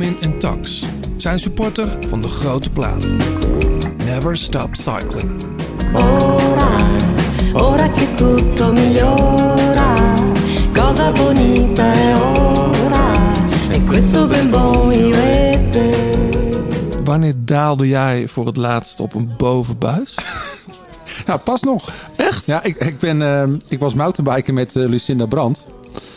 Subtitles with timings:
[0.00, 0.84] Garmin en Tax.
[1.16, 3.14] Zijn supporter van de grote plaat.
[4.04, 5.30] Never stop cycling.
[5.94, 6.70] Ora,
[7.52, 10.14] ora che tutto migliora,
[10.72, 13.32] cosa bonita è ora,
[13.70, 15.90] e questo ben buon vivete.
[17.04, 20.14] Wanneer daalde jij voor het laatst op een bovenbuis?
[21.26, 21.92] Ja, pas nog.
[22.16, 22.46] Echt?
[22.46, 25.66] Ja, ik, ik, ben, ehm, ik was mountainbiken met eh, Lucinda Brandt.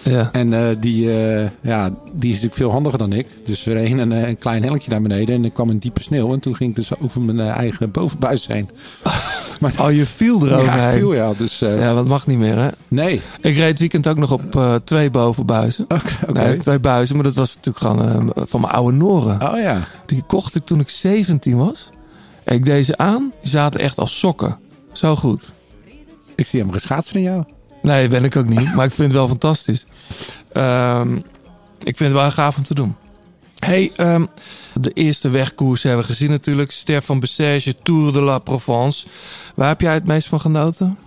[0.03, 0.29] Ja.
[0.31, 3.27] En eh, die, eh, ja, die is natuurlijk veel handiger dan ik.
[3.45, 6.33] Dus we reden een, een klein helletje naar beneden en er kwam een diepe sneeuw.
[6.33, 8.69] En toen ging ik dus over mijn eh, eigen bovenbuis heen.
[9.59, 10.99] Maar Oh, je viel ja, eroverheen.
[10.99, 11.33] veel ja.
[11.33, 12.67] Dus Ja, dat mag niet meer, hè?
[12.87, 13.21] nee.
[13.41, 15.83] Ik reed het weekend ook nog op twee bovenbuizen.
[15.83, 15.97] Oké.
[16.29, 16.39] oké.
[16.43, 19.51] Nee, twee buizen, maar dat was natuurlijk gewoon van mijn oude Noren.
[19.51, 19.87] Oh ja.
[20.05, 21.89] Die kocht ik toen ik 17 was.
[22.43, 24.57] En ik deed ze aan, die zaten echt als sokken.
[24.91, 25.51] Zo goed.
[26.35, 27.43] Ik zie hem geschaatst van jou.
[27.83, 29.85] Nee, ben ik ook niet, maar ik vind het wel fantastisch.
[30.51, 31.15] Ehm,
[31.79, 32.95] ik vind het wel gaaf om te doen.
[33.59, 34.25] Hey, ehm,
[34.73, 36.71] de eerste wegkoers hebben we gezien natuurlijk.
[36.71, 39.07] Ster van Bessèges, Tour de la Provence.
[39.55, 40.97] Waar heb jij het meest van genoten?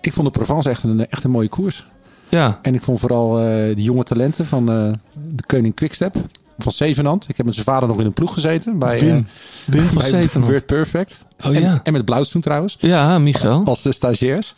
[0.00, 1.86] Ik vond de Provence echt een, echt een mooie koers.
[2.28, 6.14] Ja, En ik vond vooral eh, de jonge talenten van eh, de Koning Quickstep.
[6.58, 7.28] Van Zevenand.
[7.28, 8.78] Ik heb met zijn vader nog in een ploeg gezeten.
[8.78, 9.26] Bij, Wim.
[9.64, 10.50] Wim van Zevenand.
[10.50, 11.24] Word Perfect.
[11.44, 11.80] Oh en, ja.
[11.82, 12.76] en met Blauwstoen trouwens.
[12.78, 13.62] Ja, Michael.
[13.64, 14.54] Als de stagiairs.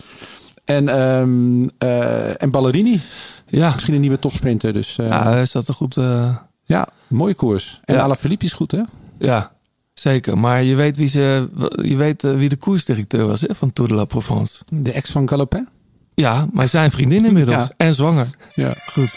[0.67, 3.01] En, ehm eh, en Ballerini.
[3.47, 4.73] Ja, Misschien een nieuwe topsprinter.
[4.73, 5.97] Dus eh, ja hij zat er goed...
[5.97, 7.81] eh, ja, mooie koers.
[7.85, 8.01] En Ja.
[8.03, 8.81] Alaphilippe is goed hè?
[9.19, 9.53] Ja,
[9.95, 10.39] zeker.
[10.39, 11.49] Maar je weet wie, ze,
[11.83, 14.63] je weet, wie de koersdirecteur was hè, van Tour de la Provence.
[14.69, 15.69] De ex van Galopin.
[16.15, 17.63] Ja, maar zijn vriendin inmiddels.
[17.63, 17.71] Ja.
[17.77, 18.29] En zwanger.
[18.55, 18.73] Ja.
[18.93, 19.11] Goed.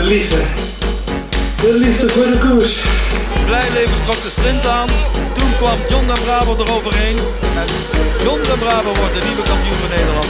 [0.00, 0.36] De liefde.
[1.60, 2.74] De liefde voor de koers.
[3.46, 4.88] Blijlevens trok de sprint aan.
[5.32, 7.16] Toen kwam John den Bravo eroverheen.
[7.60, 7.68] En
[8.24, 10.28] John den Bravo wordt de nieuwe kampioen van Nederland.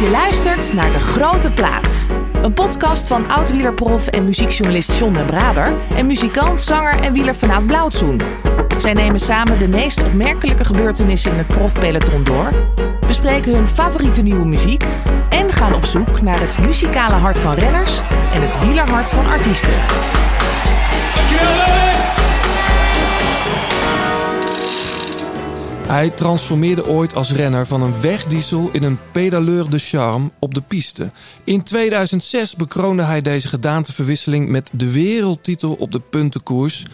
[0.00, 2.06] Je luistert naar De Grote Plaats.
[2.42, 5.72] Een podcast van oud-wielerprof en muziekjournalist John den Braber...
[5.94, 8.20] en muzikant, zanger en wielerfanaat Blauwtsoen.
[8.78, 12.52] Zij nemen samen de meest opmerkelijke gebeurtenissen in het profpeloton door...
[13.06, 14.84] bespreken hun favoriete nieuwe muziek...
[15.28, 18.00] en gaan op zoek naar het muzikale hart van renners...
[18.32, 19.74] en het wielerhart van artiesten.
[25.86, 30.60] Hij transformeerde ooit als renner van een wegdiesel in een pedaleur de charme op de
[30.60, 31.10] piste.
[31.44, 36.84] In 2006 bekroonde hij deze gedaanteverwisseling met de wereldtitel op de puntenkoers.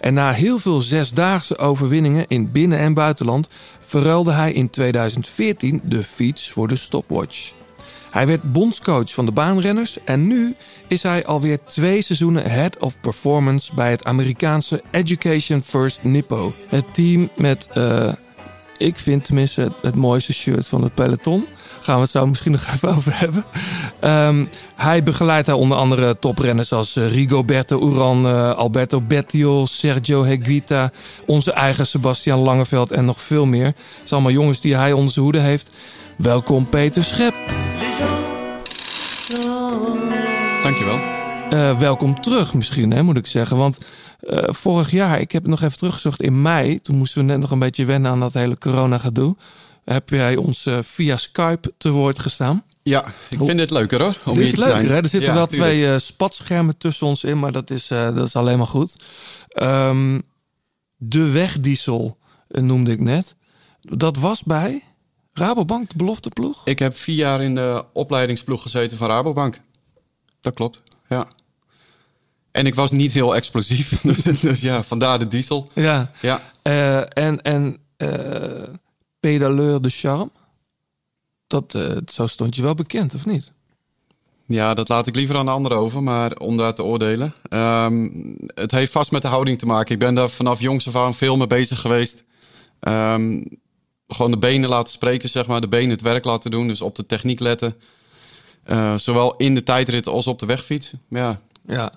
[0.00, 3.48] En na heel veel zesdaagse overwinningen in binnen- en buitenland
[3.80, 7.52] verruilde hij in 2014 de fiets voor de stopwatch.
[8.10, 10.54] Hij werd bondscoach van de baanrenners en nu
[10.88, 16.54] is hij alweer twee seizoenen head of performance bij het Amerikaanse Education First Nippo.
[16.68, 18.12] Het team met, eh,
[18.78, 21.46] ik vind tenminste, het, het mooiste shirt van het peloton.
[21.86, 23.44] Gaan we het zo misschien nog even over hebben.
[24.00, 24.44] Ehm,
[24.76, 30.90] hij begeleidt daar onder andere toprenners als eh, Rigoberto Uran, eh, Alberto Bettiol, Sergio Higuita,
[31.26, 33.66] onze eigen Sebastian Langeveld en nog veel meer.
[33.66, 35.74] Het zijn allemaal jongens die hij onder zijn hoede heeft.
[36.16, 37.34] Welkom Peter Schep.
[40.62, 40.98] Dankjewel.
[41.50, 43.56] Eh, welkom terug misschien, hè, moet ik zeggen.
[43.56, 43.78] Want
[44.46, 46.80] vorig jaar, ik heb het nog even teruggezocht in mei.
[46.80, 49.36] Toen moesten we net nog een beetje wennen aan dat hele corona-gedoe.
[49.86, 52.64] Heb jij ons eh, via Skype te woord gestaan?
[52.82, 54.16] Ja, ik vind dit leuker hoor.
[54.24, 54.86] Om Dit is hier te leuker, zijn.
[54.94, 55.02] hè?
[55.02, 55.70] Er zitten Ja, wel tuurlijk.
[55.72, 58.96] twee eh, spatschermen tussen ons in, maar dat is, eh, dat is alleen maar goed.
[59.48, 60.18] Ehm,
[60.96, 63.34] de wegdiesel noemde ik net.
[63.80, 64.82] Dat was bij
[65.32, 66.60] Rabobank, de belofteploeg?
[66.64, 69.60] Ik heb vier jaar in de opleidingsploeg gezeten van Rabobank.
[70.40, 71.28] Dat klopt, ja.
[72.50, 74.00] En ik was niet heel explosief.
[74.00, 75.70] dus, dus ja, vandaar de diesel.
[75.74, 76.10] Ja.
[76.20, 77.76] Ja, Eh, en en
[79.20, 80.30] pedaleur de charme?
[81.46, 83.52] Dat, eh, zo stond je wel bekend, of niet?
[84.46, 87.34] Ja, dat laat ik liever aan de anderen over, maar om daar te oordelen.
[87.48, 88.08] Ehm,
[88.54, 89.94] het heeft vast met de houding te maken.
[89.94, 92.24] Ik ben daar vanaf jongs af aan veel mee bezig geweest.
[92.80, 93.42] Ehm,
[94.08, 95.60] gewoon de benen laten spreken, zeg maar.
[95.60, 97.76] De benen het werk laten doen, dus op de techniek letten.
[98.62, 100.92] Eh, zowel in de tijdrit als op de wegfiets.
[101.08, 101.92] Ja, Ja.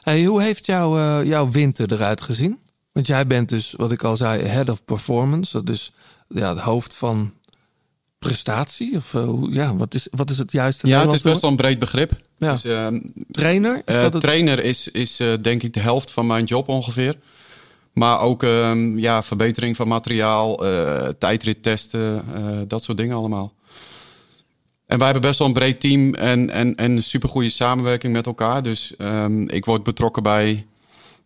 [0.00, 2.58] Hey, hoe heeft jouw, eh, jouw winter eruit gezien?
[2.92, 5.52] Want jij bent dus, wat ik al zei, head of performance.
[5.52, 5.92] Dat is
[6.28, 7.32] ja, het hoofd van
[8.18, 8.96] prestatie.
[8.96, 11.56] Of eh, ja, wat is, wat is het juiste ja het is best wel een
[11.56, 12.12] breed begrip.
[12.38, 12.50] Ja.
[12.52, 12.62] Dus?
[13.30, 13.82] Trainer?
[13.84, 14.22] Is Eh, dat het?
[14.22, 17.16] trainer is, is eh, denk ik de helft van mijn job ongeveer.
[17.92, 20.56] Maar ook ehm, ja, verbetering van materiaal,
[21.18, 22.24] tijdrit testen,
[22.68, 23.52] dat soort dingen allemaal.
[24.86, 28.26] En wij hebben best wel een breed team en, en, en een supergoeie samenwerking met
[28.26, 28.62] elkaar.
[28.62, 30.66] Dus ehm, ik word betrokken bij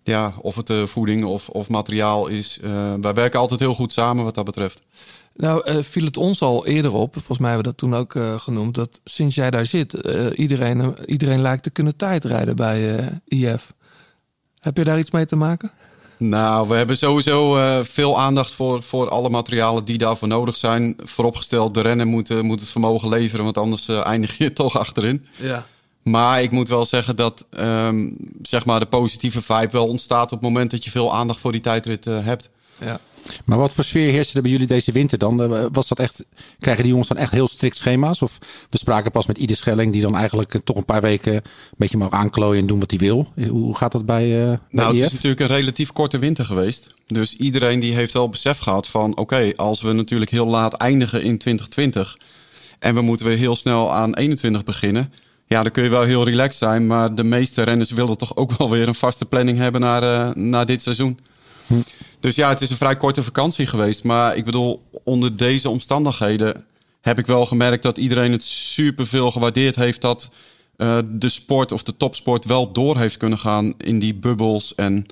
[0.09, 2.59] ja, of het eh, voeding of, of materiaal is.
[2.63, 4.83] Eh, wij werken altijd heel goed samen wat dat betreft.
[5.35, 8.41] Nou, eh, viel het ons al eerder op, volgens mij hebben we dat toen ook
[8.43, 9.93] genoemd, dat sinds jij daar zit,
[10.35, 13.73] iedereen, iedereen lijkt te kunnen tijdrijden bij IF.
[14.61, 15.71] Heb je daar iets mee te maken?
[16.17, 20.97] Nou, we hebben sowieso veel aandacht voor, voor alle materialen die daarvoor nodig zijn.
[20.99, 25.27] Vooropgesteld, de rennen moet, moet het vermogen leveren, want anders eindig je toch achterin.
[25.37, 25.67] Ja.
[26.03, 28.09] Maar ik moet wel zeggen dat ehm,
[28.43, 31.53] zeg maar de positieve vibe wel ontstaat op het moment dat je veel aandacht voor
[31.53, 32.51] die tijdrit eh, hebt.
[32.81, 33.01] ja.
[33.45, 35.43] Maar wat voor sfeer heerste er bij jullie deze winter dan?
[35.55, 36.25] Eh, Was dat echt,
[36.59, 38.23] krijgen die jongens dan echt heel strikt schema's?
[38.23, 38.39] Of
[38.71, 41.43] we spraken pas met Ieder Schelling, die dan eigenlijk eh, toch een paar weken een
[41.77, 43.33] beetje mag aanklooien en doen wat hij wil.
[43.49, 45.07] Hoe gaat dat bij, eh bij Nou, het IF?
[45.07, 46.95] is natuurlijk een relatief korte winter geweest.
[47.07, 49.17] Dus iedereen die heeft wel besef gehad van...
[49.17, 52.17] oké, als we natuurlijk heel laat eindigen in 2020...
[52.79, 55.13] en we moeten weer heel snel aan 21 beginnen...
[55.49, 56.87] ja, dan kun je wel heel relaxed zijn...
[56.87, 60.35] maar de meeste renners willen toch ook wel weer een vaste planning hebben naar, eh,
[60.35, 61.19] naar dit seizoen.
[62.21, 64.05] Dus ja, het is een vrij korte vakantie geweest.
[64.05, 66.65] Maar ik bedoel, onder deze omstandigheden
[67.01, 70.31] heb ik wel gemerkt dat iedereen het super veel gewaardeerd heeft dat
[70.77, 74.75] eh, de sport of de topsport wel door heeft kunnen gaan in die bubbels.
[74.75, 75.07] En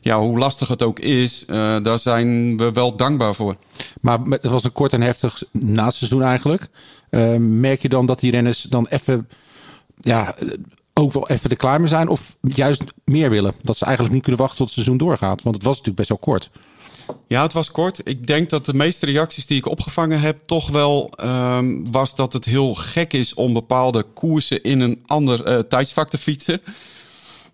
[0.00, 3.56] ja, hoe lastig het ook is, eh, daar zijn we wel dankbaar voor.
[4.00, 6.68] Maar het was een kort en heftig naseizoen eigenlijk.
[7.10, 9.28] Eh, merk je dan dat die renners dan even,
[10.00, 10.34] ja,
[10.94, 12.08] ook wel even de klaar mee zijn?
[12.08, 13.54] Of juist meer willen?
[13.62, 15.42] Dat ze eigenlijk niet kunnen wachten tot het seizoen doorgaat?
[15.42, 16.50] Want het was natuurlijk best wel kort.
[17.26, 18.00] Ja, het was kort.
[18.04, 22.32] Ik denk dat de meeste reacties die ik opgevangen heb, toch wel ehm, was dat
[22.32, 26.60] het heel gek is om bepaalde koersen in een ander eh, tijdsvak te fietsen.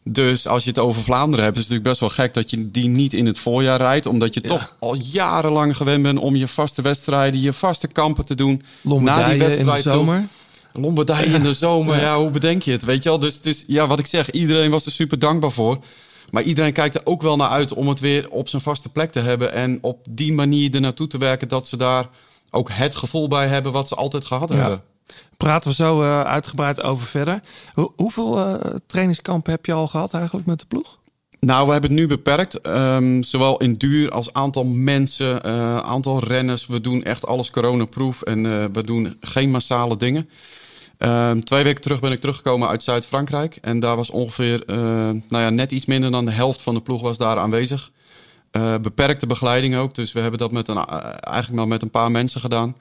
[0.03, 2.71] Dus als je het over Vlaanderen hebt, is het natuurlijk best wel gek dat je
[2.71, 4.07] die niet in het voorjaar rijdt.
[4.07, 8.35] Omdat je toch al jarenlang gewend bent om je vaste wedstrijden, je vaste kampen te
[8.35, 8.63] doen.
[8.81, 10.25] Lombardije in de toe.
[10.75, 10.87] Zomer.
[10.89, 12.85] Lombardije in de zomer, ja, hoe bedenk je het?
[12.85, 13.19] Weet je wel?
[13.19, 15.79] Dus het is, ja, wat ik zeg, iedereen was er super dankbaar voor.
[16.31, 19.11] Maar iedereen kijkt er ook wel naar uit om het weer op zijn vaste plek
[19.13, 19.53] te hebben.
[19.53, 22.09] En op die manier er naartoe te werken dat ze daar
[22.51, 24.83] ook het gevoel bij hebben wat ze altijd gehad hebben.
[25.37, 27.41] Praten we zo eh, uitgebreid over verder.
[27.75, 30.99] Hoe- hoeveel eh, trainingskampen heb je al gehad eigenlijk met de ploeg?
[31.41, 32.61] Nou, we hebben het nu beperkt.
[32.61, 36.67] Ehm, zowel in duur als aantal mensen, eh, aantal renners.
[36.67, 40.29] We doen echt alles coronaproof en we doen geen massale dingen.
[41.05, 43.59] Ehm, twee weken terug ben ik teruggekomen uit Zuid-Frankrijk.
[43.61, 46.81] En daar was ongeveer eh, nou ja, net iets minder dan de helft van de
[46.81, 47.91] ploeg was daar aanwezig.
[48.51, 49.95] Eh, beperkte begeleiding ook.
[49.95, 52.77] Dus we hebben dat met een, eh, eigenlijk maar met een paar mensen gedaan.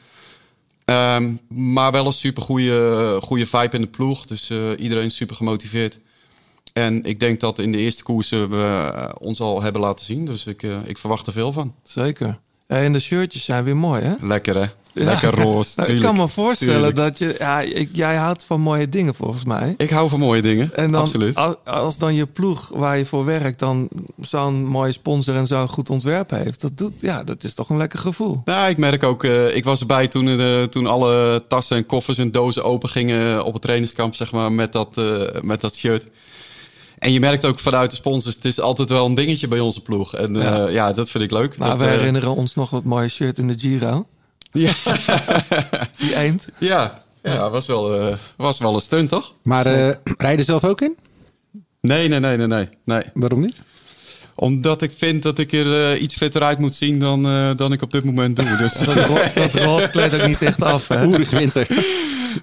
[0.85, 4.25] Ehm, maar wel een super goede, goede vibe in de ploeg.
[4.25, 5.99] Dus iedereen is super gemotiveerd.
[6.73, 10.25] En ik denk dat in de eerste koersen we ons al hebben laten zien.
[10.25, 11.75] Dus ik, ik verwacht er veel van.
[11.83, 12.39] Zeker.
[12.67, 14.13] En de shirtjes zijn weer mooi, hè?
[14.19, 14.67] Lekker hè?
[14.93, 15.79] Lekker roze.
[15.79, 16.95] Nou, ik kan me voorstellen Tuurlijk.
[16.95, 17.35] dat je...
[17.39, 19.73] Ja, ik, jij houdt van mooie dingen volgens mij.
[19.77, 20.75] Ik hou van mooie dingen.
[20.75, 21.35] En dan, Absoluut.
[21.35, 23.59] Als, als dan je ploeg waar je voor werkt...
[23.59, 26.61] dan zo'n mooie sponsor en zo'n goed ontwerp heeft...
[26.61, 28.41] dat, doet, ja, dat is toch een lekker gevoel.
[28.45, 32.17] Nou, ik merk ook, eh, ik was erbij toen, eh, toen alle tassen en koffers
[32.17, 36.09] en dozen open gingen op het trainingskamp, zeg maar, met dat, eh, met dat shirt.
[36.99, 39.81] En je merkt ook vanuit de sponsors, het is altijd wel een dingetje bij onze
[39.81, 40.15] ploeg.
[40.15, 40.67] En Ja.
[40.67, 41.57] ja, dat vind ik leuk.
[41.57, 44.05] Nou, dat, we herinneren ons nog wat mooie shirt in de Giro.
[44.53, 44.73] Ja,
[45.97, 46.45] Die eind.
[46.57, 49.33] ja, ja was, wel, eh, was wel een stunt, toch?
[49.43, 50.97] Maar eh rijden zelf ook in?
[51.81, 52.69] Nee, nee, nee, nee, nee.
[52.85, 53.03] nee.
[53.13, 53.61] Waarom niet?
[54.35, 57.71] Omdat ik vind dat ik er eh, iets fitter uit moet zien dan, eh, dan
[57.71, 58.57] ik op dit moment doe.
[58.57, 60.87] Dus Dat, ro dat roze kleedt ook niet echt af.
[60.87, 61.05] Hè?
[61.05, 61.67] Oerige winter.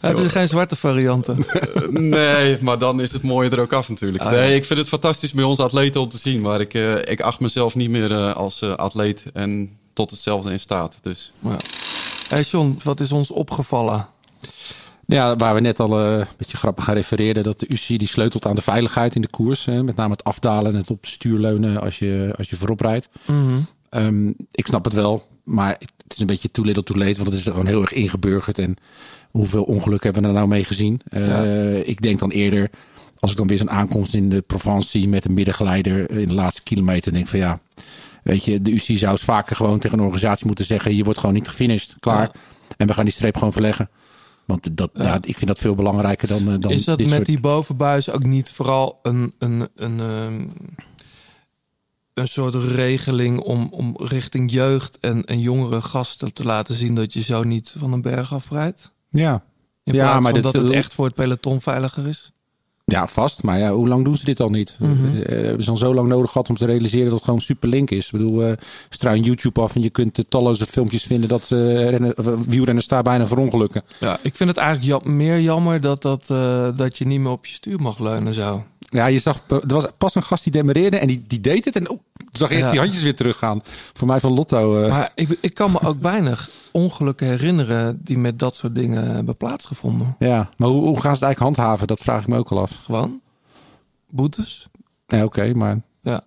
[0.00, 1.44] Hebben ze geen zwarte varianten?
[1.90, 4.24] nee, maar dan is het mooie er ook af natuurlijk.
[4.24, 4.38] Ah, ja.
[4.38, 6.40] nee, ik vind het fantastisch bij onze atleten om te zien.
[6.40, 10.52] Maar ik, eh, ik acht mezelf niet meer eh, als eh, atleet en tot hetzelfde
[10.52, 10.96] in staat.
[11.02, 11.56] Dus Ja.
[12.30, 14.06] Hey John, wat is ons opgevallen?
[15.06, 18.08] Ja, waar we net al eh, een beetje grappig aan refereerden, dat de UCI die
[18.08, 19.64] sleutelt aan de veiligheid in de koers.
[19.64, 22.80] Hè, met name het afdalen en het op stuur leunen als je, als je voorop
[22.80, 23.08] rijdt.
[23.90, 27.26] Ehm, ik snap het wel, maar het is een beetje too little too late, want
[27.28, 28.58] het is gewoon heel erg ingeburgerd.
[28.58, 28.76] En
[29.30, 31.00] hoeveel ongeluk hebben we er nou mee gezien?
[31.08, 32.70] Eh, Ik denk dan eerder,
[33.18, 36.62] als ik dan weer zo'n aankomst in de Provence met een middengeleider in de laatste
[36.62, 37.60] kilometer, denk van ja,
[38.22, 41.18] weet je, de UCI zou eens vaker gewoon tegen een organisatie moeten zeggen, je wordt
[41.18, 42.30] gewoon niet gefinished, klaar.
[42.76, 43.88] En we gaan die streep gewoon verleggen.
[44.44, 45.18] Want dat, ja.
[45.20, 48.10] ik vind dat veel belangrijker dan, eh, dan is dat dit met soort- die bovenbuis
[48.10, 50.46] ook niet vooral een, een, een, ehm,
[52.14, 57.12] een soort regeling om, om richting jeugd en, en jongere gasten te laten zien dat
[57.12, 58.92] je zo niet van een berg afrijdt?
[59.08, 59.44] Ja.
[59.84, 62.32] Ja, maar dat het echt voor het peloton veiliger is?
[62.90, 63.42] Ja, vast.
[63.42, 64.76] Maar ja, hoe lang doen ze dit al niet?
[64.78, 65.16] Mhm.
[65.16, 67.68] Eh, hebben ze dan zo lang nodig gehad om te realiseren dat het gewoon super
[67.68, 68.04] link is?
[68.06, 68.52] Ik bedoel, eh
[68.88, 72.14] struin YouTube af en je kunt eh, talloze filmpjes vinden dat eh rennen,
[72.48, 73.82] wielrenners daar bijna verongelukken.
[74.00, 76.26] Ja, ik vind het eigenlijk jam- meer jammer dat, dat,
[76.76, 78.64] dat je niet meer op je stuur mag leunen zo.
[78.78, 81.76] Ja, je zag, er was pas een gast die demereerde en die, die deed het.
[81.76, 81.98] En oh,
[82.32, 83.60] zag je echt die handjes weer teruggaan.
[83.92, 84.82] Voor mij van Lotto.
[84.82, 89.10] eh, Maar ik, ik kan me ook weinig ongelukken herinneren die met dat soort dingen
[89.14, 90.16] hebben plaatsgevonden.
[90.18, 91.86] ja, maar hoe, hoe gaan ze het eigenlijk handhaven?
[91.86, 92.70] Dat vraag ik me ook al af.
[92.84, 93.20] Gewoon
[94.10, 94.66] boetes,
[95.06, 96.20] Ja, oké, maar, ja,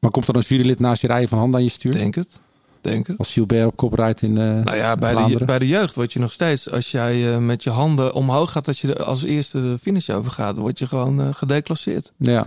[0.00, 1.92] maar komt er een jurylid naast je rijden van hand aan je stuur?
[1.92, 2.38] denk het.
[2.80, 3.18] Denk het.
[3.18, 6.12] Als Gilbert op kop rijdt in eh Nou ja, bij de, bij de jeugd word
[6.12, 9.22] je nog steeds, als jij eh, met je handen omhoog gaat, dat je er als
[9.22, 12.12] eerste de finish over gaat, word je gewoon eh, gedeclasseerd.
[12.16, 12.46] Ja.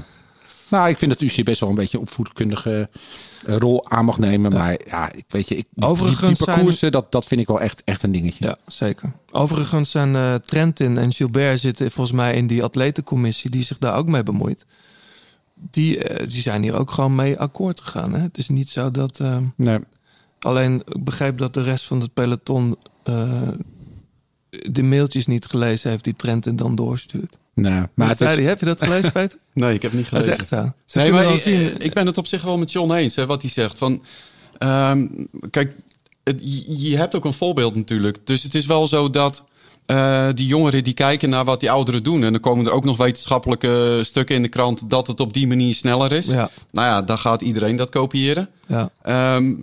[0.73, 2.89] Nou, ik vind dat UC best wel een beetje een opvoedkundige
[3.45, 4.51] eh, rol aan mag nemen.
[4.51, 7.47] Maar ja, ik weet je, ik, die- Overigens die, zijn- parcoursen, dat, dat vind ik
[7.47, 8.45] wel echt, echt een dingetje.
[8.45, 9.11] Ja, zeker.
[9.31, 13.95] Overigens zijn eh, Trentin en Gilbert zitten volgens mij in die atletencommissie die zich daar
[13.95, 14.65] ook mee bemoeit.
[15.71, 18.13] Die, eh, die zijn hier ook gewoon mee akkoord gegaan.
[18.13, 18.19] Hè?
[18.21, 19.21] Het is niet zo dat.
[19.55, 19.79] Nee.
[20.39, 22.77] alleen ik begreep dat de rest van het peloton
[24.49, 27.37] de mailtjes niet gelezen heeft die Trentin dan doorstuurt.
[27.53, 29.37] Nee, maar het zei is, die, heb je dat gelezen, Peter?
[29.53, 30.41] Nee, ik heb niet Dat is gelezen.
[30.57, 30.73] echt zo.
[30.85, 31.65] Ze Nee, maar zien.
[31.75, 33.77] ik, ik ben het op zich wel met John eens, hè, wat hij zegt.
[33.77, 34.03] Van,
[34.57, 35.07] ehm,
[35.49, 35.75] kijk,
[36.23, 38.17] het, je, hebt ook een voorbeeld natuurlijk.
[38.23, 39.43] Dus het is wel zo dat
[39.85, 42.23] eh, die jongeren die kijken naar wat die ouderen doen.
[42.23, 45.47] En dan komen er ook nog wetenschappelijke stukken in de krant dat het op die
[45.47, 46.25] manier sneller is.
[46.25, 46.49] Ja.
[46.71, 48.49] Nou ja, dan gaat iedereen dat kopiëren.
[48.67, 48.89] Ja.
[49.01, 49.53] Ehm,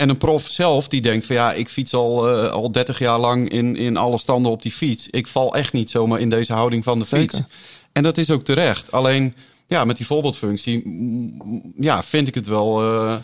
[0.00, 3.18] en een prof zelf die denkt van ja, ik fiets al, eh, al 30 jaar
[3.18, 5.08] lang in, in alle standen op die fiets.
[5.10, 7.38] Ik val echt niet zomaar in deze houding van de Zeker.
[7.38, 7.48] fiets.
[7.92, 8.92] En dat is ook terecht.
[8.92, 9.34] Alleen
[9.66, 10.82] ja, met die voorbeeldfunctie
[11.76, 13.14] ja, vind ik het wel eh,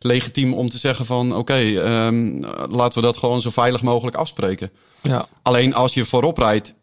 [0.00, 4.70] legitiem om te zeggen van oké, ehm, laten we dat gewoon zo veilig mogelijk afspreken.
[5.00, 5.26] ja.
[5.42, 6.74] Alleen als je voorop rijdt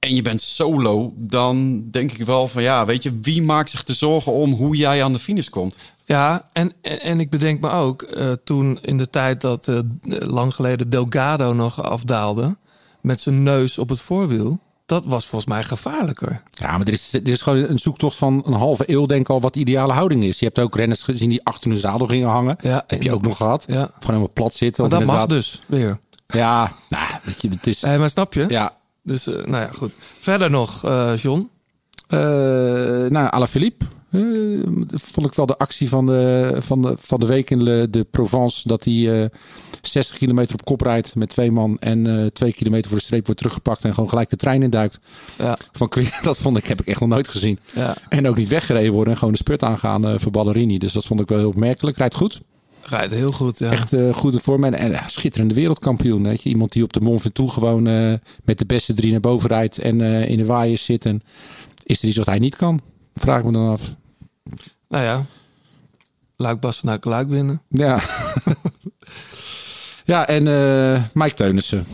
[0.00, 3.82] en je bent solo, dan denk ik wel van ja, weet je, wie maakt zich
[3.82, 5.76] te zorgen om hoe jij aan de finish komt?
[6.04, 9.78] Ja, en, en, en ik bedenk me ook, eh, toen in de tijd dat eh,
[10.08, 12.56] lang geleden Delgado nog afdaalde,
[13.00, 16.42] met zijn neus op het voorwiel, dat was volgens mij gevaarlijker.
[16.50, 19.28] ja, maar dit is, dit is gewoon een zoektocht van een halve eeuw, denk ik
[19.28, 20.38] al, wat de ideale houding is.
[20.38, 22.56] Je hebt ook renners gezien die achter hun zadel gingen hangen.
[22.60, 23.64] Ja, heb je ook nog gehad.
[23.66, 23.74] Ja.
[23.74, 24.82] Gewoon helemaal plat zitten.
[24.82, 25.98] Maar dat mag dus weer.
[26.26, 27.82] Ja, nou, weet je, het is...
[27.82, 28.44] Eh, maar snap je?
[28.48, 28.78] ja,
[29.10, 29.94] Dus, eh, nou ja, goed.
[30.18, 31.50] Verder nog, eh, John.
[32.08, 32.18] Eh,
[33.08, 33.84] nou, Alaphilippe.
[34.10, 34.20] eh
[34.90, 38.04] vond ik wel de actie van de, van de, van de week in de, de
[38.04, 38.68] Provence.
[38.68, 39.28] Dat hij eh
[39.80, 41.76] 60 kilometer op kop rijdt met twee man.
[41.78, 43.84] En 2 kilometer voor de streep wordt teruggepakt.
[43.84, 44.98] En gewoon gelijk de trein induikt.
[45.38, 45.90] Ja, Van
[46.22, 47.58] dat vond ik, heb ik echt nog nooit gezien.
[47.72, 47.96] ja.
[48.08, 49.12] En ook niet weggereden worden.
[49.12, 50.78] En gewoon de spurt aangaan voor Ballerini.
[50.78, 51.96] Dus dat vond ik wel heel opmerkelijk.
[51.96, 52.40] Rijdt goed.
[52.82, 53.58] Rijdt heel goed.
[53.58, 53.70] Ja.
[53.70, 54.64] Echt eh goede vorm.
[54.64, 56.22] En, en schitterende wereldkampioen.
[56.22, 56.48] Weet je.
[56.48, 58.12] Iemand die op de Mont Ventoux gewoon eh,
[58.44, 59.78] met de beste drie naar boven rijdt.
[59.78, 61.06] En eh, in de waaiers zit.
[61.06, 61.20] En
[61.82, 62.80] is er iets wat hij niet kan?
[63.14, 63.94] Vraag ik me dan af.
[64.88, 65.24] Nou ja,
[66.36, 67.62] Luik Bastenaak Luik winnen.
[67.68, 68.00] Ja.
[70.04, 70.42] ja, en
[71.14, 71.86] Mike Teunissen.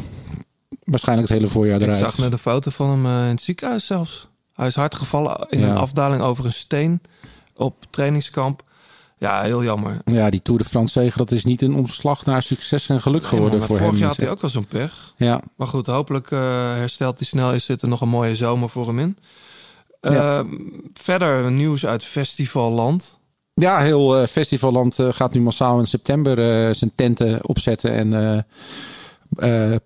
[0.85, 1.99] Waarschijnlijk het hele voorjaar Ik eruit.
[1.99, 4.29] zag net een foto van hem in het ziekenhuis zelfs.
[4.53, 5.69] Hij is hard gevallen in Ja.
[5.71, 7.01] een afdaling over een steen
[7.55, 8.63] op trainingskamp.
[9.19, 9.99] Ja, heel jammer.
[10.05, 13.25] Ja, die Tour de France zege, dat is niet een omslag naar succes en geluk
[13.25, 14.01] geworden Nee, man, voor vorig hem.
[14.01, 15.13] jaar had hij ook al zo'n pech.
[15.17, 16.39] Ja, Maar goed, hopelijk eh,
[16.75, 17.53] herstelt hij snel.
[17.53, 19.19] Is zit er nog een mooie zomer voor hem in.
[20.01, 20.39] Ja.
[20.39, 20.47] Ehm,
[20.95, 23.19] verder nieuws uit Festivalland.
[23.55, 26.37] ja heel eh, festivalland eh, gaat nu massaal in september
[26.75, 28.47] zijn tenten opzetten en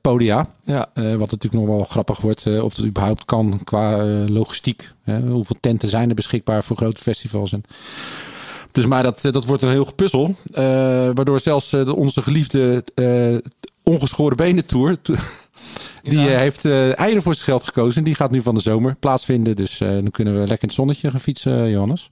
[0.01, 0.47] podia.
[0.65, 4.93] Ja, wat natuurlijk nog wel grappig wordt, of het überhaupt kan qua logistiek.
[5.03, 5.21] Hè?
[5.21, 7.53] Hoeveel tenten zijn er beschikbaar voor grote festivals?
[7.53, 7.65] En...
[8.73, 10.35] Dus maar dat, eh, dat wordt een heel gepuzzel.
[10.53, 10.65] eh,
[11.15, 12.85] waardoor zelfs eh, onze geliefde
[13.83, 15.03] ongeschoren benen tour...
[15.03, 15.15] to-
[16.03, 16.39] Die Ja.
[16.39, 18.05] heeft eh eieren voor zijn geld gekozen.
[18.05, 19.57] Die gaat nu van de zomer plaatsvinden.
[19.57, 22.11] Dus eh, dan kunnen we lekker in het zonnetje gaan fietsen, Johannes.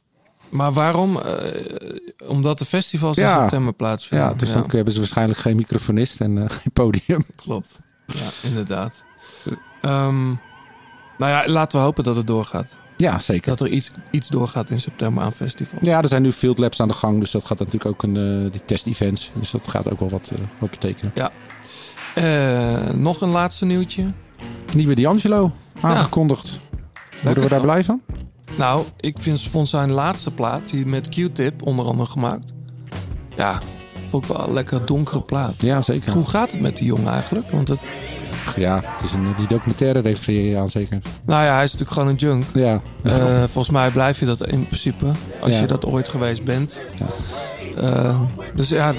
[0.48, 1.16] maar waarom?
[1.18, 1.34] Eh,
[2.28, 4.28] omdat de festivals in september plaatsvinden.
[4.28, 7.24] Ja, dus dan hebben ze waarschijnlijk geen microfonist en geen podium.
[7.36, 7.80] Klopt.
[8.06, 9.04] Ja, inderdaad.
[9.80, 10.36] Ehm, nou
[11.32, 12.76] ja, laten we hopen dat het doorgaat.
[12.98, 13.48] Ja, zeker.
[13.48, 15.86] Dat er iets, iets doorgaat in september aan festivals.
[15.86, 17.20] Ja, er zijn nu field labs aan de gang.
[17.20, 19.30] Dus dat gaat natuurlijk ook een eh, die test-events.
[19.34, 21.12] Dus dat gaat ook wel wat, eh, wat betekenen.
[22.14, 24.12] Eh, nog een laatste nieuwtje.
[24.74, 26.60] Nieuwe D'Angelo aangekondigd.
[27.22, 28.02] Worden we daar blij van?
[28.56, 32.52] Nou, ik vind, vond zijn laatste plaat, die met Q-tip onder andere gemaakt.
[33.36, 33.60] Ja,
[34.08, 35.62] vond ik wel een lekker donkere plaat.
[35.62, 36.12] Ja, zeker.
[36.12, 37.50] Hoe gaat het met die jongen eigenlijk?
[37.50, 37.80] Want het,
[38.56, 41.00] Ja, het is een, die documentaire refereer je aan zeker.
[41.26, 42.44] nou ja, hij is natuurlijk gewoon een junk.
[42.54, 45.06] Ja, Eh, volgens mij blijf je dat in principe.
[45.40, 45.60] Als Ja.
[45.60, 46.80] je dat ooit geweest bent.
[46.98, 47.06] Ja.
[47.82, 48.20] Eh,
[48.54, 48.92] dus ja,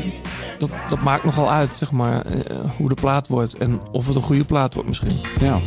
[0.58, 3.58] dat, dat maakt nogal uit, zeg maar, eh, hoe de plaat wordt.
[3.58, 5.20] En of het een goede plaat wordt misschien.
[5.40, 5.62] ja.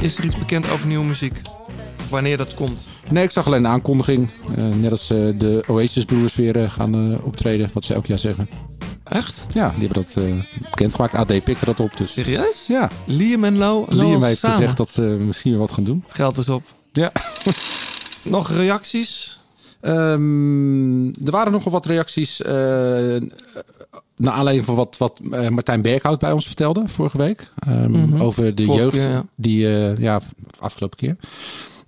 [0.00, 1.40] Is er iets bekend over nieuwe muziek?
[2.10, 2.86] Wanneer dat komt?
[3.10, 4.28] Nee, ik zag alleen de aankondiging.
[4.56, 8.18] Eh, net als eh, de Oasis broers weer eh, gaan optreden, wat ze elk jaar
[8.18, 8.48] zeggen.
[9.04, 9.44] Echt?
[9.48, 10.32] Ja, die hebben dat eh,
[10.70, 11.14] bekendgemaakt.
[11.14, 11.96] AD pikte dat op.
[11.96, 12.66] Dus Serieus?
[12.66, 14.56] ja, Liam en Lowell Liam heeft samen.
[14.56, 16.04] gezegd dat ze misschien weer wat gaan doen.
[16.08, 16.62] Geld is op.
[16.92, 17.12] Ja.
[18.22, 19.38] Nog reacties?
[19.80, 22.42] Ehm, er waren nogal wat reacties.
[22.42, 23.16] eh
[24.16, 27.52] naar aanleiding van wat, wat Martijn Berghout bij ons vertelde vorige week.
[27.58, 28.20] Ehm, Mhm.
[28.22, 28.90] Over de jeugd.
[28.96, 29.24] keer, ja.
[29.34, 29.58] Die,
[30.00, 30.20] ja,
[30.58, 31.16] afgelopen keer.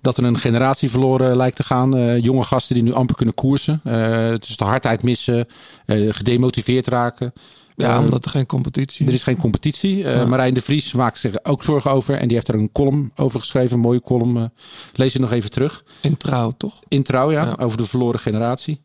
[0.03, 1.95] Dat er een generatie verloren lijkt te gaan.
[1.97, 3.81] Eh, jonge gasten die nu amper kunnen koersen.
[3.83, 5.47] Eh dus de hardheid missen.
[5.85, 7.33] eh, gedemotiveerd raken.
[7.75, 9.97] Ja, omdat er geen competitie er is geen competitie.
[9.97, 10.25] Ja.
[10.25, 12.15] Marijn de Vries maakt zich ook zorgen over.
[12.15, 13.73] En die heeft er een column over geschreven.
[13.75, 14.51] Een mooie column.
[14.93, 15.83] lees je nog even terug.
[16.01, 16.73] In trouw, toch?
[16.87, 17.55] In trouw, ja, Ja.
[17.59, 18.81] over de verloren generatie.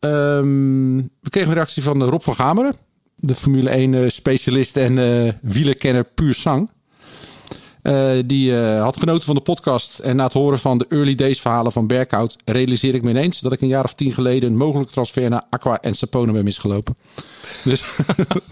[0.00, 2.76] Ehm, we kregen een reactie van Rob van Gameren.
[3.16, 4.94] De Formule 1 eh, specialist en
[5.42, 6.70] wielerkenner puur sang.
[7.88, 9.98] Eh, die eh, had genoten van de podcast.
[9.98, 12.36] En na het horen van de early days verhalen van Berkhout...
[12.44, 14.50] realiseer ik me ineens dat ik een jaar of tien geleden...
[14.50, 16.96] een mogelijke transfer naar Aqua en Sapone ben misgelopen.
[17.64, 17.82] Dus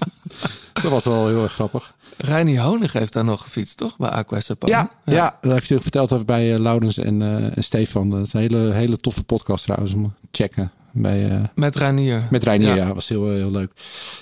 [0.82, 1.94] dat was wel heel erg grappig.
[2.16, 3.96] Reini Honig heeft daar nog gefietst, toch?
[3.96, 4.72] Bij Aqua Sapone.
[4.72, 5.38] Ja, ja.
[5.40, 7.22] dat heeft hij verteld over bij Laurens en,
[7.54, 8.10] en Stefan.
[8.10, 9.94] Dat is een hele, hele toffe podcast trouwens.
[9.94, 12.26] Om te checken bij, eh, Met Reinier.
[12.30, 12.74] Met Reinier, Ja.
[12.86, 12.94] ja.
[12.94, 13.70] was heel, heel leuk.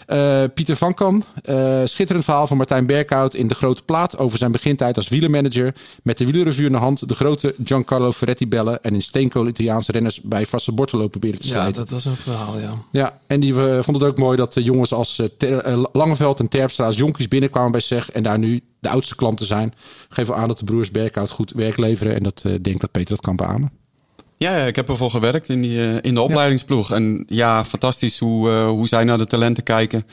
[0.06, 1.24] Eh, Pieter van Kan.
[1.42, 4.18] eh, schitterend verhaal van Martijn Berkhout in De Grote Plaat...
[4.18, 5.74] over zijn begintijd als wielermanager.
[6.02, 8.82] Met de wielerrevue in de hand de grote Giancarlo Ferretti bellen...
[8.82, 11.74] en in steenkool Italiaanse renners bij vaste bortelo proberen te Ja, slijten.
[11.74, 12.72] dat was een verhaal, ja.
[12.92, 15.84] Ja, en die eh, vond het ook mooi dat de jongens als eh, Ter- eh,
[15.92, 16.86] Langeveld en Terpstra...
[16.86, 19.74] als jonkies binnenkwamen bij SEG en daar nu de oudste klanten zijn.
[20.08, 22.14] Geef aan dat de broers Berkhout goed werk leveren...
[22.14, 23.70] en dat eh denk dat Peter dat kan beamen.
[24.36, 26.92] Ja, ik heb ervoor gewerkt in, die, eh, in de opleidingsploeg.
[26.92, 30.06] En ja, fantastisch hoe, eh, hoe zij naar de talenten kijken.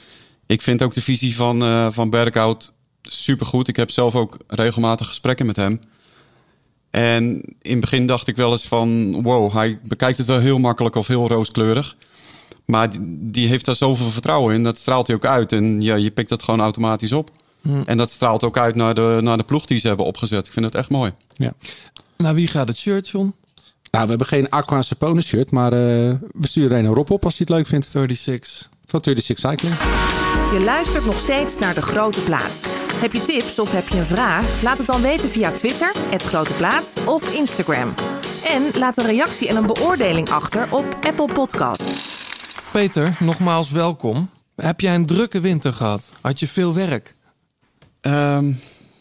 [0.46, 3.68] Ik vind ook de visie van, eh van Berghout supergoed.
[3.68, 5.80] Ik heb zelf ook regelmatig gesprekken met hem.
[6.90, 9.22] En in het begin dacht ik wel eens van...
[9.22, 11.96] wow, hij bekijkt het wel heel makkelijk of heel rooskleurig.
[12.66, 14.64] Maar die, die heeft daar zoveel vertrouwen in.
[14.64, 15.52] Dat straalt hij ook uit.
[15.52, 17.30] En ja, je pikt dat gewoon automatisch op.
[17.86, 20.48] En dat straalt ook uit naar de, naar de ploeg die ze hebben opgezet.
[20.48, 21.12] Ik vind het echt mooi.
[21.36, 21.54] Ja.
[22.18, 23.34] Nou, wie gaat het shirt, John?
[23.92, 25.52] Nou, we hebben geen Aqua Sapone shirt...
[25.52, 25.80] maar eh,
[26.34, 27.92] we sturen er een Rob op als hij het leuk vindt.
[27.92, 28.70] 36.
[28.86, 29.76] Van 36 Cycling.
[30.52, 32.62] Je luistert nog steeds naar De Grote Plaat.
[32.94, 34.62] Heb je tips of heb je een vraag?
[34.62, 37.94] Laat het dan weten via Twitter, het Grote Plaat of Instagram.
[38.46, 41.84] En laat een reactie en een beoordeling achter op Apple Podcast.
[42.72, 44.30] Peter, nogmaals welkom.
[44.56, 46.10] Heb jij een drukke winter gehad?
[46.22, 47.16] Had je veel werk?
[48.02, 48.52] Ehm,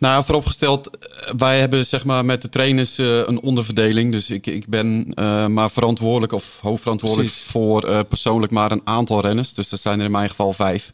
[0.00, 4.12] nou, vooropgesteld, eh, wij hebben zeg maar met de trainers eh, een onderverdeling.
[4.12, 7.50] Dus ik, ik ben eh, maar verantwoordelijk of hoofdverantwoordelijk Precies.
[7.50, 9.54] voor persoonlijk maar een aantal renners.
[9.54, 10.92] Dus dat zijn er in mijn geval vijf.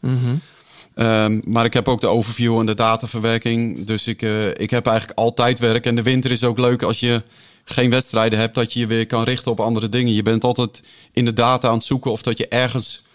[0.95, 3.85] Ehm, maar ik heb ook de overview en de dataverwerking.
[3.85, 4.21] Dus ik,
[4.57, 5.85] ik heb eigenlijk altijd werk.
[5.85, 7.23] En de winter is ook leuk als je
[7.63, 10.13] geen wedstrijden hebt, dat je je weer kan richten op andere dingen.
[10.13, 13.05] Je bent altijd in de data aan het zoeken of dat je ergens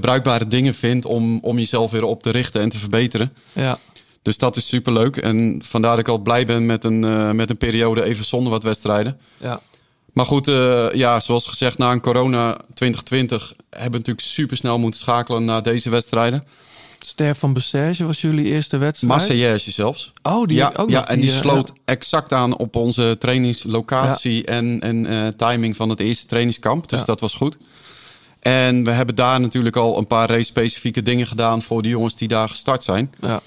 [0.00, 3.32] bruikbare dingen vindt om, om jezelf weer op te richten en te verbeteren.
[3.52, 3.78] Ja.
[4.26, 5.16] Dus dat is superleuk.
[5.16, 8.52] En vandaar dat ik al blij ben met een, eh, met een periode even zonder
[8.52, 9.20] wat wedstrijden.
[9.38, 9.60] ja.
[10.12, 14.78] Maar goed, eh, ja, zoals gezegd, na een corona 2020 hebben we natuurlijk super snel
[14.78, 16.44] moeten schakelen naar deze wedstrijden.
[16.98, 19.12] Ster van Bessage was jullie eerste wedstrijd?
[19.12, 20.12] Marseillaise zelfs.
[20.22, 21.74] Oh, die ja, ook ja nog, en die eh, sloot ja.
[21.84, 26.88] exact aan op onze trainingslocatie en, en timing van het eerste trainingskamp.
[26.88, 27.56] Dus dat was goed.
[28.40, 32.28] En we hebben daar natuurlijk al een paar race-specifieke dingen gedaan voor de jongens die
[32.28, 33.14] daar gestart zijn.
[33.20, 33.42] Ja.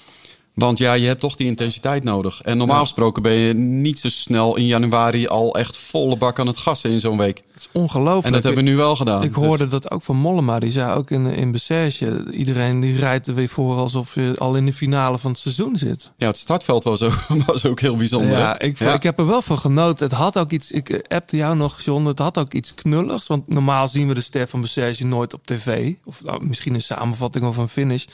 [0.60, 2.40] Want ja, je hebt toch die intensiteit nodig.
[2.42, 6.46] En normaal gesproken ben je niet zo snel in januari al echt volle bak aan
[6.46, 7.36] het gassen in zo'n week.
[7.52, 8.26] Het is ongelooflijk.
[8.26, 9.22] En dat hebben we nu wel gedaan.
[9.22, 10.58] Ik hoorde Dus- dat ook van Mollema.
[10.58, 12.24] Die zei ook in, in Bessage...
[12.32, 15.76] iedereen die rijdt er weer voor alsof je al in de finale van het seizoen
[15.76, 16.10] zit.
[16.16, 18.30] ja, het startveld was ook, was ook heel bijzonder.
[18.30, 20.06] Ja, ik, ik heb er wel van genoten.
[20.08, 20.70] Het had ook iets...
[20.70, 22.04] Ik eh, appte jou nog, John.
[22.04, 23.26] Het had ook iets knulligs.
[23.26, 25.92] Want normaal zien we de ster van Bessage nooit op tv.
[26.04, 28.04] Of nou, misschien een samenvatting of een finish.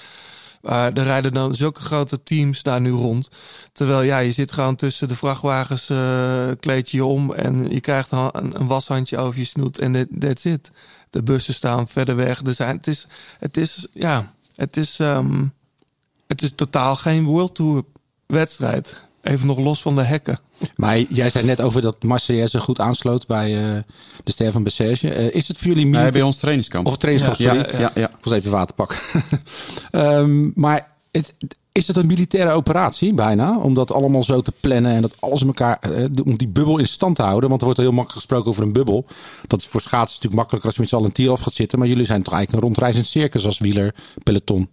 [0.66, 3.28] Maar er rijden dan zulke grote teams daar nu rond.
[3.72, 8.10] Terwijl ja, je zit gewoon tussen de vrachtwagens, eh, kleed je om en je krijgt
[8.10, 10.70] een, een, washandje over je snoet en that- that's it.
[11.10, 12.42] De bussen staan verder weg.
[12.42, 13.06] Er zijn, het is,
[13.38, 15.44] het is, ja, het is, ehm,
[16.26, 17.84] het is totaal geen World Tour
[18.26, 19.05] wedstrijd.
[19.26, 20.38] Even nog los van de hekken.
[20.76, 23.82] Maar jij zei net over dat Marseillaise goed aansloot bij eh,
[24.24, 25.10] de ster van Bessage.
[25.14, 26.12] Eh, is het voor jullie Nee, militair...
[26.12, 26.86] bij ons trainingskamp.
[26.86, 27.72] Of trainingskamp, Ja, sorry.
[27.72, 28.08] ja, ja, ja.
[28.08, 28.98] Ik was even water pakken.
[29.90, 31.34] Ehm, maar het,
[31.72, 33.58] is het een militaire operatie bijna?
[33.58, 35.78] Om dat allemaal zo te plannen en dat alles in elkaar...
[35.78, 37.48] eh, om die bubbel in stand te houden.
[37.48, 39.04] Want er wordt heel makkelijk gesproken over een bubbel.
[39.46, 41.54] Dat is voor schaatsen natuurlijk makkelijker als je met z'n allen een tier af gaat
[41.54, 41.78] zitten.
[41.78, 44.68] Maar jullie zijn toch eigenlijk een rondreizend circus als wieler peloton.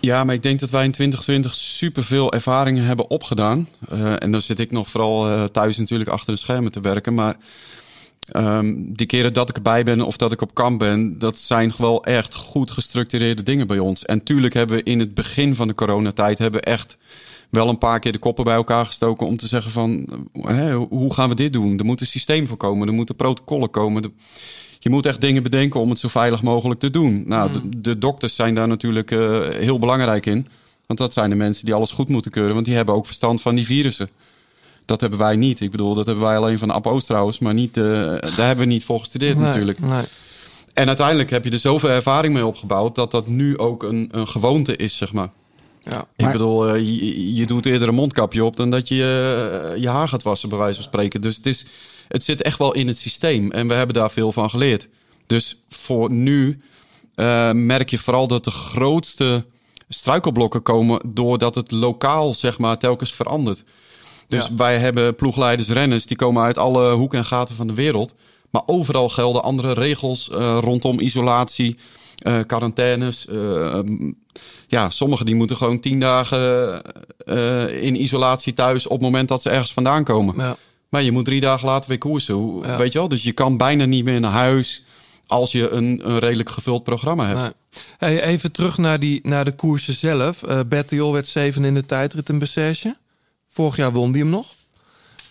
[0.00, 3.68] Ja, maar ik denk dat wij in 2020 superveel ervaringen hebben opgedaan.
[3.88, 7.14] Eh, en dan zit ik nog vooral eh, thuis natuurlijk achter de schermen te werken.
[7.14, 7.36] Maar
[8.28, 11.72] Ehm, die keren dat ik erbij ben of dat ik op kamp ben, dat zijn
[11.78, 14.04] wel echt goed gestructureerde dingen bij ons.
[14.04, 16.96] En tuurlijk hebben we in het begin van de coronatijd hebben echt
[17.50, 21.14] wel een paar keer de koppen bij elkaar gestoken om te zeggen van hè, hoe
[21.14, 21.78] gaan we dit doen?
[21.78, 24.14] Er moet een systeem voor komen, er moeten protocollen komen.
[24.78, 27.22] Je moet echt dingen bedenken om het zo veilig mogelijk te doen.
[27.26, 30.46] Nou, de, de dokters zijn daar natuurlijk eh, heel belangrijk in.
[30.86, 32.54] Want dat zijn de mensen die alles goed moeten keuren.
[32.54, 34.08] Want die hebben ook verstand van die virussen.
[34.84, 35.60] Dat hebben wij niet.
[35.60, 37.38] Ik bedoel, dat hebben wij alleen van App Oosterhuis.
[37.38, 39.78] Maar niet, eh, daar hebben we niet voor gestudeerd Nee, natuurlijk.
[39.80, 40.04] nee.
[40.74, 42.94] En uiteindelijk heb je er zoveel ervaring mee opgebouwd...
[42.94, 45.28] dat dat nu ook een, een gewoonte is, zeg maar.
[45.82, 46.06] Ja.
[46.16, 48.56] Ik bedoel, eh, je, je doet eerder een mondkapje op...
[48.56, 51.20] dan dat je eh, je haar gaat wassen, bij wijze van spreken.
[51.20, 51.64] Dus het, is,
[52.08, 53.50] het zit echt wel in het systeem.
[53.50, 54.88] En we hebben daar veel van geleerd.
[55.26, 56.60] Dus voor nu
[57.14, 59.44] eh, merk je vooral dat de grootste
[59.88, 61.00] struikelblokken komen...
[61.06, 63.64] doordat het lokaal, zeg maar, telkens verandert.
[64.28, 64.54] Dus Ja.
[64.54, 66.06] wij hebben ploegleiders, renners...
[66.06, 68.14] die komen uit alle hoeken en gaten van de wereld...
[68.50, 71.76] Maar overal gelden andere regels eh, rondom isolatie,
[72.18, 73.26] eh, quarantaines.
[73.26, 74.14] eh, mm,
[74.66, 76.82] ja, sommigen die moeten gewoon tien dagen
[77.26, 80.34] eh, in isolatie thuis op het moment dat ze ergens vandaan komen.
[80.38, 80.56] Ja.
[80.88, 82.34] Maar je moet drie dagen later weer koersen.
[82.34, 82.76] Hoe, Ja.
[82.76, 83.08] Weet je wel?
[83.08, 84.84] Dus je kan bijna niet meer naar huis
[85.26, 87.40] als je een, een redelijk gevuld programma hebt.
[87.40, 87.50] Nee.
[87.98, 90.42] Hey, even terug naar, die, naar de koersen zelf.
[90.42, 92.96] Eh Bettiol werd zeven in de tijdrit in.
[93.48, 94.46] Vorig jaar won die hem nog.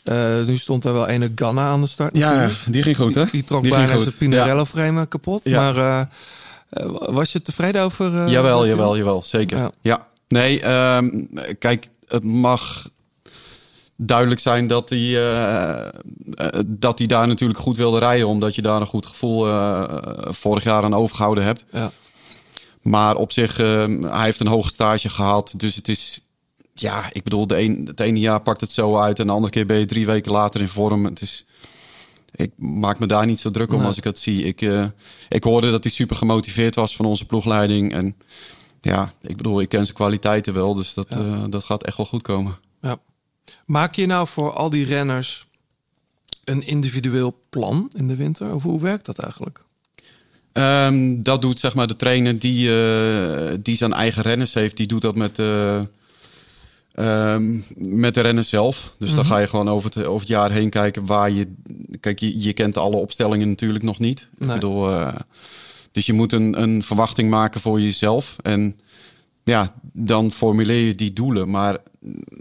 [0.04, 2.14] Eh, nu stond er wel ene Ganna aan de start.
[2.14, 2.54] natuurlijk.
[2.66, 5.44] die ging goed, Die, die trok Die bijna zijn Pinarello-frame kapot.
[5.44, 5.72] Ja.
[5.72, 6.10] Maar
[7.10, 8.24] was je tevreden over...
[8.24, 9.58] eh, jawel, jawel, jawel, zeker.
[9.58, 9.72] Ja.
[9.82, 10.08] Ja.
[10.28, 11.26] Nee, ehm,
[11.60, 12.90] kijk, het mag
[13.96, 15.92] duidelijk zijn dat hij, eh, eh,
[16.66, 19.84] dat hij daar natuurlijk goed wilde rijden, omdat je daar een goed gevoel eh,
[20.22, 21.66] vorig jaar aan overgehouden hebt.
[21.72, 21.92] Ja.
[22.82, 26.22] Maar op zich, eh, hij heeft een hoge stage gehad, dus het is,
[26.74, 29.52] ja, ik bedoel, de een, het ene jaar pakt het zo uit en de andere
[29.52, 31.06] keer ben je drie weken later in vorm.
[31.06, 31.46] Het is,
[32.38, 33.86] ik maak me daar niet zo druk om Nee.
[33.88, 34.44] als ik het zie.
[34.44, 34.86] Ik, eh,
[35.30, 38.16] ik hoorde dat hij super gemotiveerd was van onze ploegleiding en
[38.82, 42.06] ja, ik bedoel, ik ken zijn kwaliteiten wel, dus dat, eh, dat gaat echt wel
[42.06, 42.58] goed komen.
[42.82, 42.98] Ja.
[43.66, 45.48] Maak je nou voor al die renners
[46.44, 48.54] een individueel plan in de winter?
[48.54, 49.66] Of hoe werkt dat eigenlijk?
[50.52, 54.78] Ehm, dat doet zeg maar de trainer die, eh, die zijn eigen renners heeft.
[54.78, 55.40] Die doet dat met,
[56.98, 58.94] eh, ehm, met de renners zelf.
[58.98, 61.54] Dus dan ga je gewoon over het, over het jaar heen kijken waar je...
[62.00, 64.28] Kijk, je, je kent alle opstellingen natuurlijk nog niet.
[64.38, 64.48] Nee.
[64.50, 65.16] Ik bedoel, eh,
[65.92, 68.36] dus je moet een, een verwachting maken voor jezelf.
[68.44, 68.80] En
[69.44, 71.50] ja, dan formuleer je die doelen.
[71.50, 71.78] Maar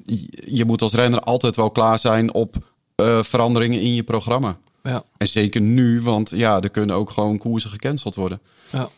[0.05, 2.57] je- je moet als renner altijd wel klaar zijn op
[2.95, 4.59] eh, veranderingen in je programma.
[4.83, 5.05] Ja.
[5.17, 8.41] En zeker nu, want ja, er kunnen ook gewoon koersen gecanceld worden.
[8.73, 8.89] Ja.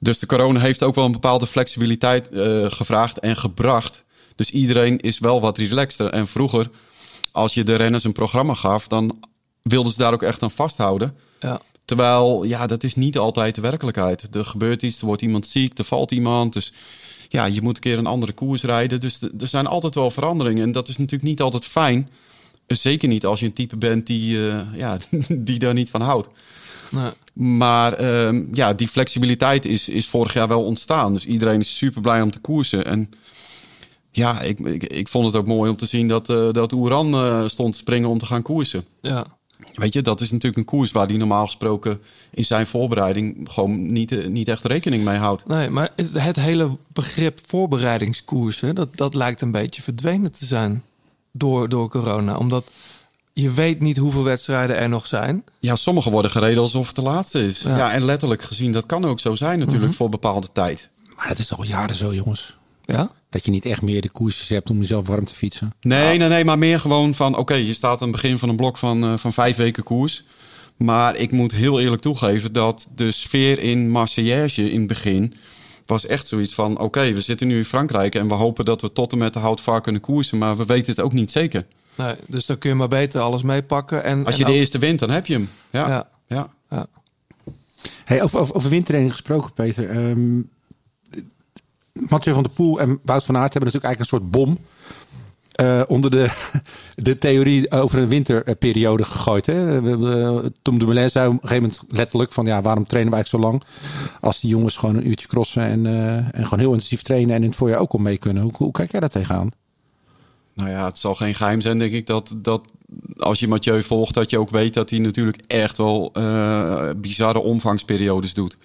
[0.00, 4.04] Dus de corona heeft ook wel een bepaalde flexibiliteit eh, gevraagd en gebracht.
[4.34, 6.10] Dus iedereen is wel wat relaxter.
[6.10, 6.70] En vroeger,
[7.32, 9.18] als je de renners een programma gaf, dan
[9.62, 11.14] wilden ze daar ook echt aan vasthouden.
[11.40, 11.60] Ja.
[11.84, 14.34] Terwijl, ja, dat is niet altijd de werkelijkheid.
[14.34, 16.52] Er gebeurt iets, er wordt iemand ziek, er valt iemand.
[16.52, 16.72] Dus
[17.28, 19.00] ja, je moet een keer een andere koers rijden.
[19.00, 20.62] Dus er zijn altijd wel veranderingen.
[20.62, 22.08] En dat is natuurlijk niet altijd fijn.
[22.66, 24.98] Zeker niet als je een type bent die, eh, ja,
[25.38, 26.28] die daar niet van houdt.
[26.88, 27.10] Nee.
[27.32, 31.12] Maar ehm, ja, die flexibiliteit is, is vorig jaar wel ontstaan.
[31.12, 32.84] Dus iedereen is super blij om te koersen.
[32.84, 33.10] En
[34.12, 37.14] ja, ik, ik, ik vond het ook mooi om te zien dat, eh dat Oeran
[37.14, 38.84] eh, stond te springen om te gaan koersen.
[39.00, 39.24] Ja.
[39.74, 43.92] Weet je, dat is natuurlijk een koers waar die normaal gesproken in zijn voorbereiding gewoon
[43.92, 45.46] niet, eh, niet echt rekening mee houdt.
[45.46, 50.82] Nee, maar het- het hele begrip voorbereidingskoersen, dat, dat lijkt een beetje verdwenen te zijn
[51.32, 52.36] door, door corona.
[52.36, 52.72] Omdat
[53.32, 55.44] je weet niet hoeveel wedstrijden er nog zijn.
[55.58, 57.60] Ja, sommige worden gereden alsof het de laatste is.
[57.60, 57.76] Ja.
[57.76, 60.88] Ja, en letterlijk gezien, dat kan ook zo zijn natuurlijk voor bepaalde tijd.
[61.16, 62.56] Maar dat is al jaren zo, jongens.
[62.84, 63.10] Ja?
[63.30, 65.72] Dat je niet echt meer de koersjes hebt om jezelf warm te fietsen.
[65.80, 67.36] Nee, nee, nee, maar meer gewoon van...
[67.36, 70.22] oké, je staat aan het begin van een blok van, eh, van vijf weken koers.
[70.76, 75.34] Maar ik moet heel eerlijk toegeven dat de sfeer in Marseillage in het begin...
[75.86, 76.78] was echt zoiets van...
[76.78, 78.14] oké, we zitten nu in Frankrijk...
[78.14, 80.38] en we hopen dat we tot en met de houtvaart kunnen koersen...
[80.38, 81.66] maar we weten het ook niet zeker.
[81.94, 84.04] Nee, dus dan kun je maar beter alles meepakken.
[84.04, 85.50] En, Als en je de ook- eerste wint, dan heb je hem.
[85.70, 86.08] Ja, Ja.
[86.28, 86.50] ja.
[86.70, 86.86] Ja.
[88.04, 89.90] Hey, over, over, over windtraining gesproken, Peter.
[89.90, 90.40] Ehm
[92.08, 94.58] Mathieu van der Poel en Wout van Aert hebben natuurlijk eigenlijk een soort bom...
[95.52, 96.30] eh, onder de,
[97.08, 99.46] de theorie over een winterperiode gegooid.
[99.46, 99.76] Hè?
[99.76, 102.46] Eh, Tom Dumoulin zei op een gegeven moment letterlijk van...
[102.46, 103.64] ja, waarom trainen we eigenlijk zo lang...
[104.20, 107.34] als die jongens gewoon een uurtje crossen en, eh, en gewoon heel intensief trainen...
[107.34, 108.42] en in het voorjaar ook al mee kunnen.
[108.42, 109.50] Hoe, hoe kijk jij daar tegenaan?
[110.54, 112.68] Nou ja, het zal geen geheim zijn, denk ik, dat, dat
[113.16, 116.12] als je Mathieu volgt, dat je ook weet dat hij natuurlijk echt wel
[116.96, 118.56] bizarre omvangsperiodes doet.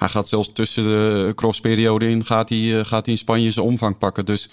[0.00, 3.66] Hij gaat zelfs tussen de crossperiode in, gaat hij, eh, gaat hij in Spanje zijn
[3.66, 4.24] omvang pakken.
[4.24, 4.48] Dus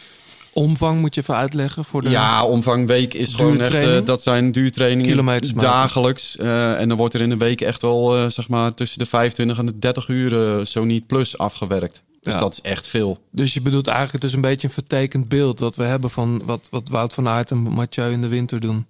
[0.54, 2.10] omvang moet je even uitleggen voor de...
[2.10, 6.38] Ja, omvang week is gewoon echt, eh, dat zijn duurtrainingen Kilometers dagelijks.
[6.38, 9.58] Eh, en dan wordt er in een week echt wel, zeg maar, tussen de 25
[9.58, 12.02] en de 30 uur, zo niet plus, afgewerkt.
[12.22, 12.40] Dus Ja.
[12.40, 13.20] dat is echt veel.
[13.32, 16.42] Dus je bedoelt eigenlijk, het is een beetje een vertekend beeld wat we hebben van
[16.46, 18.86] wat, wat Wout van Aert en Mathieu in de winter doen.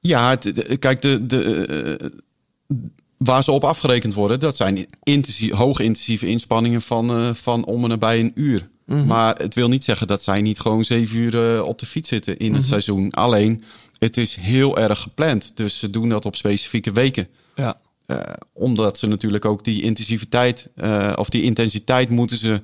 [0.00, 2.12] Ja, het, de- kijk, de, de,
[3.24, 7.82] waar ze op afgerekend worden, dat zijn intensief, hoge intensieve inspanningen van, eh, van om
[7.82, 8.68] en nabij een uur.
[9.06, 12.08] Maar het wil niet zeggen dat zij niet gewoon zeven uur eh, op de fiets
[12.08, 13.10] zitten in het seizoen.
[13.10, 13.64] Alleen,
[13.98, 15.52] het is heel erg gepland.
[15.54, 17.28] Dus ze doen dat op specifieke weken.
[17.54, 18.16] Ja, Eh,
[18.52, 20.68] omdat ze natuurlijk ook die intensiviteit,
[21.16, 22.60] of die intensiteit moeten ze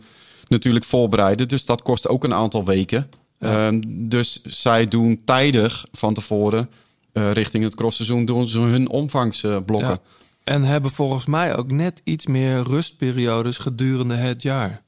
[0.48, 1.48] natuurlijk voorbereiden.
[1.48, 3.08] Dus dat kost ook een aantal weken.
[3.38, 6.70] Ehm, dus zij doen tijdig van tevoren,
[7.12, 9.88] richting het crossseizoen, doen ze hun omvangsblokken.
[9.88, 10.00] ja.
[10.46, 14.82] En hebben volgens mij ook net iets meer rustperiodes gedurende het jaar.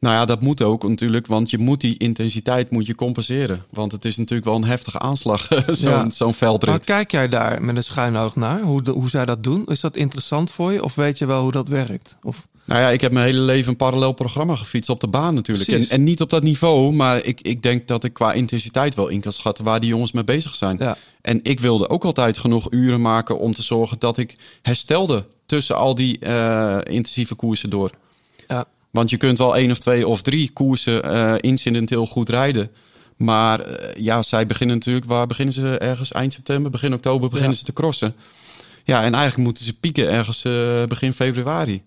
[0.00, 3.64] Nou ja, dat moet ook natuurlijk, want je moet die intensiteit moet je compenseren.
[3.70, 6.32] Want het is natuurlijk wel een heftige aanslag, zo'n Ja.
[6.32, 6.68] veldrit.
[6.70, 8.60] Maar kijk jij daar met een schuin oog naar?
[8.60, 9.66] Hoe, de- hoe zij dat doen?
[9.66, 10.84] Is dat interessant voor je?
[10.84, 12.16] Of weet je wel hoe dat werkt?
[12.22, 15.34] Of, Nou ja, ik heb mijn hele leven een parallel programma gefietst op de baan
[15.34, 15.68] natuurlijk.
[15.68, 19.08] En, en niet op dat niveau, maar ik, ik denk dat ik qua intensiteit wel
[19.08, 20.76] in kan schatten waar die jongens mee bezig zijn.
[20.78, 20.96] Ja.
[21.20, 25.76] En ik wilde ook altijd genoeg uren maken om te zorgen dat ik herstelde tussen
[25.76, 27.90] al die eh, intensieve koersen door.
[28.48, 32.70] ja, Want je kunt wel één of twee of drie koersen eh, incidenteel goed rijden.
[33.16, 37.52] Maar eh, ja, zij beginnen natuurlijk, waar beginnen ze ergens eind september, begin oktober beginnen
[37.52, 37.58] Ja.
[37.58, 38.14] ze te crossen.
[38.84, 40.42] Ja, en eigenlijk moeten ze pieken ergens
[40.88, 41.82] begin februari.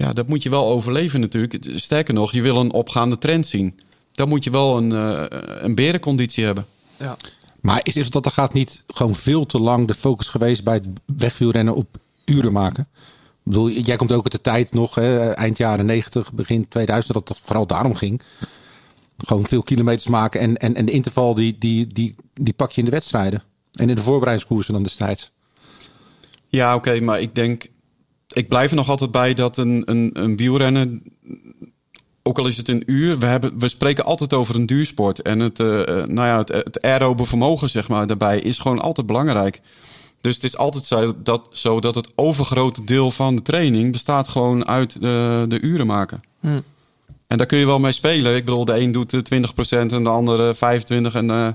[0.00, 0.12] Ja.
[0.12, 1.66] Dat moet je wel overleven natuurlijk.
[1.74, 3.80] Sterker nog, je wil een opgaande trend zien.
[4.12, 6.66] Dan moet je wel een, eh, een berenconditie hebben.
[6.96, 7.16] ja.
[7.60, 10.74] Maar is, is dat er gaat niet gewoon veel te lang de focus geweest bij
[10.74, 10.86] het
[11.16, 12.88] wegwielrennen op uren maken?
[12.92, 17.14] Ik bedoel, jij komt ook uit de tijd nog, hè, eind jaren 90, begin 2000,
[17.14, 18.22] dat het vooral daarom ging.
[19.24, 22.78] Gewoon veel kilometers maken en, en, en de interval die, die, die, die pak je
[22.78, 23.42] in de wedstrijden.
[23.72, 25.30] En in de voorbereidingskoersen dan destijds.
[26.48, 27.66] Ja, oké, maar ik denk...
[28.32, 31.02] Ik blijf er nog altijd bij dat een, een, een wielrennen...
[32.22, 35.22] Ook al is het een uur, we, hebben, we spreken altijd over een duursport.
[35.22, 38.80] En het, eh, eh, nou ja, het, het aerobe vermogen zeg maar, daarbij is gewoon
[38.80, 39.60] altijd belangrijk.
[40.20, 43.92] Dus het is altijd zo dat, zo dat het overgrote deel van de training...
[43.92, 46.22] bestaat gewoon uit de, de uren maken.
[46.40, 46.60] Hm.
[47.30, 48.36] En daar kun je wel mee spelen.
[48.36, 49.40] Ik bedoel, de een doet eh,
[49.86, 50.58] 20% en de andere 25%
[51.14, 51.48] en, eh,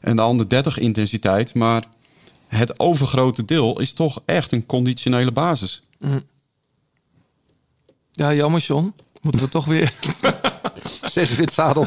[0.00, 1.54] en de ander 30 intensiteit.
[1.54, 1.84] Maar
[2.48, 5.80] het overgrote deel is toch echt een conditionele basis.
[8.12, 8.94] Ja, jammer John.
[9.22, 9.92] Moeten we toch weer...
[11.02, 11.86] Zes uur in het zadel.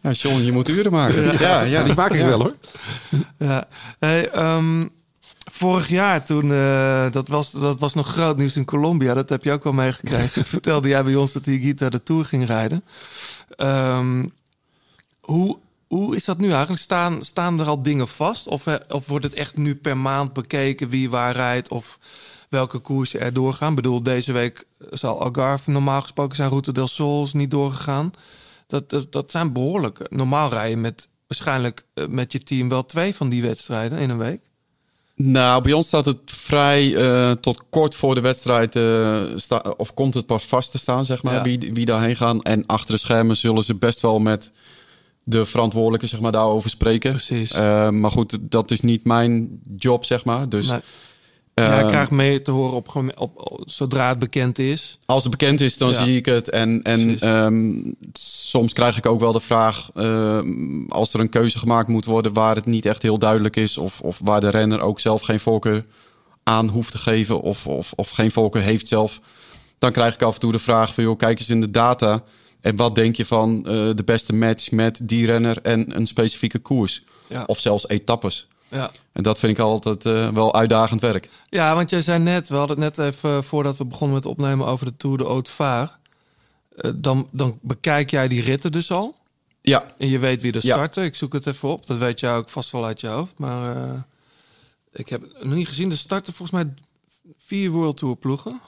[0.00, 1.22] Ja, John, je moet uren maken.
[1.22, 2.56] Ja, ja, Ja, die maak ik wel hoor.
[3.38, 3.68] Ja.
[3.98, 4.86] Hey, ehm,
[5.52, 9.14] vorig jaar toen, eh, dat, was, dat was nog groot nieuws in Colombia.
[9.14, 10.44] Dat heb je ook wel meegekregen.
[10.54, 12.84] Vertelde jij bij ons dat Higuita de Tour ging rijden.
[13.56, 14.24] Ehm,
[15.20, 16.82] hoe, hoe is dat nu eigenlijk?
[16.82, 18.46] Staan, staan er al dingen vast?
[18.46, 21.68] Of, eh, of wordt het echt nu per maand bekeken wie waar rijdt?
[21.68, 21.98] Of
[22.48, 23.68] welke koersen er doorgaan?
[23.70, 28.10] Ik bedoel, deze week zal Algarve normaal gesproken zijn Route del Sol is niet doorgegaan.
[28.66, 30.06] Dat, dat, dat zijn behoorlijke.
[30.10, 34.18] Normaal rijden met waarschijnlijk eh, met je team wel twee van die wedstrijden in een
[34.18, 34.40] week.
[35.14, 39.94] Nou, bij ons staat het vrij eh, tot kort voor de wedstrijd, eh, sta- of
[39.94, 41.42] komt het pas vast te staan, zeg maar, Ja.
[41.42, 42.42] wie, wie daarheen gaan.
[42.42, 44.50] En achter de schermen zullen ze best wel met
[45.24, 47.10] de verantwoordelijke, zeg maar, daarover spreken.
[47.10, 47.52] Precies.
[47.52, 50.48] Eh, maar goed, dat is niet mijn job, zeg maar.
[50.48, 50.80] Dus Nee.
[51.62, 54.98] Ja, ik krijg mee te horen op, op, op- zodra het bekend is.
[55.06, 56.04] als het bekend is, dan Ja.
[56.04, 56.50] zie ik het.
[56.50, 61.58] En, en ehm, soms krijg ik ook wel de vraag, ehm, als er een keuze
[61.58, 64.80] gemaakt moet worden waar het niet echt heel duidelijk is, of, of waar de renner
[64.80, 65.84] ook zelf geen voorkeur
[66.42, 69.20] aan hoeft te geven, of, of, of geen voorkeur heeft zelf,
[69.78, 72.22] dan krijg ik af en toe de vraag van, joh, kijk eens in de data.
[72.60, 76.58] En wat denk je van eh, de beste match met die renner en een specifieke
[76.58, 77.02] koers?
[77.28, 77.42] Ja.
[77.46, 78.48] Of zelfs etappes.
[78.70, 78.90] Ja.
[79.12, 81.28] En dat vind ik altijd eh, wel uitdagend werk.
[81.48, 84.26] ja, want jij zei net, we hadden het net even eh, voordat we begonnen met
[84.26, 85.98] opnemen over de Tour de Haute Vaar.
[86.76, 89.14] Eh, dan, dan bekijk jij die ritten dus al.
[89.60, 90.74] Ja, En je weet wie er Ja.
[90.74, 91.04] starten.
[91.04, 91.86] Ik zoek het even op.
[91.86, 93.38] Dat weet jij ook vast wel uit je hoofd.
[93.38, 93.76] Maar
[94.92, 95.90] ik heb het nog niet gezien.
[95.90, 96.74] Er starten volgens mij
[97.46, 98.60] vier World Tour ploegen.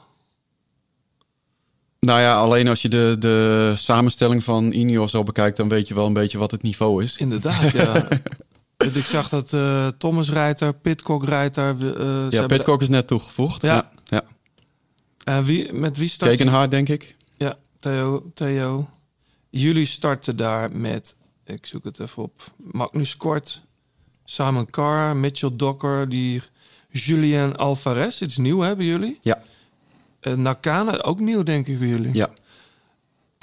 [2.01, 5.95] Nou ja, alleen als je de, de samenstelling van Ineos al bekijkt, dan weet je
[5.95, 7.17] wel een beetje wat het niveau is.
[7.17, 8.09] Inderdaad, ja.
[8.85, 11.97] ik zag dat eh, Thomas rijdt er, Pitcock rijdt er.
[12.01, 13.63] eh, Ja, Pitcock is net toegevoegd.
[13.63, 13.75] Ja.
[13.75, 14.23] Ja, ja.
[15.25, 17.17] En wie, met wie start Kekenhaard, denk ik.
[17.37, 18.89] Ja, Theo, Theo.
[19.51, 23.63] Jullie starten daar met, ik zoek het even op, Magnus Kort,
[24.25, 26.43] Simon Carr, Mitchell Docker, die
[26.91, 28.21] Julien Alvarez.
[28.21, 29.19] Iets nieuw hebben jullie.
[29.21, 29.43] Ja,
[30.35, 32.15] Nakana, ook nieuw denk ik bij jullie.
[32.15, 32.31] ja.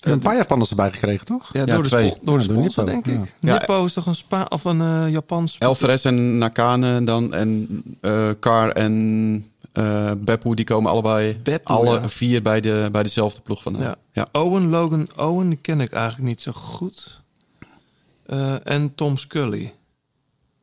[0.05, 1.49] Een paar Japanners erbij gekregen, toch?
[1.53, 2.07] Ja, Ja, door de, twee.
[2.07, 3.35] spo- door de sponsor, Nippo, denk ik.
[3.39, 3.53] ja.
[3.53, 5.59] Nippo is toch een, Spa of een eh, Japans...
[5.59, 7.67] Alvarez en Nakane dan en
[8.01, 12.09] eh Car en eh Beppu, die komen allebei Beppu, alle ja.
[12.09, 13.81] vier bij, de, bij dezelfde ploeg vandaan.
[13.83, 13.95] Ja.
[14.11, 14.27] Ja.
[14.31, 17.17] Owen, Logan Owen, die ken ik eigenlijk niet zo goed.
[18.25, 19.73] Eh, en Tom Scully.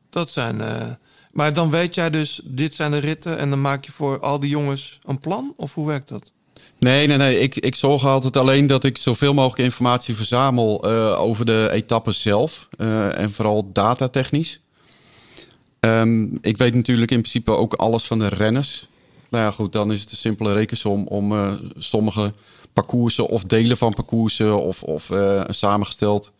[0.09, 0.61] Dat zijn...
[0.61, 0.87] eh,
[1.31, 3.37] maar dan weet jij dus, dit zijn de ritten...
[3.37, 5.53] en dan maak je voor al die jongens een plan?
[5.55, 6.31] Of hoe werkt dat?
[6.83, 7.39] Nee, nee, nee.
[7.39, 12.21] Ik, ik zorg altijd alleen dat ik zoveel mogelijk informatie verzamel eh, over de etappes
[12.21, 12.67] zelf.
[12.77, 14.61] eh, en vooral datatechnisch.
[15.79, 18.87] Ehm, ik weet natuurlijk in principe ook alles van de renners.
[19.29, 22.33] Nou ja, goed, dan is het een simpele rekensom om eh, sommige
[22.73, 26.31] parcoursen of delen van parcoursen of, of een samengesteld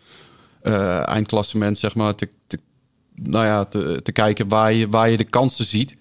[1.05, 2.59] eindklassement, zeg maar, te, te,
[3.15, 5.95] nou ja, te, te kijken waar je, waar je de kansen ziet.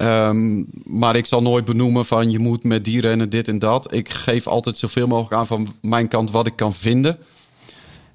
[0.00, 3.94] Ehm, maar ik zal nooit benoemen van je moet met die rennen dit en dat.
[3.94, 7.18] Ik geef altijd zoveel mogelijk aan van mijn kant wat ik kan vinden.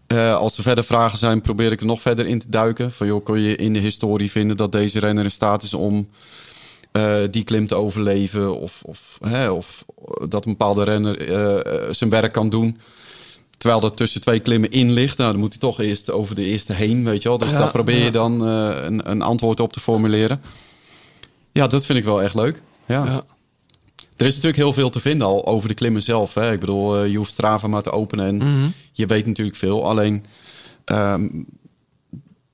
[0.08, 2.92] Eh, als er verder vragen zijn, probeer ik er nog verder in te duiken.
[2.92, 6.10] Van joh, kun je in de historie vinden dat deze renner in staat is om
[6.92, 8.60] eh, die klim te overleven?
[8.60, 9.86] Of, of, hè, of
[10.28, 12.78] dat een bepaalde renner eh, zijn werk kan doen.
[13.58, 15.18] Terwijl er tussen twee klimmen in ligt.
[15.18, 17.38] Nou, dan moet hij toch eerst over de eerste heen, weet je wel.
[17.38, 20.42] Dus Ja, daar probeer je dan een, een antwoord op te formuleren.
[21.56, 22.62] Ja, dat vind ik wel echt leuk.
[22.86, 23.06] Ja.
[23.06, 23.24] Ja.
[24.18, 26.34] Er is natuurlijk heel veel te vinden al over de klimmen zelf.
[26.34, 26.52] Hè.
[26.52, 28.68] Ik bedoel, eh, je hoeft Strava maar te openen en Mhm.
[28.92, 29.88] je weet natuurlijk veel.
[29.90, 30.26] Alleen
[30.86, 31.28] ehm,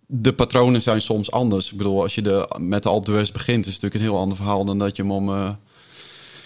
[0.06, 1.72] de patronen zijn soms anders.
[1.72, 4.22] Ik bedoel, als je de, met de Alpe d'Huez begint, is het natuurlijk een heel
[4.22, 5.50] ander verhaal dan dat je hem om eh,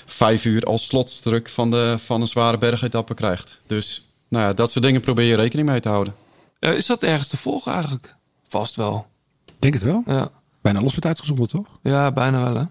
[0.06, 3.60] vijf uur als slotstruk van, de, van een zware bergetappe krijgt.
[3.68, 6.16] Dus nou ja, dat soort dingen probeer je rekening mee te houden.
[6.60, 8.16] Eh, is dat ergens te volgen eigenlijk?
[8.48, 9.06] Vast wel.
[9.60, 10.04] Denk het wel.
[10.06, 10.30] Ja,
[10.66, 11.80] Bijna alles wordt uitgezonden, toch?
[11.84, 12.64] ja bijna wel hè.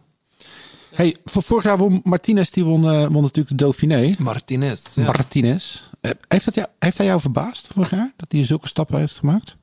[0.90, 4.14] Hey, voor vorig jaar won Martinez, die won, eh, won natuurlijk de Dauphiné.
[4.18, 4.94] Martinez.
[4.94, 5.04] Ja.
[5.04, 5.82] Martinez.
[6.00, 8.12] Eh, heeft, dat jou, heeft hij jou verbaasd vorig jaar?
[8.16, 9.56] Dat hij zulke stappen heeft gemaakt?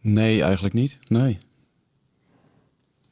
[0.00, 0.98] Nee, eigenlijk niet.
[1.08, 1.38] Nee.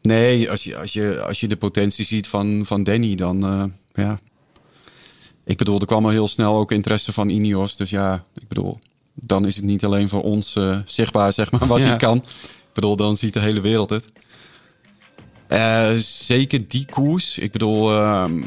[0.02, 3.64] Nee, als je, als je, als je de potentie ziet van, van Danny, dan eh,
[3.92, 4.20] ja.
[5.44, 7.76] Ik bedoel, er kwam al heel snel ook interesse van Ineos.
[7.76, 8.78] Dus ja, ik bedoel,
[9.14, 11.86] dan is het niet alleen voor ons zichtbaar, zeg maar, wat Ja.
[11.86, 12.24] hij kan.
[12.74, 14.12] Ik bedoel, dan ziet de hele wereld het.
[15.46, 17.38] Eh, zeker die koers.
[17.38, 18.42] Ik bedoel, ehm,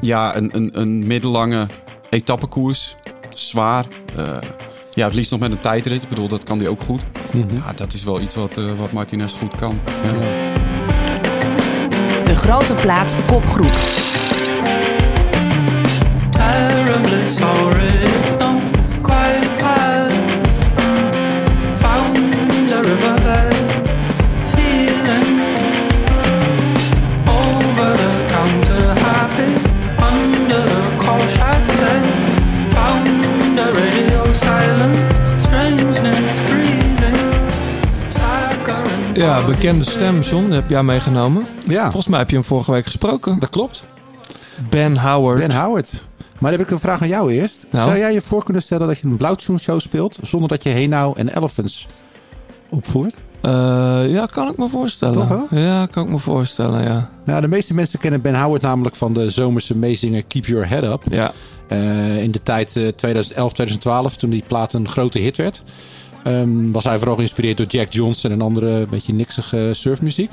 [0.00, 1.66] ja, een, een, een middellange
[2.10, 2.94] etappekoers.
[3.30, 3.86] Zwaar.
[4.16, 4.38] Eh,
[4.94, 6.02] ja, het liefst nog met een tijdrit.
[6.02, 7.04] Ik bedoel, dat kan hij ook goed.
[7.52, 9.80] Ja, dat is wel iets wat, eh, wat Martinez goed kan.
[10.02, 10.52] Ja.
[12.24, 13.76] De grote plaat kopgroep.
[16.30, 17.95] terribly sorry.
[39.46, 40.50] Bekende stem, John.
[40.50, 41.46] Heb jij meegenomen.
[41.68, 41.82] Ja.
[41.82, 43.38] Volgens mij heb je hem vorige week gesproken.
[43.38, 43.84] Dat klopt.
[44.70, 45.38] Ben Howard.
[45.38, 46.08] Ben Howard.
[46.38, 47.66] Maar dan heb ik een vraag aan jou eerst.
[47.70, 47.86] Nou?
[47.86, 50.18] Zou jij je voor kunnen stellen dat je een blauwtsoenshow speelt...
[50.22, 51.86] zonder dat je Hey Now en Elephants
[52.70, 53.14] opvoert?
[53.40, 53.50] Eh,
[54.06, 55.28] ja, kan ik me voorstellen.
[55.28, 55.46] Toch?
[55.50, 57.10] Ja, kan ik me voorstellen, ja.
[57.24, 60.84] Nou, de meeste mensen kennen Ben Howard namelijk van de zomerse meezingen Keep Your Head
[60.84, 61.02] Up.
[61.10, 61.32] Ja,
[61.68, 65.62] Eh, in de tijd eh, 2011, 2012, toen die plaat een grote hit werd,
[66.26, 70.30] ehm, was hij vooral geïnspireerd door Jack Johnson en andere beetje niksige surfmuziek.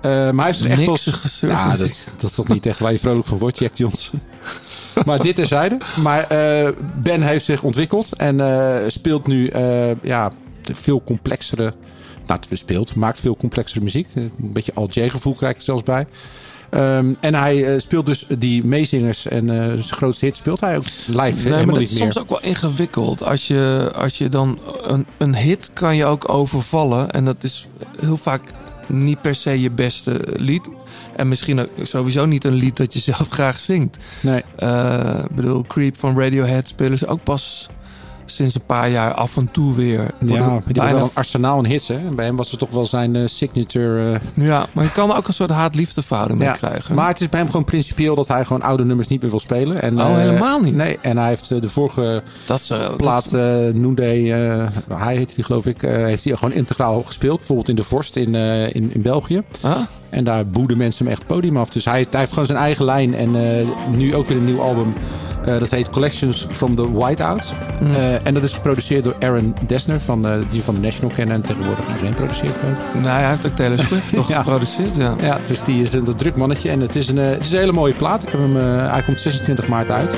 [0.00, 1.40] Eh, maar hij heeft zich echt als...
[1.40, 4.20] Ja, dat, dat is toch niet echt waar je vrolijk van wordt, Jack Johnson.
[5.06, 5.78] maar dit terzijde.
[6.02, 9.52] Maar eh, Ben heeft zich ontwikkeld en eh, speelt nu
[10.02, 10.30] ja,
[10.62, 11.74] veel complexere...
[12.26, 14.08] Nou, speelt, maakt veel complexere muziek.
[14.14, 16.06] Een beetje Al J gevoel krijg ik er zelfs bij.
[16.70, 20.76] Ehm, en hij eh, speelt dus die meezingers en eh, zijn grootste hit speelt hij
[20.76, 22.12] ook live Nee, helemaal maar dat niet is meer.
[22.12, 23.22] soms ook wel ingewikkeld.
[23.22, 27.10] Als je, als je dan een, een hit kan je ook overvallen.
[27.10, 27.68] En dat is
[28.00, 28.42] heel vaak
[28.86, 30.68] niet per se je beste lied.
[31.16, 33.98] En misschien ook sowieso niet een lied dat je zelf graag zingt.
[34.20, 34.42] Nee.
[34.56, 37.68] Eh, ik bedoel, Creep van Radiohead spelen ze ook pas
[38.26, 40.10] sinds een paar jaar af en toe weer.
[40.20, 41.88] Ja, Worden die wel een arsenaal aan hits.
[41.88, 41.94] Hè?
[41.94, 44.12] En bij hem was het toch wel zijn eh, signature.
[44.36, 46.94] eh, Ja, maar je kan er ook een soort haat-liefde verhouding mee krijgen.
[46.94, 49.40] Maar het is bij hem gewoon principieel dat hij gewoon oude nummers niet meer wil
[49.40, 49.82] spelen.
[49.82, 50.74] En, Oh, eh, helemaal niet?
[50.74, 53.40] Nee, en hij heeft de vorige dat is, dat- plaat, eh
[53.74, 54.22] Noonday,
[54.94, 57.36] hij heette die geloof ik, heeft hij gewoon integraal gespeeld.
[57.38, 58.34] Bijvoorbeeld in de Vorst in,
[58.74, 59.40] in, in België.
[59.60, 59.76] Ah?
[60.10, 61.68] En daar boeden mensen hem echt het podium af.
[61.70, 63.14] Dus hij, hij heeft gewoon zijn eigen lijn.
[63.14, 63.30] En
[63.96, 64.92] nu ook weer een nieuw album.
[65.44, 67.52] Dat heet Collections from the Whiteout.
[67.82, 67.90] Mm.
[68.16, 71.34] Eh, en dat is geproduceerd door Aaron Dessner, van, eh, die van de National kennen
[71.34, 72.54] en tegenwoordig iedereen produceert.
[72.54, 73.02] Ook.
[73.02, 75.14] Nou, hij heeft ook Taylor Swift toch geproduceerd, ja.
[75.20, 77.58] Ja, dus die is een druk mannetje en het is een, eh, het is een
[77.58, 78.22] hele mooie plaat.
[78.22, 78.56] Ik heb hem,
[78.90, 80.16] hij komt 26 maart uit.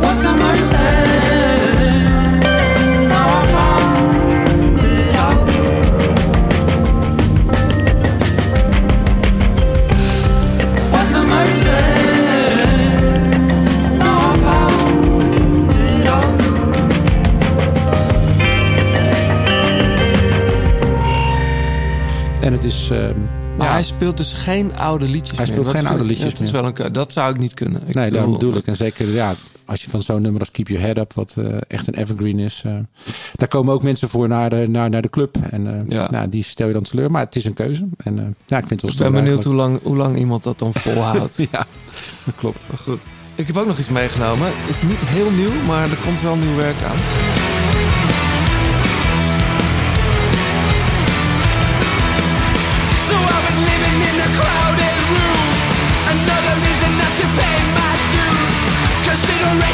[0.00, 1.03] What's
[22.74, 22.88] is...
[22.90, 23.14] ehm,
[23.56, 25.46] Maar ja, hij speelt dus geen oude liedjes Hij meer.
[25.46, 26.62] speelt Dat geen oude ik- liedjes dat is meer.
[26.62, 27.82] wel een, dat zou ik niet kunnen.
[27.86, 28.66] Ik nee, daarom bedoel- bedoel ik.
[28.66, 31.44] En zeker ja, als je van zo'n nummer als Keep Your Head Up, wat eh,
[31.68, 32.62] echt een evergreen is.
[32.66, 32.72] eh,
[33.34, 35.36] daar komen ook mensen voor naar de, naar, naar de club.
[35.50, 36.10] En eh, Ja.
[36.10, 37.10] nou, die stel je dan teleur.
[37.10, 37.86] Maar het is een keuze.
[37.96, 39.44] En eh, ja, ik vind het wel Ik ben benieuwd eigenlijk.
[39.44, 41.36] hoe lang, hoe lang iemand dat dan volhoudt.
[41.52, 41.66] Ja,
[42.24, 42.64] dat klopt.
[42.68, 43.02] Maar goed.
[43.34, 44.48] Ik heb ook nog iets meegenomen.
[44.54, 46.96] Het is niet heel nieuw, maar er komt wel nieuw werk aan.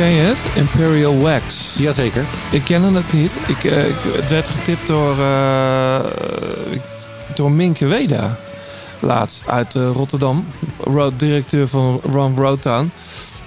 [0.00, 0.44] ken je het?
[0.54, 1.76] Imperial Wax.
[1.78, 2.24] Jazeker.
[2.50, 3.32] Ik kende het niet.
[3.48, 5.10] Ik, eh, ik, het werd getipt door,
[6.70, 6.80] ik-
[7.34, 8.38] door Minke Weda.
[9.00, 10.44] Laatst uit eh, Rotterdam.
[10.94, 12.90] Road, directeur van Run Roadtown.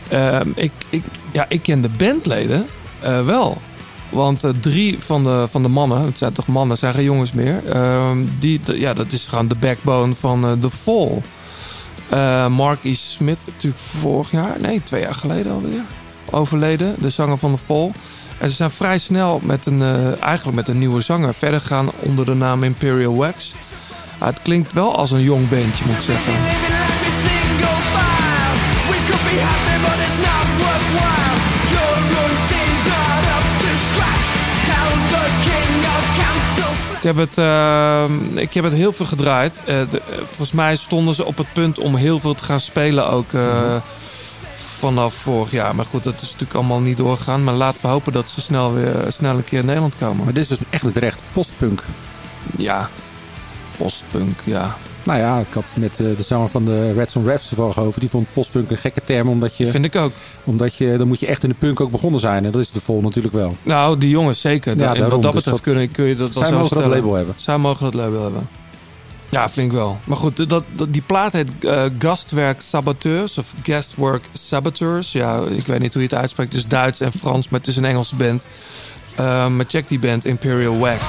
[0.09, 2.67] Ehm, ik, ik, ja, ik ken de bandleden
[3.25, 3.61] wel.
[4.11, 7.61] Want drie van de, van de mannen, het zijn toch mannen, zijn geen jongens meer.
[7.69, 11.21] ehm, die, ja, dat is gewoon de backbone van The Fall.
[12.49, 12.93] Mark E.
[12.93, 15.81] Smith, natuurlijk vorig jaar, nee, twee jaar geleden alweer,
[16.33, 16.95] overleden.
[16.99, 17.91] De zanger van The Fall.
[18.37, 21.91] En ze zijn vrij snel met een, eh, eigenlijk met een nieuwe zanger verder gegaan
[21.99, 23.53] onder de naam Imperial Wax.
[24.17, 26.33] Ah, het klinkt wel als een jong bandje, moet ik zeggen.
[36.97, 38.03] Ik heb het, eh,
[38.35, 39.59] ik heb het heel veel gedraaid.
[39.65, 43.09] Eh, de- volgens mij stonden ze op het punt om heel veel te gaan spelen
[43.09, 43.31] ook
[44.87, 45.75] vanaf vorig jaar.
[45.75, 47.43] Maar goed, dat is natuurlijk allemaal niet doorgegaan.
[47.43, 50.23] Maar laten we hopen dat ze snel weer snel een keer in Nederland komen.
[50.23, 51.83] Maar dit is dus echt met recht postpunk.
[52.57, 52.89] Ja,
[53.77, 54.77] postpunk, ja.
[55.03, 57.99] Nou ja, ik had met eh, de zanger van de Reds on Refs toevallig over.
[57.99, 60.11] Die vond postpunk een gekke term, omdat je, Vind ik ook.
[60.43, 62.45] omdat je, dan moet je echt in de punk ook begonnen zijn.
[62.45, 63.57] En dat is de vol natuurlijk wel.
[63.63, 64.77] Nou, die jongens zeker.
[64.77, 64.99] Ja, daarom.
[65.09, 67.33] wat dat Dus betreft dat- kun, je, dat wel Zij mogen dat label hebben.
[67.37, 68.47] Zij mogen dat label hebben.
[69.33, 69.99] Ja, vind ik wel.
[70.03, 75.11] Maar goed, dat, die plaat heet eh, Gastwerk Saboteurs of Guestwork Saboteurs.
[75.11, 76.53] Ja, ik weet niet hoe je het uitspreekt.
[76.53, 78.47] Het is Duits en Frans, maar het is een Engelse band.
[79.15, 81.01] Eh, maar check die band Imperial Wax.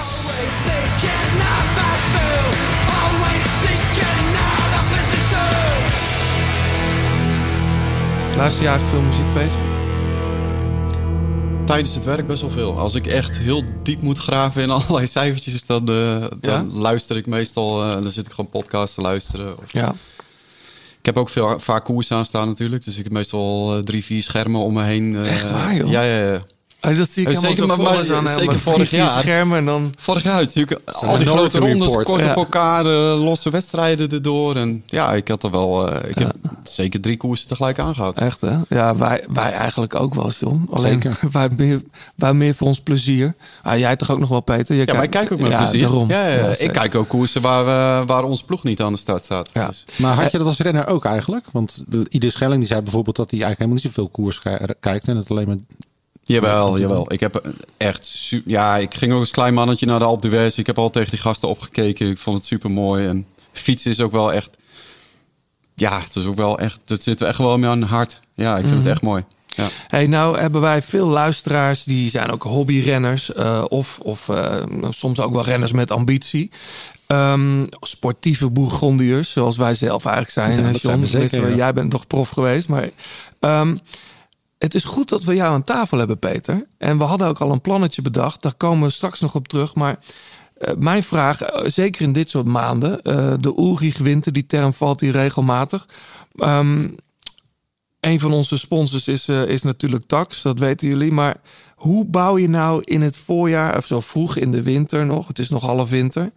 [8.36, 9.83] Luister je eigenlijk veel muziek, Peter?
[11.64, 12.78] Tijdens het werk best wel veel.
[12.78, 16.62] Als ik echt heel diep moet graven in allerlei cijfertjes, dan, eh, dan Ja?
[16.72, 17.82] luister ik meestal.
[17.84, 19.58] eh, dan zit ik gewoon podcasts te luisteren.
[19.58, 19.94] Of- Ja.
[20.98, 22.84] Ik heb ook veel, vaak koers aanstaan natuurlijk.
[22.84, 25.24] Dus ik heb meestal eh, drie, vier schermen om me heen.
[25.24, 25.90] Echt waar, joh?
[25.90, 26.42] Ja, ja, ja.
[26.86, 28.58] Oh, dat zie ik Eh, helemaal zeker, zo maar- voor maar- me, zo'n zeker helemaal
[28.58, 29.08] vorig jaar.
[29.08, 29.92] schermen en dan...
[29.98, 32.04] Vorig jaar natuurlijk al die grote rondes, Report.
[32.04, 32.30] kort Ja.
[32.30, 34.56] op elkaar, de losse wedstrijden erdoor.
[34.56, 38.22] En ja, ik had er wel, eh, ik heb zeker drie koersen tegelijk aangehouden.
[38.22, 38.56] Echt, hè?
[38.68, 40.68] Ja, wij, wij eigenlijk ook wel, John.
[40.70, 41.18] Alleen Zeker.
[41.32, 41.82] wij meer,
[42.16, 43.34] wij meer voor ons plezier.
[43.62, 44.74] Ah, jij toch ook nog wel, Peter?
[44.76, 45.80] Je Ja, maar ik kijk ook met ja, plezier.
[45.80, 46.08] Daarom.
[46.08, 49.24] Ja, ja, ik kijk ook koersen waar, we, waar onze ploeg niet aan de start
[49.24, 49.50] staat.
[49.52, 49.66] Ja.
[49.66, 51.46] Dus- Maar had je dat als renner ook eigenlijk?
[51.52, 54.74] Want de- Ieder Schelling die zei bijvoorbeeld dat hij eigenlijk helemaal niet zoveel koers ki-
[54.80, 55.08] kijkt.
[55.08, 55.56] En het alleen maar...
[56.24, 57.12] Jawel, jawel.
[57.12, 57.42] Ik heb
[57.76, 60.58] echt su- Ja, ik ging ook als klein mannetje naar de Alpe d'Huez.
[60.58, 62.10] Ik heb al tegen die gasten opgekeken.
[62.10, 63.06] Ik vond het super mooi.
[63.06, 64.50] En fietsen is ook wel echt.
[65.74, 66.80] Ja, het is ook wel echt.
[66.86, 68.20] Het zit echt wel in mijn hart.
[68.34, 69.24] Ja, ik vind het echt mooi.
[69.56, 69.66] Ja.
[69.88, 73.32] Hey, nou hebben wij veel luisteraars die zijn ook hobbyrenners.
[73.32, 76.50] eh of of eh, soms ook wel renners met ambitie.
[77.06, 80.50] Ehm, sportieve Bourgondiërs, zoals wij zelf eigenlijk zijn.
[80.52, 81.56] Ja, eh, John, zijn zeker, ja.
[81.56, 82.68] Jij bent toch prof geweest.
[82.68, 82.88] Maar
[83.40, 83.76] ehm,
[84.64, 86.66] het is goed dat we jou aan tafel hebben, Peter.
[86.78, 88.42] En we hadden ook al een plannetje bedacht.
[88.42, 89.74] Daar komen we straks nog op terug.
[89.74, 89.98] Maar
[90.54, 93.02] eh, mijn vraag, eh, zeker in dit soort maanden.
[93.02, 95.88] eh, de Ulrich Winter, die term valt hier regelmatig.
[96.34, 96.88] Ehm,
[98.00, 101.12] een van onze sponsors is, is natuurlijk Tax, dat weten jullie.
[101.12, 101.36] Maar
[101.74, 105.38] hoe bouw je nou in het voorjaar, of zo vroeg in de winter nog, het
[105.38, 106.32] is nog half winter.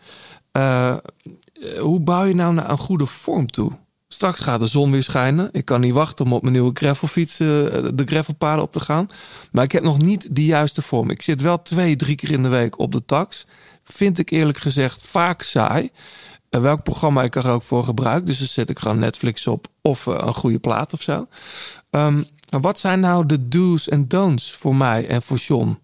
[1.79, 3.71] hoe bouw je nou naar een goede vorm toe?
[4.07, 5.49] Straks gaat de zon weer schijnen.
[5.51, 9.09] Ik kan niet wachten om op mijn nieuwe gravelfiets eh, de gravelpaden op te gaan.
[9.51, 11.09] Maar ik heb nog niet de juiste vorm.
[11.09, 13.45] Ik zit wel twee, drie keer in de week op de tax.
[13.83, 15.89] Vind ik eerlijk gezegd vaak saai.
[16.49, 18.25] Eh, welk programma ik er ook voor gebruik.
[18.25, 21.27] Dus dan zet ik gewoon Netflix op of eh, een goede plaat of zo.
[21.89, 22.23] Ehm,
[22.59, 25.79] wat zijn nou de do's en don'ts voor mij en voor John?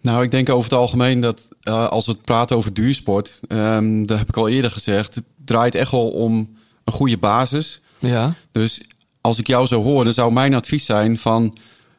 [0.00, 4.18] Nou, ik denk over het algemeen dat als we het praten over duursport, ehm dat
[4.18, 6.57] heb ik al eerder gezegd, het draait echt wel om
[6.88, 7.80] een goede basis.
[7.98, 8.80] Ja, Dus
[9.20, 11.56] als ik jou zo hoor, dan zou mijn advies zijn van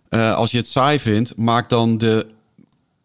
[0.10, 2.28] eh, als je het saai vindt, maak dan de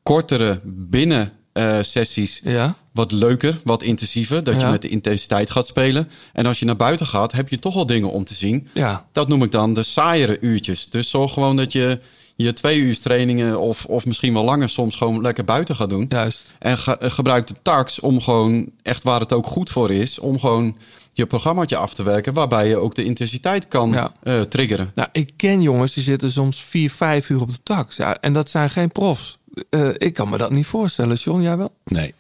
[0.03, 1.33] kortere binnen
[1.81, 4.61] sessies ja, wat leuker, wat intensiever, dat Ja.
[4.65, 6.09] je met de intensiteit gaat spelen.
[6.33, 8.69] En als je naar buiten gaat, heb je toch wel dingen om te zien.
[8.75, 9.07] ja.
[9.13, 10.91] Dat noem ik dan de saaiere uurtjes.
[10.91, 12.01] Dus zorg gewoon dat je
[12.37, 16.07] je twee uur trainingen of, of misschien wel langer soms gewoon lekker buiten gaat doen.
[16.09, 16.53] Juist.
[16.59, 20.41] En ge- gebruik de tax om gewoon echt waar het ook goed voor is, om
[20.41, 20.77] gewoon
[21.17, 24.13] je programmaatje af te werken, waarbij je ook de intensiteit kan Ja.
[24.23, 24.91] eh, triggeren.
[24.95, 27.97] Nou, ik ken jongens die zitten soms vier, vijf uur op de tax.
[27.97, 29.39] Ja, en dat zijn geen profs.
[29.71, 31.17] Eh, ik kan me dat niet voorstellen.
[31.17, 31.73] John, jij wel?
[31.85, 32.15] Nee.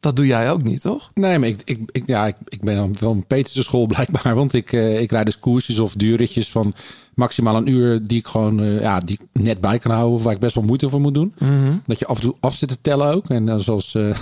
[0.00, 1.10] Dat doe jij ook niet, toch?
[1.14, 4.34] Nee, maar ik, ik, ik, ja, ik, ik ben dan wel een Peterse school blijkbaar.
[4.34, 6.74] Want ik, eh, ik rijd dus koersjes of duurritjes van
[7.14, 8.06] maximaal een uur...
[8.06, 10.14] die ik gewoon eh, ja, die ik net bij kan houden...
[10.14, 11.34] of waar ik best wel moeite voor moet doen.
[11.86, 13.28] Dat je af en toe af zit te tellen ook.
[13.28, 14.16] En dan zoals eh,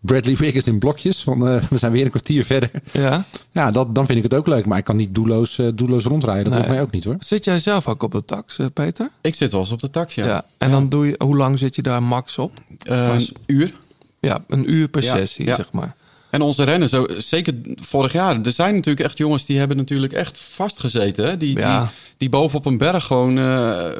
[0.00, 1.22] Bradley Wiggins in blokjes.
[1.22, 2.70] Van, eh, we zijn weer een kwartier verder.
[2.92, 3.24] Ja.
[3.52, 4.66] Ja, dat, dan vind ik het ook leuk.
[4.66, 6.52] Maar ik kan niet doelloos, eh, doelloos rondrijden.
[6.52, 6.70] Dat Nee.
[6.70, 7.16] mij ook niet hoor.
[7.18, 9.10] Zit jij zelf ook op de tax, eh, Peter?
[9.20, 10.26] Ik zit wel eens op de tax, ja.
[10.26, 10.44] Ja.
[10.58, 12.52] En dan doe je, hoe lang zit je daar max op?
[12.82, 13.74] Eh, een uur.
[14.20, 15.54] Ja, een uur per Ja, sessie, ja.
[15.56, 15.96] zeg maar.
[16.30, 20.12] En onze renners, ook, zeker vorig jaar, er zijn natuurlijk echt jongens die hebben natuurlijk
[20.12, 21.24] echt vastgezeten.
[21.24, 21.36] Hè?
[21.36, 21.80] Die, Ja.
[21.80, 23.44] die, die boven op een berg gewoon eh,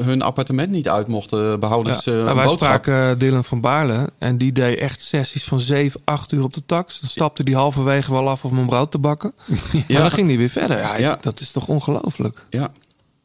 [0.05, 2.01] hun appartement niet uit mochten behouden.
[2.05, 2.13] Ja.
[2.13, 6.43] Nou, wij spraken Dylan van Baarle en die deed echt sessies van 7, 8 uur
[6.43, 7.01] op de tax.
[7.01, 9.33] Dan stapte die halverwege wel af om een brood te bakken.
[9.47, 10.01] Maar Ja.
[10.01, 10.79] dan ging hij weer verder.
[10.79, 11.19] Ja, Ja.
[11.21, 12.47] Dat is toch ongelooflijk?
[12.51, 12.73] Ja.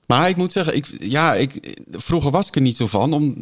[0.08, 3.14] Maar ik moet zeggen, ik, ja, ik, vroeger was ik er niet zo van.
[3.14, 3.34] Om, eh,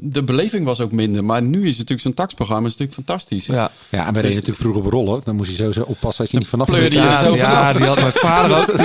[0.00, 1.24] de beleving was ook minder.
[1.24, 3.46] Maar nu is het natuurlijk zo'n taxprogramma is natuurlijk fantastisch.
[3.46, 3.70] Ja.
[3.88, 5.20] Ja, en wij reden natuurlijk vroeger op rollen.
[5.24, 8.58] Dan moest je sowieso oppassen dat je niet vanaf je Ja, die had mijn vader
[8.58, 8.70] ook.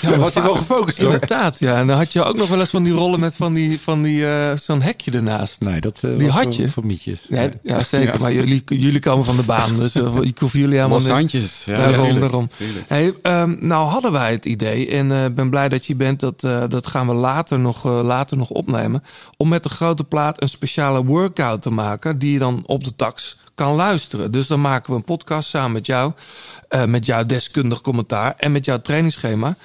[0.00, 1.12] Ja, was hij wel gefocust hoor.
[1.12, 1.76] Inderdaad, ja.
[1.76, 4.02] En dan had je ook nog wel eens van die rollen met van die, van
[4.02, 5.60] die eh, zo'n hekje ernaast.
[5.60, 6.68] Nee, dat eh, Die was had je?
[6.68, 7.20] Voor mietjes.
[7.28, 8.20] Ja, ja zeker.
[8.20, 11.12] Maar jullie, jullie komen van de baan, dus eh, ik hoef jullie helemaal Los niet.
[11.12, 11.62] handjes.
[11.66, 12.20] Ja, daarom, natuurlijk.
[12.20, 12.48] daarom.
[12.56, 12.84] Tuurlijk.
[12.88, 16.20] Hey, ehm, nou hadden wij het idee, en eh, ik ben blij dat je bent,
[16.20, 19.02] dat, eh, dat gaan we later nog, eh, later nog opnemen,
[19.36, 22.96] om met de grote plaat een speciale workout te maken, die je dan op de
[22.96, 24.30] tax kan luisteren.
[24.30, 26.12] Dus dan maken we een podcast samen met jou,
[26.68, 29.56] eh, met jouw deskundig commentaar en met jouw trainingsschema.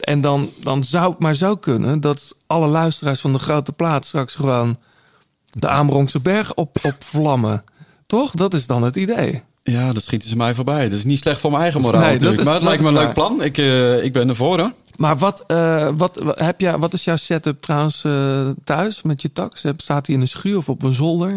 [0.00, 4.06] En dan, dan zou het maar zo kunnen dat alle luisteraars van de grote plaat
[4.06, 4.76] straks gewoon
[5.52, 7.64] de Amerongse berg op, opvlammen.
[8.06, 8.30] Toch?
[8.30, 9.42] Dat is dan het idee.
[9.62, 10.88] Ja, dat schieten ze mij voorbij.
[10.88, 12.38] Dat is niet slecht voor mijn eigen moraal Nee, natuurlijk.
[12.40, 13.42] is- maar het lijkt me een leuk plan.
[13.42, 14.72] Ik, eh, ik ben ervoor.
[14.96, 19.32] Maar wat, eh, wat, heb jij, wat is jouw setup trouwens eh, thuis met je
[19.32, 19.64] tax?
[19.76, 21.34] Staat hij in een schuur of op een zolder?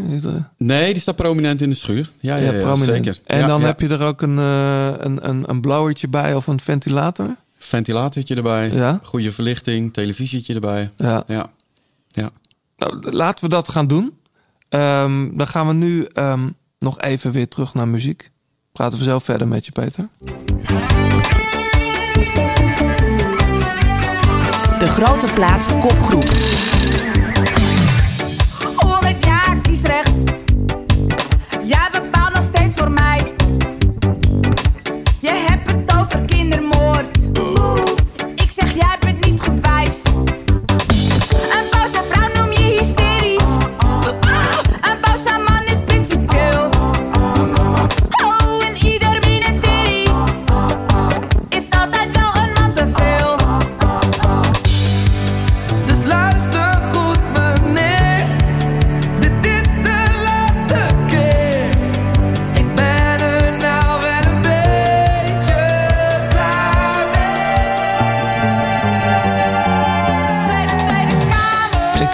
[0.58, 2.10] Nee, die staat prominent in de schuur.
[2.20, 3.06] Ja, ja, prominent.
[3.06, 3.20] zeker.
[3.26, 3.66] En Ja, dan ja.
[3.66, 7.36] heb je er ook een, eh, een, een, een blowertje bij of een ventilator?
[7.58, 8.72] Ventilatortje erbij.
[8.72, 9.00] Ja.
[9.04, 9.94] Goede verlichting.
[9.94, 10.90] Televisietje erbij.
[10.98, 11.24] Ja.
[11.28, 11.50] Ja.
[12.08, 12.30] ja.
[12.78, 14.14] Nou, laten we dat gaan doen.
[14.70, 16.50] Ehm, dan gaan we nu ehm,
[16.80, 18.32] nog even weer terug naar muziek.
[18.72, 20.08] Praten we zo verder met je, Peter.
[24.80, 26.30] De Grote Plaats kopgroep.
[29.10, 30.29] Ik ja, kies recht.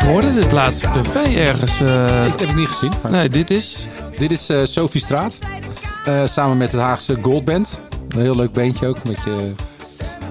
[0.05, 1.77] Hoorde dit laatst op tv ergens.
[1.79, 2.91] Dat heb ik niet gezien.
[3.01, 3.87] maar- nee, dit is...
[4.17, 5.37] Dit is eh, Sophie Straat.
[6.05, 7.79] Eh, samen met het Haagse Goldband.
[8.09, 9.03] Een heel leuk beentje ook.
[9.03, 9.51] Met je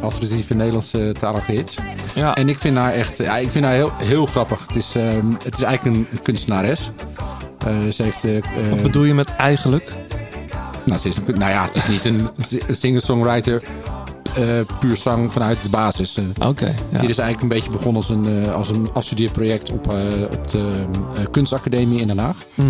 [0.01, 1.77] alternatieve Nederlandse talige hits.
[2.15, 2.35] Ja.
[2.35, 4.67] En ik vind haar echt ja, ik vind haar heel, heel grappig.
[4.67, 6.91] Het is, ehm, het is eigenlijk een, een kunstenares.
[7.93, 8.23] Ze heeft...
[8.71, 9.93] Wat bedoel je met eigenlijk?
[10.85, 12.29] nou, ze is nou ja, het is niet een,
[12.71, 13.63] singer-songwriter
[14.79, 16.17] puur zang vanuit de basis.
[16.17, 17.01] Eh, Oké, ja.
[17.01, 19.97] Is eigenlijk een beetje begonnen als een, eh, als een afstudeerproject op, eh,
[20.33, 20.71] op de
[21.15, 22.37] eh, kunstacademie in Den Haag.
[22.55, 22.69] Mhm.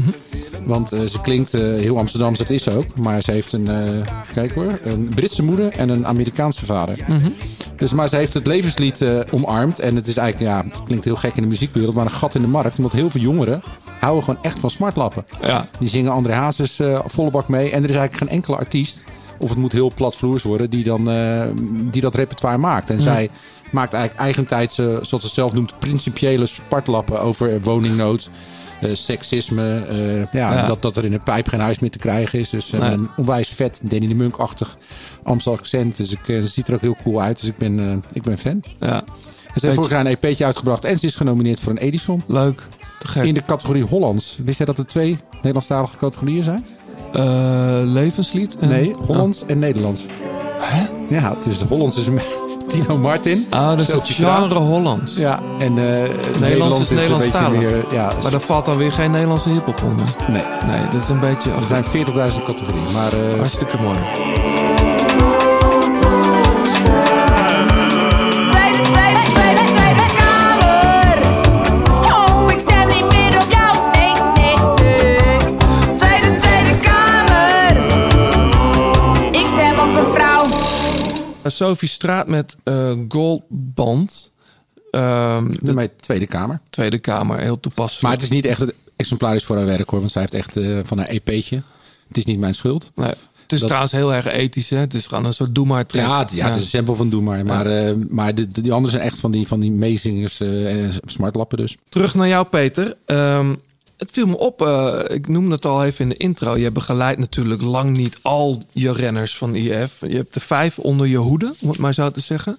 [0.65, 2.99] Want eh, ze klinkt eh, heel Amsterdams, dat is ze ook.
[2.99, 6.99] Maar ze heeft een, eh, kijk hoor, een Britse moeder en een Amerikaanse vader.
[7.09, 7.29] Mhm.
[7.77, 9.79] Dus, maar ze heeft het levenslied eh, omarmd.
[9.79, 12.35] En het is eigenlijk, ja, het klinkt heel gek in de muziekwereld, maar een gat
[12.35, 12.77] in de markt.
[12.77, 13.63] Omdat heel veel jongeren
[14.01, 15.25] houden gewoon echt van smartlappen.
[15.43, 15.67] Ja.
[15.79, 17.71] Die zingen André Hazes eh, volle bak mee.
[17.71, 19.05] En er is eigenlijk geen enkele artiest,
[19.39, 21.47] of het moet heel platvloers worden, die, dan, eh,
[21.91, 22.91] die dat repertoire maakt.
[22.91, 23.31] En zij
[23.73, 28.31] maakt eigenlijk eigentijds, eh, zoals ze het zelf noemt, principiële spartlappen over woningnood.
[28.81, 30.67] eh, seksisme, eh, ja, Ja.
[30.67, 32.51] Dat, dat er in een pijp geen huis meer te krijgen is.
[32.51, 32.81] Dus Nee.
[32.81, 34.77] een onwijs vet Danny de Munk-achtig
[35.23, 35.97] Amstel accent.
[35.97, 37.41] Dus ik, ze ziet er ook heel cool uit.
[37.41, 38.63] Dus ik ben, ik ben fan.
[38.81, 38.97] ja.
[38.97, 42.23] En ze heeft vorig jaar een EP'tje uitgebracht en ze is genomineerd voor een Edison.
[42.27, 42.69] Leuk.
[42.99, 43.25] Te gek.
[43.25, 44.39] In de categorie Hollands.
[44.45, 46.67] Wist jij dat er twee Nederlandstalige categorieën zijn?
[47.15, 47.23] Eh,
[47.85, 48.57] levenslied?
[48.61, 50.03] en- Nee, Hollands en Nederlands.
[50.59, 50.83] Hè?
[51.09, 52.05] Ja, het is de Hollands is
[52.69, 53.47] Tino Martin.
[53.51, 55.17] Ah, dat is het genre Hollands.
[55.17, 57.61] Ja, en eh Nederlands Nederlands is is een beetje Nederlandstalig.
[57.61, 57.85] meer...
[57.93, 60.07] Ja, Maar daar valt dan weer geen Nederlandse hiphop onder.
[60.29, 60.43] nee.
[60.67, 61.51] Nee, dat is een beetje...
[61.51, 61.91] Er zijn 40.000
[62.45, 62.93] categorieën.
[62.93, 63.97] Maar eh, Hartstikke mooi.
[81.51, 84.33] Sophie Straat met eh Goldband.
[84.91, 86.61] Ehm, de mijn Tweede Kamer.
[86.71, 88.03] Tweede Kamer, heel toepasselijk.
[88.03, 90.01] Maar het is niet echt het exemplarisch voor haar werk hoor.
[90.01, 91.63] Want zij heeft echt eh, van haar EP'tje.
[92.09, 92.91] Het is niet mijn schuld.
[92.95, 93.07] Nee,
[93.43, 94.77] het is Dat- trouwens heel erg ethisch, hè?
[94.77, 95.85] Het is gewoon een soort doe maar.
[95.89, 97.45] Ja, het, ja, het is een sample van Doe Maar.
[97.45, 100.85] Maar, eh, maar de, de- die anderen zijn echt van die, van die meezingers eh,
[100.85, 101.77] en smartlappen dus.
[101.89, 102.97] Terug naar jou, Peter.
[103.07, 103.55] Ehm,
[104.05, 106.57] het viel me op, eh, ik noemde het al even in de intro.
[106.57, 110.01] Je begeleidt natuurlijk lang niet al je renners van IF.
[110.01, 112.59] Je hebt er vijf onder je hoede, om het maar zo te zeggen.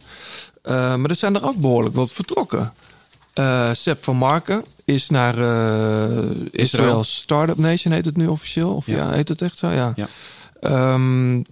[0.61, 2.73] Eh, maar er zijn er ook behoorlijk wat vertrokken.
[3.71, 6.35] Seb van Marken is naar Israel.
[6.51, 7.03] Israël.
[7.03, 8.73] Startup Nation, heet het nu officieel?
[8.75, 9.11] Of ja, Ja.
[9.11, 9.69] heet het echt zo?
[9.69, 9.93] Ja.
[9.95, 10.07] Ja.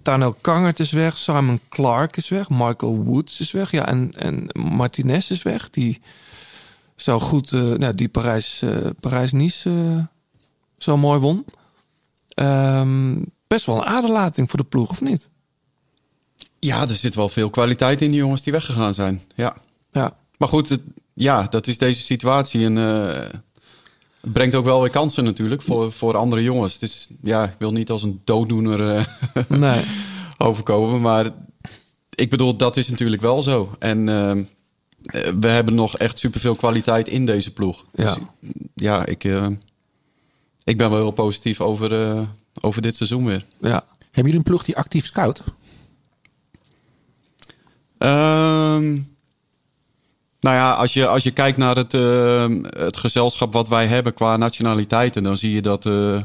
[0.02, 3.70] Tanel Kangert is weg, Simon Clark is weg, Michael Woods is weg.
[3.70, 5.70] Ja, en, en Martinez is weg.
[5.70, 6.00] Die
[6.96, 10.04] zo goed, eh, nou, die Parijs, eh, Parijs-Nice eh,
[10.78, 11.44] zo mooi won.
[12.28, 13.16] Ehm,
[13.46, 15.28] best wel een aderlating voor de ploeg, of niet?
[16.58, 19.22] Ja, er zit wel veel kwaliteit in die jongens die weggegaan zijn.
[19.34, 19.56] Ja.
[19.92, 20.80] Ja, Maar goed, het-
[21.12, 22.64] ja, dat is deze situatie.
[22.64, 26.72] En het brengt ook wel weer kansen natuurlijk voor, voor andere jongens.
[26.72, 29.08] Het is, ja, ik wil niet als een dooddoener
[29.48, 29.84] nee.
[30.38, 31.00] overkomen.
[31.00, 31.30] Maar
[32.14, 33.74] ik bedoel, dat is natuurlijk wel zo.
[33.78, 34.38] En eh, eh,
[35.40, 37.84] we hebben nog echt superveel kwaliteit in deze ploeg.
[37.94, 38.14] Ja.
[38.14, 38.22] Dus
[38.74, 39.46] ja, ik, eh,
[40.64, 42.22] ik ben wel heel positief over, eh,
[42.60, 43.44] over dit seizoen weer.
[43.60, 43.84] ja.
[44.00, 45.42] Hebben jullie een ploeg die actief scout?
[47.98, 48.92] Ehm,
[50.40, 54.14] nou ja, als je, als je kijkt naar het, eh, het gezelschap wat wij hebben
[54.14, 55.86] qua nationaliteiten, dan zie je dat.
[55.86, 56.20] eh,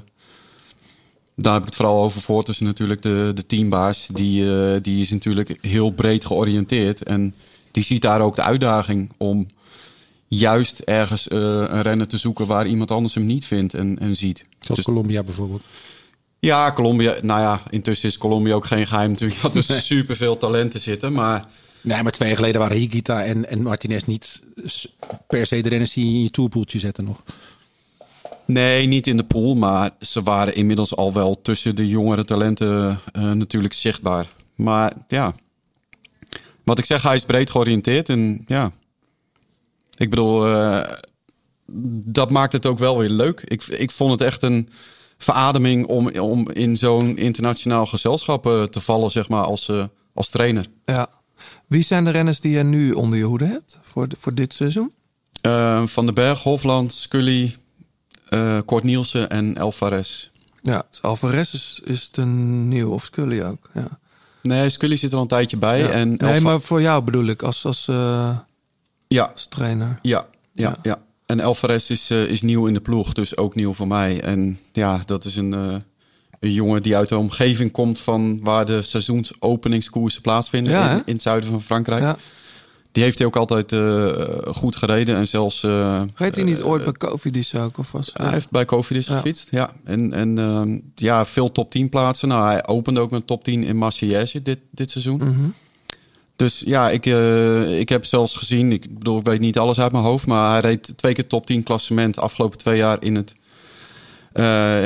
[1.36, 4.08] daar heb ik het vooral over Fortis natuurlijk, de, de teambaas.
[4.14, 7.04] Die, eh, die is natuurlijk heel breed georiënteerd.
[7.04, 7.36] En
[7.72, 9.48] die ziet daar ook de uitdaging om
[10.28, 14.16] juist ergens eh, een renner te zoeken waar iemand anders hem niet vindt en, en
[14.16, 14.42] ziet.
[14.60, 15.62] Zoals Dus- Colombia bijvoorbeeld.
[16.40, 17.16] ja, Colombia.
[17.22, 19.42] Nou ja, intussen is Colombia ook geen geheim natuurlijk.
[19.42, 21.14] Dat er superveel talenten zitten.
[21.14, 21.46] Maar
[21.82, 24.42] Nee, maar twee jaar geleden waren Higita en, en Martinez niet
[25.28, 27.24] per se de renners die je in je toolpoeltje zetten nog.
[28.46, 33.00] Nee, niet in de pool, maar ze waren inmiddels al wel tussen de jongere talenten
[33.12, 34.28] eh, natuurlijk zichtbaar.
[34.56, 35.34] Maar ja,
[36.70, 38.72] wat ik zeg, hij is breed georiënteerd en ja,
[39.98, 40.94] ik bedoel, eh,
[42.06, 43.42] dat maakt het ook wel weer leuk.
[43.46, 44.70] Ik, ik vond het echt een
[45.18, 50.30] verademing om, om in zo'n internationaal gezelschap eh, te vallen, zeg maar, als, eh, als
[50.30, 50.66] trainer.
[50.86, 51.10] ja.
[51.68, 54.54] Wie zijn de renners die je nu onder je hoede hebt voor, de- voor dit
[54.54, 54.94] seizoen?
[55.86, 57.56] Van den Berg, Hofland, Scully,
[58.66, 60.30] Kort Nielsen en Alvarez.
[60.62, 63.70] Ja, dus Alvarez is, is een nieuw of Scully ook.
[63.74, 64.00] Ja.
[64.50, 65.80] Nee, Scully zit er al een tijdje bij.
[65.80, 65.90] Ja.
[65.90, 68.38] En nee, maar voor jou bedoel ik als, als, eh,
[69.08, 70.00] ja, als trainer.
[70.02, 71.02] ja, ja, ja.
[71.26, 74.22] En Alvarez is, eh, is nieuw in de ploeg, dus ook nieuw voor mij.
[74.22, 75.76] En ja, dat is een, eh,
[76.40, 81.22] een jongen die uit de omgeving komt van waar de seizoensopeningskoersen plaatsvinden in, in het
[81.22, 82.18] zuiden van Frankrijk.
[82.92, 85.64] Die heeft hij ook altijd eh, goed gereden en zelfs...
[85.64, 87.78] eh, Reed hij niet eh, ooit bij Cofidis ook?
[87.78, 89.16] Of was, Hij heeft bij Cofidis Ja.
[89.16, 89.74] gefietst, ja.
[89.84, 92.28] En, en ehm, ja, veel top 10 plaatsen.
[92.28, 95.18] Nou, hij opende ook met top 10 in Marseillaise dit, dit seizoen.
[95.18, 95.50] Mhm.
[96.36, 97.06] Dus ja, ik,
[97.80, 100.60] ik heb zelfs gezien, ik bedoel, ik weet niet alles uit mijn hoofd, maar hij
[100.60, 103.34] reed twee keer top 10 klassement afgelopen twee jaar in, het,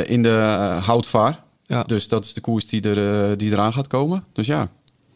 [0.09, 0.37] in de
[0.83, 1.43] houtvaar.
[1.65, 1.83] Ja.
[1.83, 4.23] Dus dat is de koers die, er, die eraan gaat komen.
[4.33, 4.69] Dus ja,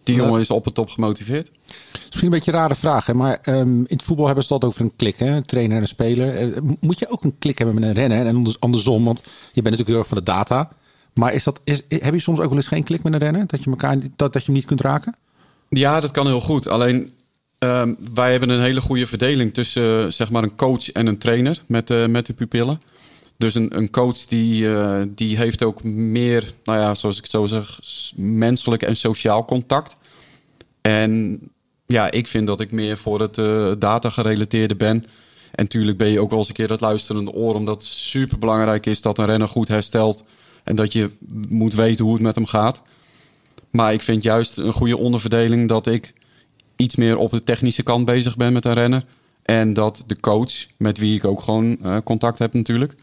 [0.07, 1.51] Die jongen is op het top gemotiveerd.
[1.93, 3.13] Misschien een beetje een rare vraag, hè?
[3.13, 5.35] maar ehm, in het voetbal hebben ze het altijd over een klik, hè?
[5.35, 6.35] een trainer en een speler.
[6.35, 9.03] Eh, moet je ook een klik hebben met een renner en anders- andersom?
[9.03, 10.69] Want je bent natuurlijk heel erg van de data.
[11.13, 13.47] Maar is dat, is, heb je soms ook wel eens geen klik met een renner?
[13.47, 15.15] Dat je, elkaar, dat, dat je hem niet kunt raken?
[15.69, 16.67] Ja, dat kan heel goed.
[16.67, 17.11] Alleen
[17.59, 21.63] ehm, wij hebben een hele goede verdeling tussen zeg maar een coach en een trainer
[21.67, 22.81] met, eh, met de pupillen.
[23.37, 27.45] Dus een, een coach die, eh, die heeft ook meer, nou ja, zoals ik zo
[27.45, 27.79] zeg,
[28.15, 29.95] menselijk en sociaal contact.
[30.81, 31.39] En
[31.85, 35.03] ja, ik vind dat ik meer voor het eh, data gerelateerde ben.
[35.51, 38.37] En natuurlijk ben je ook wel eens een keer dat luisterende oor, omdat het super
[38.37, 40.23] belangrijk is dat een renner goed herstelt.
[40.63, 41.11] En dat je
[41.49, 42.81] moet weten hoe het met hem gaat.
[43.69, 46.13] Maar ik vind juist een goede onderverdeling dat ik
[46.75, 49.05] iets meer op de technische kant bezig ben met een renner.
[49.43, 52.95] En dat de coach, met wie ik ook gewoon eh, contact heb natuurlijk.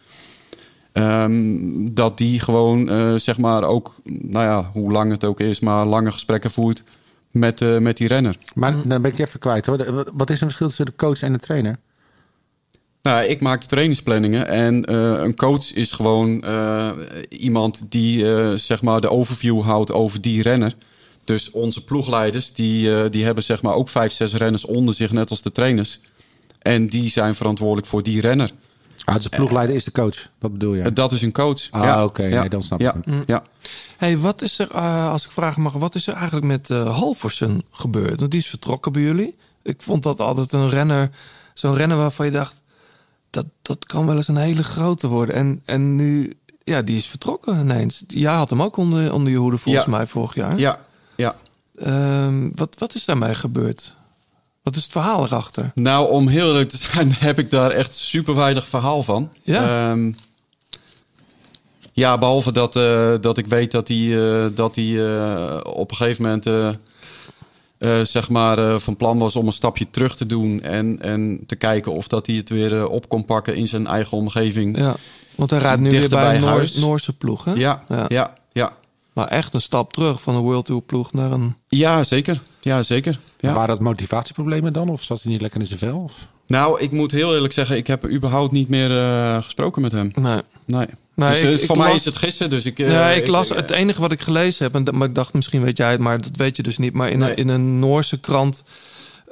[0.95, 5.61] Ehm, dat die gewoon, eh, zeg maar, ook, nou ja, hoe lang het ook is,
[5.61, 6.83] maar lange gesprekken voert
[7.31, 8.37] met, eh, met die renner.
[8.55, 10.05] Maar dan ben ik je even kwijt hoor.
[10.13, 11.77] Wat is een verschil tussen de coach en de trainer?
[13.03, 16.45] Nou, ik maak de trainingsplanningen en eh, een coach is gewoon
[17.29, 18.27] iemand die
[18.59, 20.75] zeg maar de overview houdt over die renner.
[21.25, 25.31] Dus onze ploegleiders die, die hebben zeg maar ook vijf, zes renners onder zich, net
[25.31, 26.01] als de trainers.
[26.59, 28.53] En die zijn verantwoordelijk voor die renner.
[29.05, 30.93] Ah, dus de ploegleider is de coach, dat bedoel je?
[30.93, 31.71] Dat is een coach.
[31.71, 32.05] Ah, ja.
[32.05, 32.41] oké, Ja.
[32.41, 32.95] nee, dan snap ja.
[32.95, 33.15] ik het.
[33.27, 33.43] Ja.
[33.97, 36.97] Hey, wat is er, eh, als ik vragen mag, wat is er eigenlijk met eh
[36.97, 38.19] Halvorsen gebeurd?
[38.21, 39.37] Want die is vertrokken bij jullie.
[39.63, 41.11] Ik vond dat altijd een renner,
[41.55, 42.61] zo'n renner waarvan je dacht,
[43.31, 45.35] dat, dat kan wel eens een hele grote worden.
[45.35, 46.33] En, en nu,
[46.65, 48.05] ja, die is vertrokken ineens.
[48.07, 49.91] Jij had hem ook onder, onder je hoede volgens Ja.
[49.91, 50.59] mij vorig jaar.
[50.59, 50.81] Ja,
[51.17, 51.37] ja.
[51.77, 53.97] Ehm, wat, wat is daarmee gebeurd?
[54.65, 55.71] Wat is het verhaal erachter?
[55.75, 59.33] Nou, om heel eerlijk te zijn, heb ik daar echt super weinig verhaal van.
[59.43, 59.91] Ja.
[59.91, 60.13] Ehm,
[61.93, 65.97] ja, behalve dat, eh, dat ik weet dat hij, eh, dat hij eh, op een
[65.97, 66.79] gegeven moment
[68.09, 70.63] zeg maar, van plan was om een stapje terug te doen.
[70.63, 74.17] En, en te kijken of dat hij het weer op kon pakken in zijn eigen
[74.17, 74.79] omgeving.
[74.79, 74.95] Ja,
[75.35, 76.71] want hij rijdt nu weer bij een Noor-.
[76.77, 77.53] Noorse ploeg, hè?
[77.53, 78.35] Ja, ja, ja.
[78.53, 78.77] ja.
[79.13, 81.55] Maar echt een stap terug van een World Tour ploeg naar een...
[82.03, 82.43] zeker.
[82.61, 83.19] Ja, zeker.
[83.49, 83.53] Ja.
[83.53, 84.89] Waren dat motivatieproblemen dan?
[84.89, 85.99] Of zat hij niet lekker in zijn vel?
[85.99, 86.13] Of?
[86.47, 90.13] Nou, ik moet heel eerlijk zeggen, ik heb überhaupt niet meer eh, gesproken met hem.
[90.15, 90.41] Nee.
[90.65, 90.87] Nee.
[91.15, 92.79] Nee, dus, ik- eh, ik voor mij las- is het gissen, dus ik...
[92.79, 95.15] eh, ja, ik ik- las het enige wat ik gelezen heb, en, dat- maar ik
[95.15, 96.93] dacht misschien weet jij het, maar dat weet je dus niet.
[96.93, 97.31] Maar in, Nee.
[97.31, 98.65] een, in een Noorse krant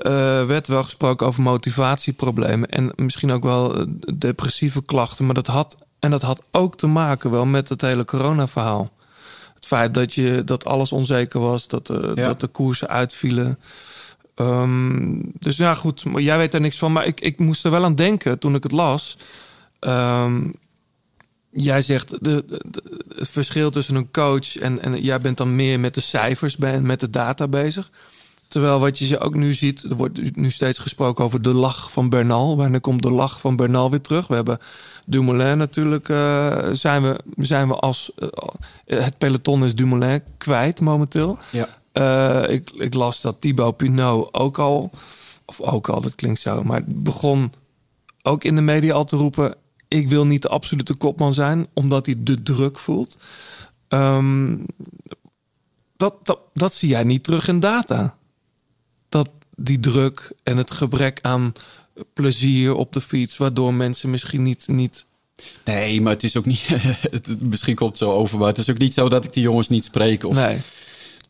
[0.02, 0.12] eh,
[0.46, 5.24] werd wel gesproken over motivatieproblemen en misschien ook wel depressieve klachten.
[5.24, 8.90] Maar dat had en dat had ook te maken wel met het hele corona-verhaal.
[9.54, 12.24] Het feit dat je dat alles onzeker was, dat, eh, Ja.
[12.26, 13.58] dat de koersen uitvielen.
[14.34, 16.92] Ehm, dus ja, goed, jij weet er niks van.
[16.92, 19.16] Maar ik, ik moest er wel aan denken toen ik het las.
[19.78, 20.40] Ehm,
[21.50, 22.44] jij zegt de,
[23.16, 26.80] het verschil tussen een coach en, en jij bent dan meer met de cijfers bij,
[26.80, 27.90] met de data bezig.
[28.48, 32.08] Terwijl wat je ook nu ziet, er wordt nu steeds gesproken over de lach van
[32.08, 32.56] Bernal.
[32.56, 34.26] Wanneer komt de lach van Bernal weer terug?
[34.26, 34.58] We hebben
[35.06, 38.12] Dumoulin natuurlijk, eh, zijn, we, zijn we als...
[38.86, 41.38] eh, het peloton is Dumoulin kwijt momenteel.
[41.50, 41.68] Ja.
[41.92, 44.90] Eh, ik, ik las dat Thibaut Pinot ook al,
[45.44, 47.52] of ook al, dat klinkt zo, maar begon
[48.22, 49.54] ook in de media al te roepen:
[49.88, 53.18] ik wil niet de absolute kopman zijn, omdat hij de druk voelt.
[53.88, 54.56] Ehm,
[55.96, 58.16] dat, dat, dat zie jij niet terug in data.
[59.08, 61.52] Dat die druk en het gebrek aan
[62.12, 64.68] plezier op de fiets, waardoor mensen misschien niet.
[64.68, 65.06] niet
[65.64, 66.68] Nee, maar het is ook niet...
[67.40, 69.68] misschien komt het zo over, maar het is ook niet zo dat ik die jongens
[69.68, 70.24] niet spreek.
[70.24, 70.58] Of, nee.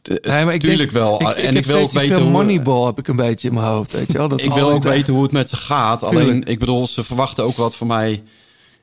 [0.02, 1.20] Nee, maar ik tuurlijk denk, wel.
[1.20, 2.32] Ik, en ik, wil ook weten veel hoe...
[2.32, 4.28] Moneyball heb ik een beetje in mijn hoofd, weet je wel?
[4.28, 6.00] Dat ik wil ook weten hoe het met ze gaat.
[6.00, 6.20] Tuurlijk.
[6.20, 8.22] Alleen, ik bedoel, ze verwachten ook wat van mij,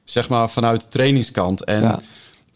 [0.04, 1.64] zeg maar, vanuit de trainingskant.
[1.64, 2.00] En Ja.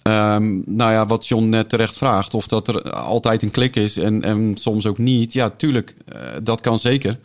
[0.01, 3.97] ehm, nou ja, wat John net terecht vraagt, of dat er altijd een klik is
[3.97, 5.33] en, en soms ook niet.
[5.33, 7.19] Ja, tuurlijk, eh, dat kan zeker.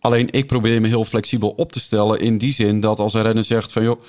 [0.00, 3.22] Alleen, ik probeer me heel flexibel op te stellen in die zin dat als een
[3.22, 4.00] renner zegt van, joh,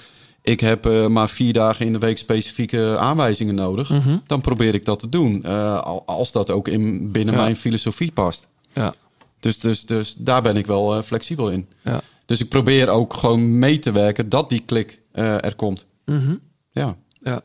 [0.41, 4.17] ik heb eh, maar vier dagen in de week specifieke aanwijzingen nodig, Mhm.
[4.25, 5.43] dan probeer ik dat te doen.
[5.43, 7.41] eh, al- als dat ook in, binnen Ja.
[7.41, 8.49] mijn filosofie past.
[8.73, 8.93] Ja,
[9.39, 11.67] Dus, dus, dus daar ben ik wel eh, flexibel in.
[11.83, 12.01] ja.
[12.25, 15.85] Dus ik probeer ook gewoon mee te werken dat die klik er komt.
[16.05, 16.35] Mhm.
[16.71, 16.95] Ja.
[17.23, 17.41] Ja.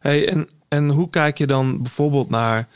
[0.00, 2.68] Hey, en, en hoe kijk je dan bijvoorbeeld naar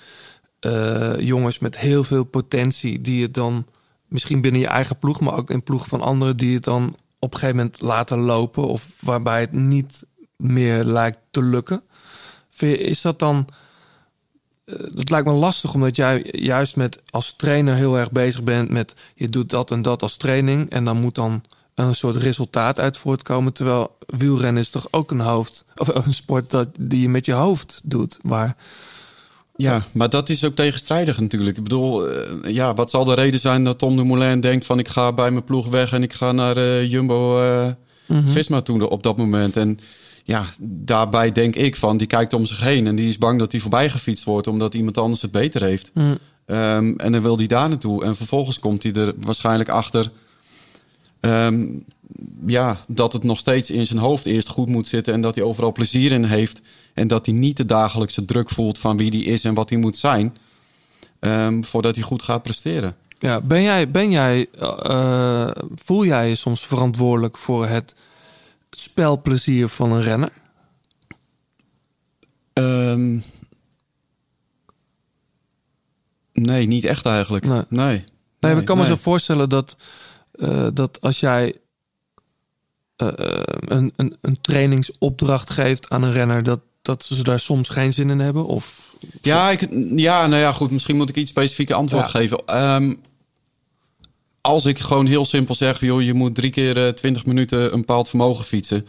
[1.19, 3.67] jongens met heel veel potentie, die het dan
[4.09, 6.97] misschien binnen je eigen ploeg, maar ook in ploeg van anderen, die het dan
[7.27, 10.05] op een gegeven moment laten lopen of waarbij het niet
[10.37, 11.83] meer lijkt te lukken?
[12.59, 13.49] Is dat dan.
[14.65, 18.71] eh, Dat lijkt me lastig, omdat jij juist met als trainer heel erg bezig bent
[18.71, 21.43] met je doet dat en dat als training en dan moet dan
[21.75, 23.53] een soort resultaat uit voortkomen.
[23.53, 27.33] Terwijl wielrennen is toch ook een hoofd of een sport dat die je met je
[27.33, 28.57] hoofd doet, waar
[29.57, 31.57] Ja, maar dat is ook tegenstrijdig natuurlijk.
[31.57, 34.89] Ik bedoel, eh, ja, wat zal de reden zijn dat Tom Dumoulin denkt van ik
[34.89, 37.71] ga bij mijn ploeg weg en ik ga naar eh, Jumbo eh,
[38.25, 39.57] Visma toe op dat moment.
[39.57, 39.79] En
[40.25, 43.53] ja, daarbij denk ik van, die kijkt om zich heen en die is bang dat
[43.53, 45.91] hij voorbij gefietst wordt omdat iemand anders het beter heeft.
[46.47, 48.05] Ehm, en dan wil hij daar naartoe.
[48.05, 50.11] En vervolgens komt hij er waarschijnlijk achter
[51.21, 51.67] ehm,
[52.47, 55.45] ja, dat het nog steeds in zijn hoofd eerst goed moet zitten en dat hij
[55.45, 56.61] overal plezier in heeft.
[56.97, 59.79] En dat hij niet de dagelijkse druk voelt van wie hij is en wat hij
[59.79, 60.37] moet zijn.
[61.19, 62.97] ehm, voordat hij goed gaat presteren.
[63.19, 67.95] Ja, ben jij, ben jij, eh, voel jij je soms verantwoordelijk voor het
[68.71, 70.33] spelplezier van een renner?
[72.53, 73.19] Ehm,
[76.33, 77.45] nee, niet echt eigenlijk.
[77.47, 77.63] Nee.
[77.69, 77.87] Nee.
[77.89, 78.05] Nee,
[78.53, 79.77] Nee, ik kan me zo voorstellen dat,
[80.33, 81.57] eh, dat als jij
[82.97, 83.09] eh,
[83.59, 88.11] een, een, een trainingsopdracht geeft aan een renner, dat, dat ze daar soms geen zin
[88.11, 88.47] in hebben?
[88.47, 90.71] Of Ja, ik, ja, nou ja, goed.
[90.71, 92.11] Misschien moet ik iets specifieke antwoord Ja.
[92.11, 92.39] geven.
[92.47, 92.95] Ehm,
[94.41, 97.81] als ik gewoon heel simpel zeg, joh, je moet drie keer eh, 20 minuten een
[97.81, 98.87] bepaald vermogen fietsen.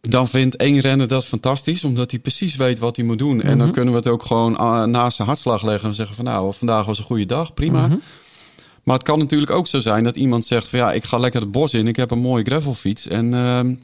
[0.00, 3.42] Dan vindt één renner dat fantastisch, omdat hij precies weet wat hij moet doen.
[3.42, 6.24] En dan kunnen we het ook gewoon ah, naast zijn hartslag leggen en zeggen van
[6.24, 7.88] nou, vandaag was een goede dag, prima.
[8.82, 11.40] Maar het kan natuurlijk ook zo zijn dat iemand zegt van ja, ik ga lekker
[11.40, 13.06] het bos in, ik heb een mooie gravelfiets.
[13.08, 13.74] En ehm,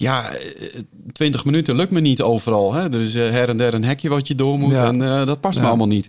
[0.00, 0.80] ja, eh,
[1.12, 2.72] 20 minuten lukt me niet overal.
[2.74, 2.82] Hè?
[2.94, 4.86] Er is eh, her en der een hekje wat je door moet Ja.
[4.86, 6.08] en eh, dat past me allemaal niet.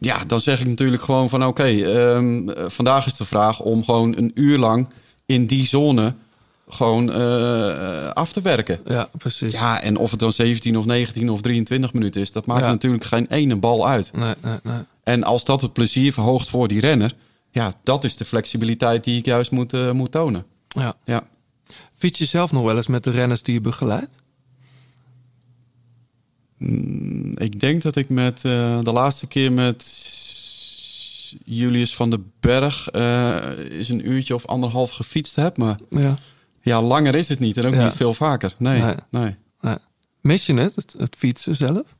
[0.00, 3.84] Ja, dan zeg ik natuurlijk gewoon van oké, ehm, eh, vandaag is de vraag om
[3.84, 4.88] gewoon een uur lang
[5.26, 6.14] in die zone
[6.68, 8.80] gewoon eh, af te werken.
[8.86, 9.52] ja, precies.
[9.52, 12.68] Ja, en of het dan 17 of 19 of 23 minuten is, dat maakt Ja.
[12.70, 14.10] natuurlijk geen ene bal uit.
[14.14, 14.78] Nee, nee, nee.
[15.02, 17.12] En als dat het plezier verhoogt voor die renner,
[17.50, 20.44] ja, dat is de flexibiliteit die ik juist moet, eh, moet tonen.
[20.68, 20.94] Ja.
[21.04, 21.22] Ja.
[21.94, 24.14] Fiets je zelf nog wel eens met de renners die je begeleidt?
[27.34, 30.02] Ik denk dat ik met eh, de laatste keer met
[31.44, 35.56] Julius van den Berg eh, is een uurtje of anderhalf gefietst heb.
[35.56, 36.18] Maar Ja.
[36.62, 37.84] ja, langer is het niet en ook Ja.
[37.84, 38.54] niet veel vaker.
[38.58, 38.94] Nee, Nee.
[39.10, 39.34] nee.
[39.60, 39.76] Nee.
[40.20, 41.96] Mis je het, het, het fietsen zelf?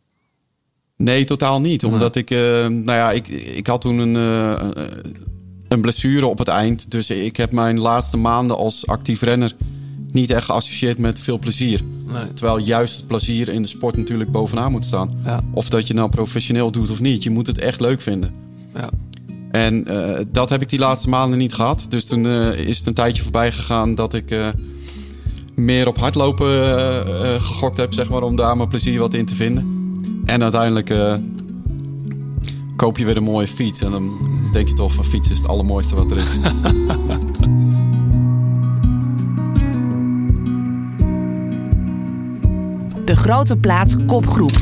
[0.97, 1.85] Nee, totaal niet.
[1.85, 4.15] Omdat ik, eh, nou ja, ik, ik had toen een,
[5.69, 6.91] een blessure op het eind.
[6.91, 9.55] Dus ik heb mijn laatste maanden als actief renner
[10.15, 11.81] niet echt geassocieerd met veel plezier.
[12.13, 12.33] Nee.
[12.35, 15.21] Terwijl juist het plezier in de sport natuurlijk bovenaan moet staan.
[15.25, 15.41] Ja.
[15.53, 17.23] Of dat je nou professioneel doet of niet.
[17.23, 18.35] Je moet het echt leuk vinden.
[18.75, 18.91] Ja.
[19.51, 21.87] En eh, dat heb ik die laatste maanden niet gehad.
[21.89, 24.49] Dus toen eh, is het een tijdje voorbij gegaan dat ik eh,
[25.55, 26.51] meer op hardlopen
[27.43, 29.83] gegokt heb, zeg maar, om daar mijn plezier wat in te vinden.
[30.25, 31.19] En uiteindelijk
[32.77, 33.81] koop je weer een mooie fiets.
[33.81, 34.19] En dan
[34.55, 36.39] denk je toch van fietsen is het allermooiste wat er is.
[43.05, 44.57] De grote plaats kopgroep.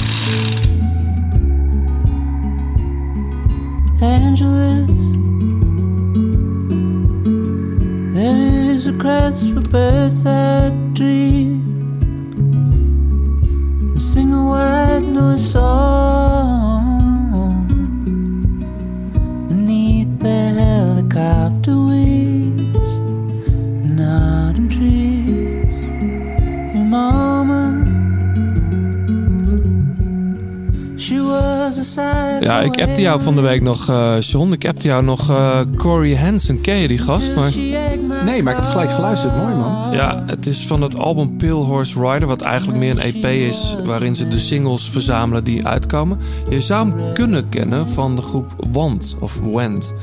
[4.01, 4.90] Angeles.
[8.12, 11.61] There is a crest for birds that dream.
[13.93, 16.91] And sing a white noise song
[21.16, 21.81] after
[32.40, 34.53] Ja, ik appte jou van de week nog, eh John.
[34.53, 36.61] Ik appte jou nog eh, Corey Hansen.
[36.61, 37.34] Ken je die gast?
[37.34, 37.51] Maar
[38.24, 39.36] Nee, maar ik heb het gelijk geluisterd.
[39.36, 39.93] Mooi man.
[39.93, 43.76] ja, het is van het album Pale Horse Rider, wat eigenlijk meer een EP is,
[43.84, 46.18] waarin ze de singles verzamelen die uitkomen.
[46.49, 49.95] Je zou hem kunnen kennen van de groep Want of Went.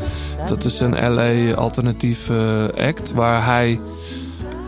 [0.46, 3.80] Dat is een LA alternatief eh, act waar hij,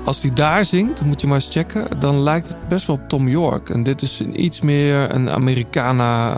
[0.05, 3.09] als hij daar zingt, moet je maar eens checken, dan lijkt het best wel op
[3.09, 3.69] Tom York.
[3.69, 6.33] En dit is een iets meer een Americana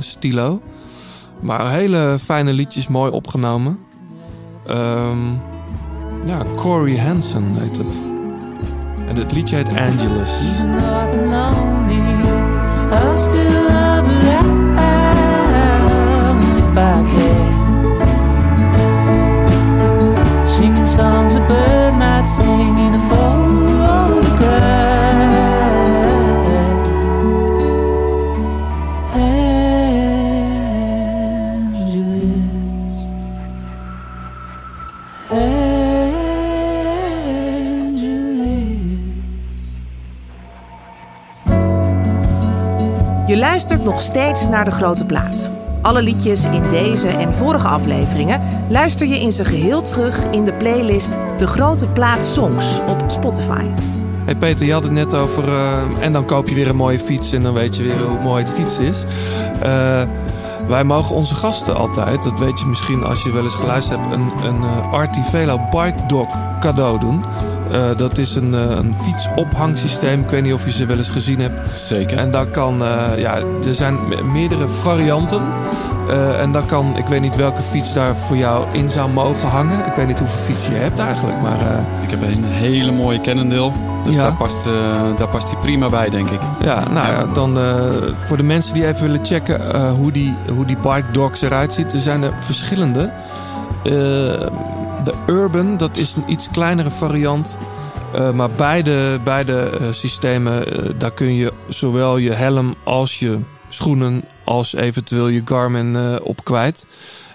[0.00, 0.60] eh.
[1.40, 3.78] Maar hele fijne liedjes, mooi opgenomen.
[4.66, 5.32] Ehm,
[6.24, 7.98] ja, Corey Hansen heet het.
[9.08, 10.32] En het liedje heet Angelus.
[43.26, 45.55] Je luistert nog steeds naar De Grote Plaats.
[45.86, 50.52] Alle liedjes in deze en vorige afleveringen luister je in zijn geheel terug in de
[50.52, 53.64] playlist De Grote Plaats Songs op Spotify.
[54.24, 55.48] Hey Peter, je had het net over.
[55.48, 58.20] eh, en dan koop je weer een mooie fiets en dan weet je weer hoe
[58.22, 59.04] mooi het fiets is.
[59.62, 60.02] Eh,
[60.68, 64.12] wij mogen onze gasten altijd, dat weet je misschien als je wel eens geluisterd hebt,
[64.12, 67.24] een, een eh, Artivelo Bike Dog cadeau doen.
[67.72, 70.20] Eh, dat is een, eh, een fietsophangsysteem.
[70.20, 71.80] Ik weet niet of je ze wel eens gezien hebt.
[71.80, 72.18] Zeker.
[72.18, 73.34] En daar kan, eh, ja,
[73.66, 75.42] er zijn me- meerdere varianten.
[76.40, 79.78] En dan kan, ik weet niet welke fiets daar voor jou in zou mogen hangen.
[79.86, 81.58] Ik weet niet hoeveel fietsen je hebt eigenlijk, maar
[82.02, 83.70] Ik heb een hele mooie Cannondale.
[84.04, 84.22] Dus Ja.
[84.22, 84.64] daar, past,
[85.18, 86.40] daar past hij prima bij, denk ik.
[86.60, 87.58] ja, nou ja, dan
[88.26, 91.92] voor de mensen die even willen checken hoe, die, hoe die bike dogs eruit ziet.
[91.94, 93.10] Er zijn er verschillende.
[95.06, 97.56] De Urban, dat is een iets kleinere variant.
[98.14, 103.38] Eh, maar beide, beide eh, systemen, eh, daar kun je zowel je helm als je
[103.68, 106.86] schoenen, als eventueel je Garmin op kwijt.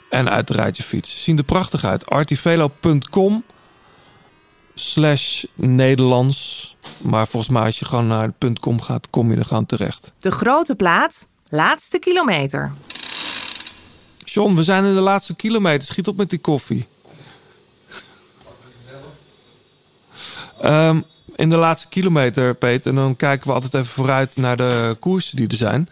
[0.10, 1.24] En uiteraard je fiets.
[1.24, 2.10] Zien er prachtig uit.
[2.10, 3.44] artivelo.com
[4.76, 6.76] slash Nederlands.
[7.02, 10.14] Maar volgens mij als je gewoon naar .com gaat, kom je er gewoon terecht.
[10.20, 12.74] De grote plaat, laatste kilometer.
[14.24, 15.88] John, we zijn in de laatste kilometer.
[15.88, 16.88] Schiet op met die koffie.
[20.62, 21.02] Ehm,
[21.36, 22.90] in de laatste kilometer, Peter.
[22.90, 25.90] En dan kijken we altijd even vooruit naar de koersen die er zijn.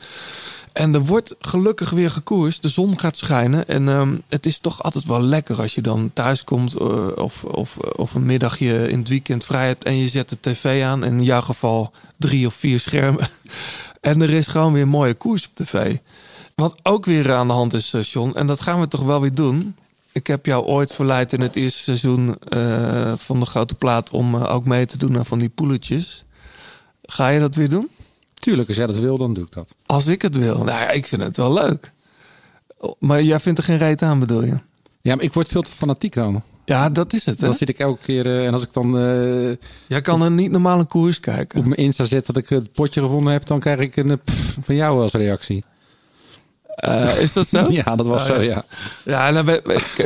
[0.73, 2.61] En er wordt gelukkig weer gekoerst.
[2.61, 3.67] De zon gaat schijnen.
[3.67, 6.75] En ehm, het is toch altijd wel lekker als je dan thuis komt.
[6.75, 9.83] eh, of, of, of een middagje in het weekend vrij hebt.
[9.83, 11.03] En je zet de tv aan.
[11.03, 13.27] In jouw geval drie of vier schermen.
[14.01, 15.95] en er is gewoon weer mooie koers op tv.
[16.55, 19.21] Wat ook weer aan de hand is, eh, John, en dat gaan we toch wel
[19.21, 19.75] weer doen.
[20.11, 24.35] Ik heb jou ooit verleid in het eerste seizoen eh, van de Grote Plaat om
[24.35, 26.25] eh, ook mee te doen aan van die poeletjes.
[27.03, 27.89] Ga je dat weer doen?
[28.33, 29.75] Tuurlijk, als jij dat wil, dan doe ik dat.
[29.85, 30.55] Als ik het wil.
[30.57, 31.91] Nou ja, ik vind het wel leuk.
[32.99, 34.57] Maar jij vindt er geen reet aan, bedoel je?
[35.01, 36.41] Ja, maar ik word veel te fanatiek dan.
[36.65, 37.39] Ja, dat is het.
[37.39, 37.45] Hè?
[37.45, 38.25] Dan zit ik elke keer...
[38.25, 38.91] eh, en als ik dan
[39.87, 41.59] Jij kan een niet normale koers kijken.
[41.59, 43.45] op mijn Insta zet dat ik het potje gewonnen heb...
[43.45, 45.63] dan krijg ik een pff van jou als reactie.
[46.79, 47.67] Eh, is dat zo?
[47.83, 48.63] Ja, dat was Oh, zo, ja.
[49.05, 49.27] ja.
[49.29, 49.43] Ja,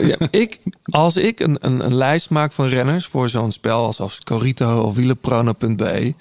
[0.02, 4.00] ja, ik, als ik een, een, een lijst maak van renners voor zo'n spel als,
[4.00, 6.14] als Corito of wielerprono.be,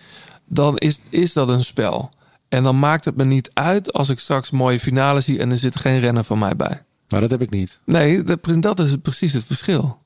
[0.47, 2.11] dan is, is dat een spel.
[2.49, 5.57] En dan maakt het me niet uit als ik straks mooie finale zie en er
[5.57, 6.83] zit geen renner van mij bij.
[7.09, 7.79] Maar dat heb ik niet.
[7.85, 9.99] Nee, dat, dat is het- precies het verschil.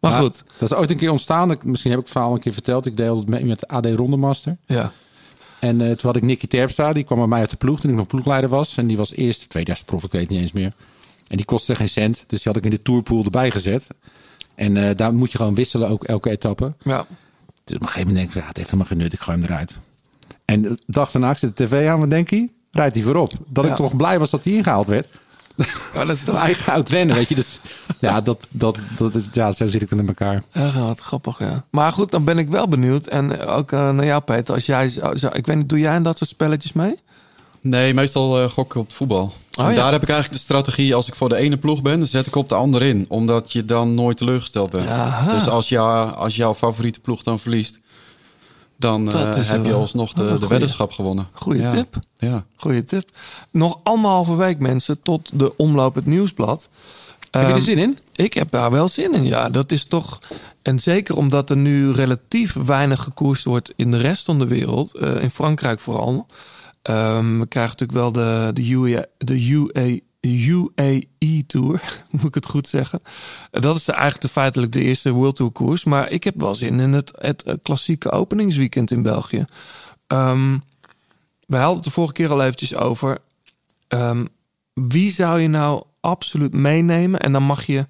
[0.00, 1.56] Maar Maar goed, Dat is ooit een keer ontstaan.
[1.64, 2.86] Misschien heb ik het verhaal een keer verteld.
[2.86, 4.56] Ik deelde het mee met de AD Rondemaster.
[4.66, 4.92] ja.
[5.60, 6.92] En eh, toen had ik Nicky Terpstra.
[6.92, 8.76] Die kwam bij mij uit de ploeg toen ik nog ploegleider was.
[8.76, 10.72] En die was eerst 2000 prof, ik weet niet eens meer.
[11.28, 12.24] En die kostte geen cent.
[12.26, 13.86] Dus die had ik in de tourpool erbij gezet.
[14.54, 16.74] En eh, daar moet je gewoon wisselen, ook elke etappe.
[16.82, 17.06] ja.
[17.64, 19.12] Dus op een gegeven moment denk ik, ja, het heeft helemaal geen nut.
[19.12, 19.76] Ik gooi hem eruit.
[20.44, 22.48] En de dag daarna, ik zet de tv aan, wat denk je?
[22.70, 23.32] Rijdt hij voorop.
[23.48, 23.70] Dat Ja.
[23.70, 25.08] ik toch blij was dat hij ingehaald werd.
[25.94, 27.34] Ja, dat is toch Eigen oud rennen, weet je.
[27.34, 27.58] Dus
[28.00, 30.42] ja, dat, dat, dat, ja, zo zit ik dan in elkaar.
[30.74, 31.64] wat grappig, ja.
[31.70, 33.06] Maar goed, dan ben ik wel benieuwd.
[33.06, 34.54] En ook eh, naar jou, Peter.
[34.54, 34.84] Als jij
[35.32, 36.94] ik weet niet, doe jij aan dat soort spelletjes mee?
[37.60, 39.32] Nee, meestal eh, gok ik op het voetbal.
[39.58, 39.76] Oh, en ja.
[39.76, 42.26] daar heb ik eigenlijk de strategie, als ik voor de ene ploeg ben, dan zet
[42.26, 43.04] ik op de ander in.
[43.08, 44.88] Omdat je dan nooit teleurgesteld bent.
[44.88, 45.32] Aha.
[45.32, 47.80] Dus als, jou, als jouw favoriete ploeg dan verliest,
[48.80, 51.28] dan eh, heb je alsnog de, de weddenschap gewonnen.
[51.32, 51.70] Goeie Ja.
[51.70, 51.96] tip.
[52.18, 52.44] Ja.
[52.56, 53.10] Goeie tip.
[53.50, 56.68] Nog anderhalve week, mensen, tot de omloop het nieuwsblad.
[57.30, 57.98] Heb je er Ehm, zin in?
[58.14, 59.48] Ik heb daar wel zin in, ja.
[59.50, 60.18] Dat is toch...
[60.62, 64.98] En zeker omdat er nu relatief weinig gekoerst wordt in de rest van de wereld.
[64.98, 66.26] eh, in Frankrijk vooral.
[66.82, 72.68] Ehm, we krijgen natuurlijk wel de, de, UAE, de UAE, Tour, moet ik het goed
[72.68, 73.02] zeggen.
[73.50, 75.84] Dat is de, eigenlijk de, feitelijk de eerste World Tour koers.
[75.84, 79.44] Maar ik heb wel zin in het, het eh, klassieke openingsweekend in België.
[80.06, 80.56] Ehm
[81.50, 83.18] we hadden het de vorige keer al eventjes over.
[83.88, 84.24] Ehm,
[84.72, 87.20] wie zou je nou absoluut meenemen?
[87.20, 87.86] En dan mag je,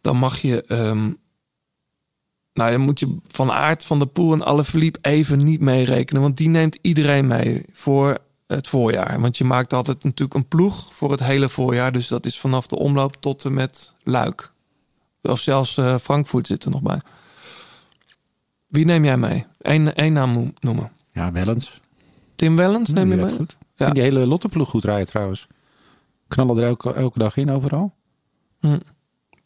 [0.00, 1.12] dan mag je, ehm,
[2.52, 6.22] nou, dan moet je van Aard van de Poel en alle verliep even niet meerekenen,
[6.22, 8.18] want die neemt iedereen mee voor
[8.48, 9.20] het voorjaar.
[9.20, 12.66] Want je maakt altijd natuurlijk een ploeg voor het hele voorjaar, dus dat is vanaf
[12.66, 14.52] de omloop tot en met Luik.
[15.22, 17.00] Of zelfs eh, Frankfurt zit er nog bij.
[18.66, 19.46] Wie neem jij mee?
[19.58, 20.92] Eén, één naam noemen.
[21.12, 21.80] Ja, Wellens.
[22.34, 23.34] Tim Wellens neem je Die mee?
[23.36, 23.50] goed.
[23.52, 23.84] Ik Ja.
[23.84, 25.46] vind die hele Lotteploeg goed rijden trouwens.
[26.28, 27.94] Knallen er elke, elke dag in overal.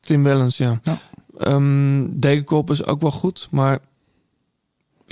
[0.01, 0.81] Tim Wellens, ja.
[0.83, 0.99] Ja.
[2.11, 3.79] Degenkop is ook wel goed, maar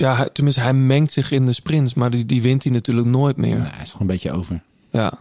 [0.01, 3.37] ja, tenminste, hij mengt zich in de sprints, maar die, die wint hij natuurlijk nooit
[3.37, 3.55] meer.
[3.55, 4.61] Nee, hij is gewoon een beetje over.
[4.91, 5.13] Ja.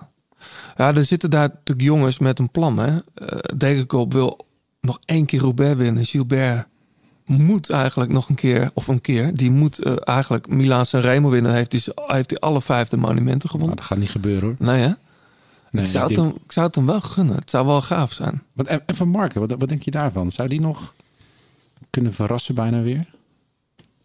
[0.77, 2.79] ja, er zitten daar natuurlijk jongens met een plan.
[2.79, 2.99] Hè?
[3.15, 4.47] Eh, wil
[4.81, 6.05] nog één keer Roubaix winnen.
[6.05, 6.67] Gilbert
[7.25, 11.55] moet eigenlijk nog een keer, of een keer, die moet eh, eigenlijk Milaan Sanremo winnen.
[11.55, 13.77] Heeft hij, heeft hij alle vijf de monumenten gewonnen?
[13.77, 14.57] dat gaat niet gebeuren hoor.
[14.59, 14.93] Nee, hè?
[15.71, 17.37] Nee, ik, zou het denk- hem, ik zou het hem wel gunnen.
[17.37, 18.43] Het zou wel gaaf zijn.
[18.53, 20.31] Wat, en en van Marken, wat, wat denk je daarvan?
[20.31, 20.95] Zou die nog
[21.91, 23.07] kunnen verrassen bijna weer?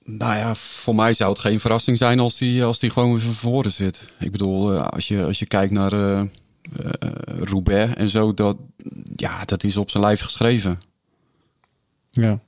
[0.07, 3.21] Nou ja, voor mij zou het geen verrassing zijn als die, als die gewoon weer
[3.21, 4.01] van voren zit.
[4.19, 6.23] Ik bedoel, eh, als je, als je kijkt naar eh
[6.71, 8.57] eh, Roubaix en zo, dat,
[9.15, 10.79] ja, dat is op zijn lijf geschreven.
[12.11, 12.39] Ja.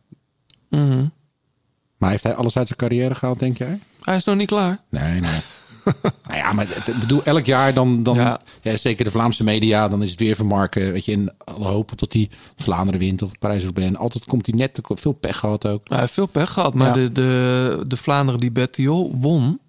[0.69, 1.05] Mhm.
[1.97, 3.79] Maar heeft hij alles uit zijn carrière gehaald, denk jij?
[4.01, 4.81] Hij is nog niet klaar.
[4.89, 5.39] Nee, nee.
[6.27, 8.41] Nou ja, maar ik bedoel, elk jaar dan, dan Ja.
[8.61, 8.77] ja.
[8.77, 10.91] zeker de Vlaamse media, dan is het weer vermarken.
[10.91, 13.89] Weet je, in alle hoop op dat hij Vlaanderen wint of Parijs-Roubaix.
[13.89, 15.81] En altijd komt hij net te veel pech gehad ook.
[15.89, 16.93] Hij heeft veel pech gehad, maar Ja.
[16.93, 19.59] de, de, de Vlaanderen die Bettiol won,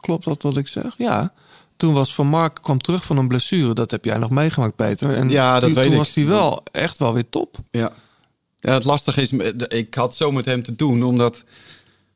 [0.00, 0.94] klopt dat wat ik zeg?
[0.96, 1.32] Ja.
[1.76, 3.74] Toen was Van Mark kwam terug van een blessure.
[3.74, 5.14] Dat heb jij nog meegemaakt, Peter.
[5.16, 5.98] En Ja, dat toen, weet toen ik.
[5.98, 7.56] was hij wel echt wel weer top.
[7.70, 7.92] Ja.
[8.56, 9.32] ja, het lastige is,
[9.68, 11.44] ik had zo met hem te doen, omdat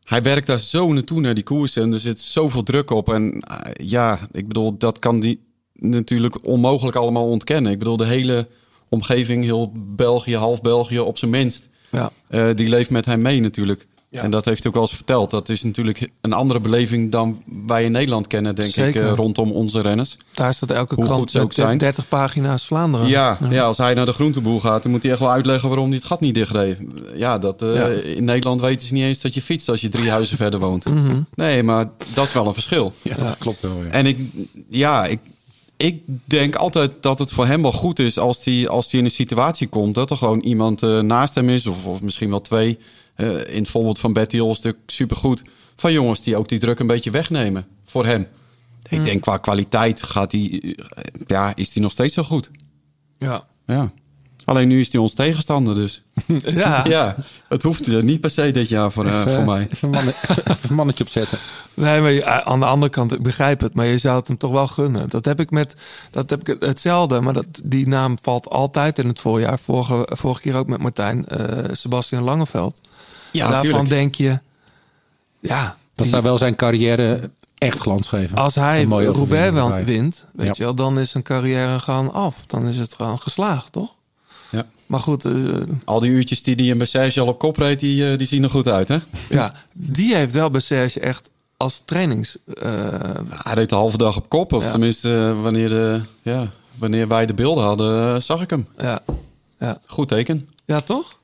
[0.05, 1.83] hij werkt daar zo naartoe naar die koersen.
[1.83, 3.13] En er zit zoveel druk op.
[3.13, 5.41] En eh, ja, ik bedoel, dat kan die
[5.73, 7.73] natuurlijk onmogelijk allemaal ontkennen.
[7.73, 8.49] Ik bedoel, de hele
[8.89, 12.13] omgeving, heel België, half België op zijn minst, Ja.
[12.29, 13.87] eh, die leeft met hem mee natuurlijk.
[14.13, 14.23] Ja.
[14.23, 15.31] En dat heeft hij ook wel eens verteld.
[15.31, 19.03] Dat is natuurlijk een andere beleving dan wij in Nederland kennen, denk Zeker.
[19.03, 20.17] ik, eh, rondom onze renners.
[20.35, 21.79] Daar staat elke Hoe krant ook zijn.
[21.79, 23.07] 30 pagina's Vlaanderen.
[23.07, 23.65] Ja, ja.
[23.65, 26.07] als hij naar de groenteboer gaat, dan moet hij echt wel uitleggen waarom hij het
[26.07, 26.79] gat niet dichtreed.
[27.15, 27.87] Ja, dat, eh, Ja.
[27.89, 30.85] in Nederland weten ze niet eens dat je fietst als je drie huizen verder woont.
[30.85, 31.21] Mhm.
[31.35, 32.93] Nee, maar dat is wel een verschil.
[33.03, 33.83] Ja, dat klopt wel.
[33.85, 33.91] Ja.
[33.91, 34.19] En ik,
[34.69, 35.19] ja, ik,
[35.83, 39.05] ik denk altijd dat het voor hem wel goed is als hij als die in
[39.05, 42.41] een situatie komt dat er gewoon iemand eh, naast hem is, of, of misschien wel
[42.41, 42.79] twee.
[43.15, 45.43] Eh, in het voorbeeld van Betty Ol natuurlijk supergoed.
[45.77, 48.27] Van jongens die ook die druk een beetje wegnemen voor hem.
[48.89, 52.51] Ik denk qua kwaliteit gaat hij, eh, ja, is hij nog steeds zo goed.
[53.19, 53.47] Ja.
[53.67, 53.93] Ja.
[54.45, 56.03] Alleen nu is hij ons tegenstander, dus.
[56.45, 56.85] Ja.
[56.89, 57.17] Ja,
[57.49, 59.69] het hoeft eh, niet per se dit jaar voor, eh, voor mij.
[60.45, 61.39] Even mannetje opzetten.
[61.75, 64.37] Nee, maar je- aan de andere kant, ik begrijp het, maar je zou het hem
[64.37, 65.09] toch wel gunnen.
[65.11, 65.75] Dat heb ik met,
[66.11, 69.59] dat heb ik hetzelfde, maar dat, die naam valt altijd in het voorjaar.
[69.59, 72.81] Vorige, vorige keer ook met Martijn, eh, Sebastian Langeveld.
[73.33, 73.89] Ja, Daarvan tuurlijk.
[73.89, 74.39] denk je,
[75.41, 78.37] ja, Dat die- zou wel zijn carrière echt glans geven.
[78.39, 80.53] als hij Roubaix wint, weet Ja.
[80.57, 82.37] je wel, dan is zijn carrière gewoon af.
[82.47, 83.91] Dan is het gewoon geslaagd, toch?
[84.93, 85.33] Maar goed, eh,
[85.85, 88.43] Al die uurtjes die hij in Bessage al op kop reed, die, eh, die zien
[88.43, 88.99] er goed uit, hè?
[89.39, 92.37] ja, die heeft wel bij Serge echt als trainings...
[92.55, 92.71] eh,
[93.29, 94.53] Hij reed de halve dag op kop.
[94.53, 94.71] Of Ja.
[94.71, 98.67] tenminste, wanneer, de, ja, wanneer wij de beelden hadden, zag ik hem.
[98.79, 99.03] ja,
[99.59, 99.81] ja.
[99.87, 100.49] Goed teken.
[100.65, 101.19] Ja, toch?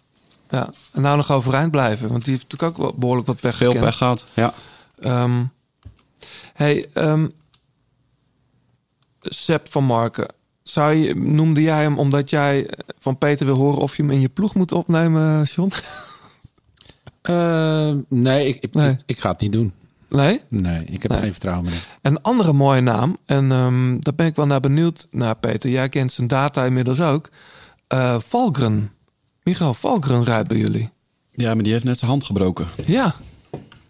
[0.50, 0.70] Ja.
[0.92, 2.08] En nou nog overeind blijven.
[2.08, 3.84] Want die heeft natuurlijk ook wel behoorlijk wat pech Veel gekend.
[3.86, 4.24] pech gehad.
[4.34, 4.54] Ja.
[4.98, 5.42] Ehm,
[6.54, 7.26] hey, ehm
[9.20, 10.26] Sepp van Marken.
[10.70, 14.20] Zou je, noemde jij hem omdat jij van Peter wil horen of je hem in
[14.20, 15.72] je ploeg moet opnemen, John?
[17.22, 18.90] Eh, nee, ik, ik, Nee.
[18.90, 19.72] Ik, ik ga het niet doen.
[20.08, 20.40] Nee?
[20.48, 21.18] Nee, ik heb Nee.
[21.18, 21.80] er geen vertrouwen meer in.
[22.02, 23.16] Een andere mooie naam.
[23.26, 25.70] En ehm, daar ben ik wel naar benieuwd naar, Peter.
[25.70, 27.30] Jij kent zijn data inmiddels ook.
[27.86, 28.92] Eh Valgren.
[29.42, 30.90] Michael Valgren rijdt bij jullie.
[31.32, 32.66] ja, maar die heeft net zijn hand gebroken.
[32.86, 33.14] Ja,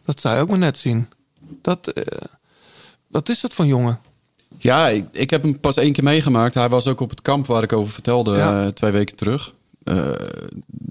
[0.04, 1.08] dat zou je ook maar net zien.
[1.62, 2.04] Dat, eh,
[3.08, 3.98] wat is dat voor jongen?
[4.57, 6.55] Ja, ik, ik heb hem pas één keer meegemaakt.
[6.55, 8.62] Hij was ook op het kamp waar ik over vertelde Ja.
[8.64, 9.55] eh, twee weken terug.
[9.84, 10.11] Eh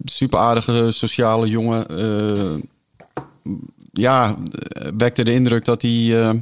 [0.06, 1.88] super aardige, sociale jongen.
[1.88, 2.56] Eh,
[3.92, 4.36] ja,
[4.98, 6.42] wekte de indruk dat hij,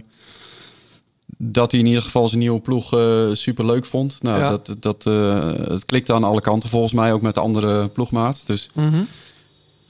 [1.37, 2.87] dat hij in ieder geval zijn nieuwe ploeg
[3.37, 4.17] super leuk vond.
[4.21, 4.49] Nou, Ja.
[4.49, 5.03] dat, dat,
[5.69, 8.45] het klikte aan alle kanten volgens mij, ook met de andere ploegmaats.
[8.45, 8.69] Dus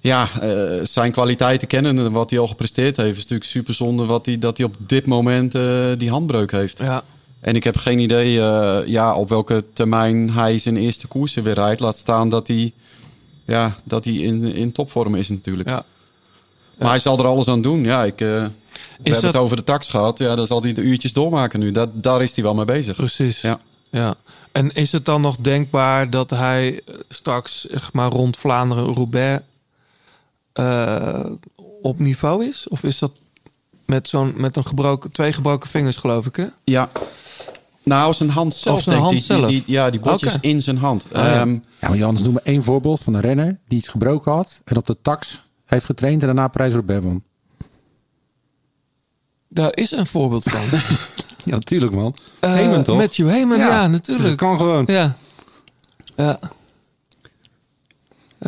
[0.02, 4.06] ja, eh, zijn kwaliteiten kennen en wat hij al gepresteerd heeft, is natuurlijk super zonde
[4.06, 5.52] wat hij, dat hij op dit moment
[6.00, 6.78] die handbreuk heeft.
[6.78, 7.04] Ja,
[7.46, 11.54] En ik heb geen idee eh, ja, op welke termijn hij zijn eerste koersen weer
[11.54, 11.82] rijdt.
[11.82, 12.72] Laat staan dat hij,
[13.46, 15.70] ja, dat hij in, in topvorm is natuurlijk.
[15.70, 15.86] ja.
[16.78, 17.84] Maar hij zal er alles aan doen.
[17.84, 18.36] Ja, ik, eh, we
[18.94, 20.18] hebben dat- het over de tax gehad.
[20.18, 21.72] Ja, dan zal hij de uurtjes doormaken nu.
[21.72, 22.96] Dat, daar is hij wel mee bezig.
[22.96, 23.42] precies.
[23.42, 23.60] Ja.
[23.90, 24.16] Ja.
[24.52, 29.42] En is het dan nog denkbaar dat hij eh, straks zeg maar, rond Vlaanderen-Roubaix
[31.82, 32.68] op niveau is?
[32.68, 33.12] Of is dat
[33.86, 36.46] met, zo'n, met een gebroken, twee gebroken vingers, geloof ik, hè?
[36.64, 36.90] Ja.
[37.84, 39.10] Nou, zijn hand zelf, Of zijn hand.
[39.12, 39.48] Die- zelf.
[39.50, 41.06] Die, die- ja, die botjes in zijn hand.
[41.14, 41.34] Ja.
[41.40, 44.62] Ehm, Ja, maar Johannes, noem me één voorbeeld van een renner die iets gebroken had
[44.64, 47.24] en op de tax heeft getraind en daarna prijs roubaix won.
[49.50, 50.80] Daar is een voorbeeld van.
[51.44, 52.16] Ja, natuurlijk man.
[52.40, 52.98] Eh, Heyman, toch?
[52.98, 54.06] Matthew Heyman, ja, natuurlijk.
[54.24, 54.84] Dus het kan gewoon.
[54.88, 55.16] Ja.
[56.16, 56.40] Ja.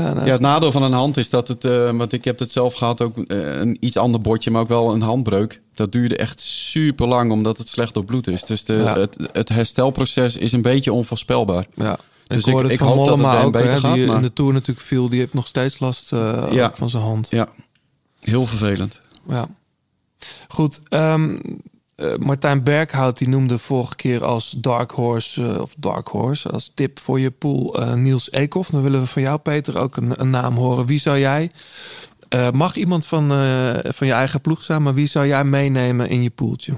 [0.04, 2.40] Ja, nou, Ja, het nadeel van een hand is dat het, eh, want ik heb
[2.40, 5.62] het zelf gehad, ook eh, een iets ander bordje, maar ook wel een handbreuk.
[5.74, 8.44] Dat duurde echt super lang omdat het slecht doorbloed is.
[8.44, 8.98] Dus de, Ja.
[9.00, 11.66] het, het herstelproces is een beetje onvoorspelbaar.
[11.76, 11.98] ja.
[12.28, 14.16] Dus ik hoorde ik- het ik hoop dat het ook, beter hè, gaat, die maar-
[14.16, 15.10] in de Tour natuurlijk viel.
[15.10, 16.72] Die heeft nog steeds last eh, Ja.
[16.74, 17.28] van zijn hand.
[17.30, 17.48] Ja,
[18.20, 19.00] heel vervelend.
[19.30, 19.48] Ja.
[20.48, 20.82] Goed.
[20.90, 21.38] ehm,
[21.98, 26.72] eh, Martijn Berghout die noemde vorige keer als Dark Horse eh, of Dark Horse als
[26.74, 28.70] tip voor je pool eh, Niels Eekhoff.
[28.70, 30.86] Dan willen we van jou, Peter, ook een, een naam horen.
[30.86, 31.52] Wie zou jij
[32.52, 33.28] mag iemand van,
[33.84, 36.78] van je eigen ploeg zijn, maar wie zou jij meenemen in je poeltje?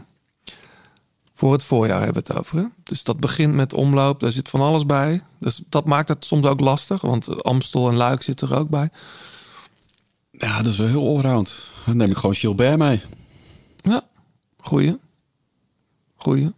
[1.34, 2.58] Voor het voorjaar hebben we het over.
[2.58, 2.66] Hè?
[2.84, 5.22] Dus dat begint met omloop, daar zit van alles bij.
[5.40, 8.90] Dus dat maakt het soms ook lastig, want Amstel en Luik zitten er ook bij.
[10.32, 11.70] Ja, dat is wel heel allround.
[11.86, 13.02] Dan neem ik gewoon Gilbert mee.
[13.82, 14.04] Ja,
[14.58, 14.98] goeie.
[16.22, 16.52] Goeie.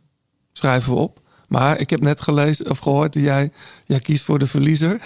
[0.53, 1.19] Schrijven we op.
[1.47, 3.51] Maar ik heb net gelezen of gehoord dat jij,
[3.85, 5.01] jij kiest voor de verliezer.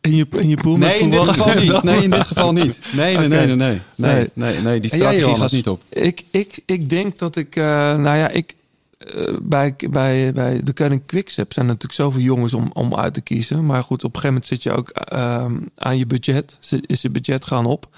[0.00, 1.82] In je, in je pool Nee, in dit geval niet.
[1.82, 2.78] Nee, in dit geval niet.
[2.92, 4.30] Nee, nee, nee, nee, nee.
[4.34, 4.60] Nee.
[4.60, 5.82] Nee, die strategie gaat niet op.
[5.88, 7.64] Ik, ik, ik denk dat ik, eh,
[7.96, 8.54] nou ja, ik,
[8.98, 13.14] eh, bij, bij, bij de Koning Quickstep zijn er natuurlijk zoveel jongens om, om uit
[13.14, 13.66] te kiezen.
[13.66, 16.58] Maar goed, op een gegeven moment zit je ook ehm, aan je budget.
[16.86, 17.88] Is je budget gaan op.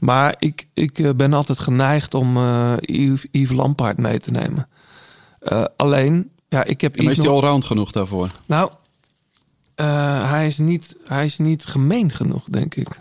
[0.00, 4.68] Maar ik, ik eh, ben altijd geneigd om eh Yves, Yves Lampaard mee te nemen.
[5.46, 8.30] Eh, alleen, ja, ik heb Maar is nog- allround genoeg daarvoor?
[8.46, 8.70] nou,
[9.74, 13.00] eh, hij, is niet, hij is niet gemeen genoeg, denk ik.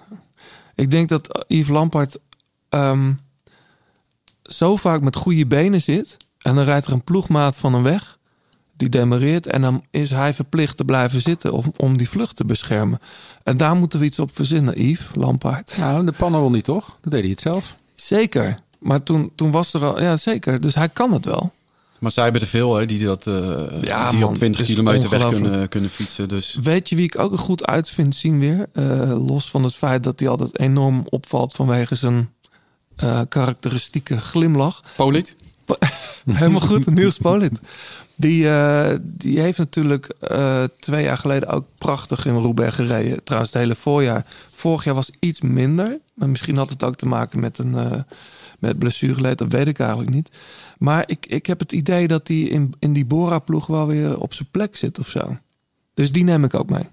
[0.75, 2.17] Ik denk dat Yves Lampaard
[2.69, 3.13] ehm,
[4.43, 6.17] zo vaak met goede benen zit.
[6.41, 8.17] En dan rijdt er een ploegmaat van hem weg.
[8.77, 9.47] Die demareert.
[9.47, 12.99] En dan is hij verplicht te blijven zitten om, om die vlucht te beschermen.
[13.43, 15.77] En daar moeten we iets op verzinnen, Yves Lampaard.
[15.77, 16.97] Nou, de pannen niet, toch?
[17.01, 17.75] Dat deed hij het zelf.
[17.95, 18.59] Zeker.
[18.79, 20.01] Maar toen, toen was er al...
[20.01, 20.61] Ja, zeker.
[20.61, 21.53] Dus hij kan het wel.
[21.99, 24.69] Maar zij hebben er veel hè, die, dat, eh, Ja, die man, op 20 het
[24.69, 26.27] is kilometer weg kunnen, kunnen fietsen.
[26.27, 28.69] Dus Weet je wie ik ook er goed uit vind zien weer?
[28.73, 32.29] Eh, los van het feit dat hij altijd enorm opvalt vanwege zijn
[32.95, 34.83] eh, karakteristieke glimlach.
[34.95, 35.35] Polit?
[36.25, 37.59] Helemaal goed, Niels Polit.
[38.15, 38.47] Die,
[39.01, 40.13] die heeft natuurlijk
[40.79, 43.23] twee jaar geleden ook prachtig in Roubaix gereden.
[43.23, 44.25] Trouwens, het hele voorjaar.
[44.51, 45.99] Vorig jaar was iets minder.
[46.13, 48.05] Maar misschien had het ook te maken met een
[48.59, 49.37] met blessureleed.
[49.37, 50.29] Dat weet ik eigenlijk niet.
[50.77, 54.33] Maar ik, ik heb het idee dat hij in, in die Bora-ploeg wel weer op
[54.33, 55.37] zijn plek zit of zo.
[55.93, 56.87] Dus die neem ik ook mee.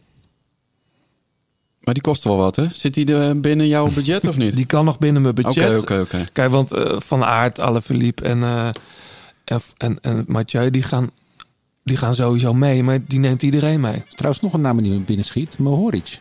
[1.80, 2.66] Maar die kost wel wat, hè?
[2.72, 4.56] Zit die er binnen jouw budget of niet?
[4.60, 5.80] Die kan nog binnen mijn budget.
[5.80, 6.24] Oké, oké, oké.
[6.32, 8.68] Kijk, want eh, Van Aert, Alaphilippe en, eh
[9.44, 11.10] en, en, en Mathieu, die gaan,
[11.82, 12.82] die gaan sowieso mee.
[12.82, 13.92] Maar die neemt iedereen mee.
[13.92, 15.58] Er is trouwens nog een naam die me binnen schiet.
[15.58, 16.18] Mohoric.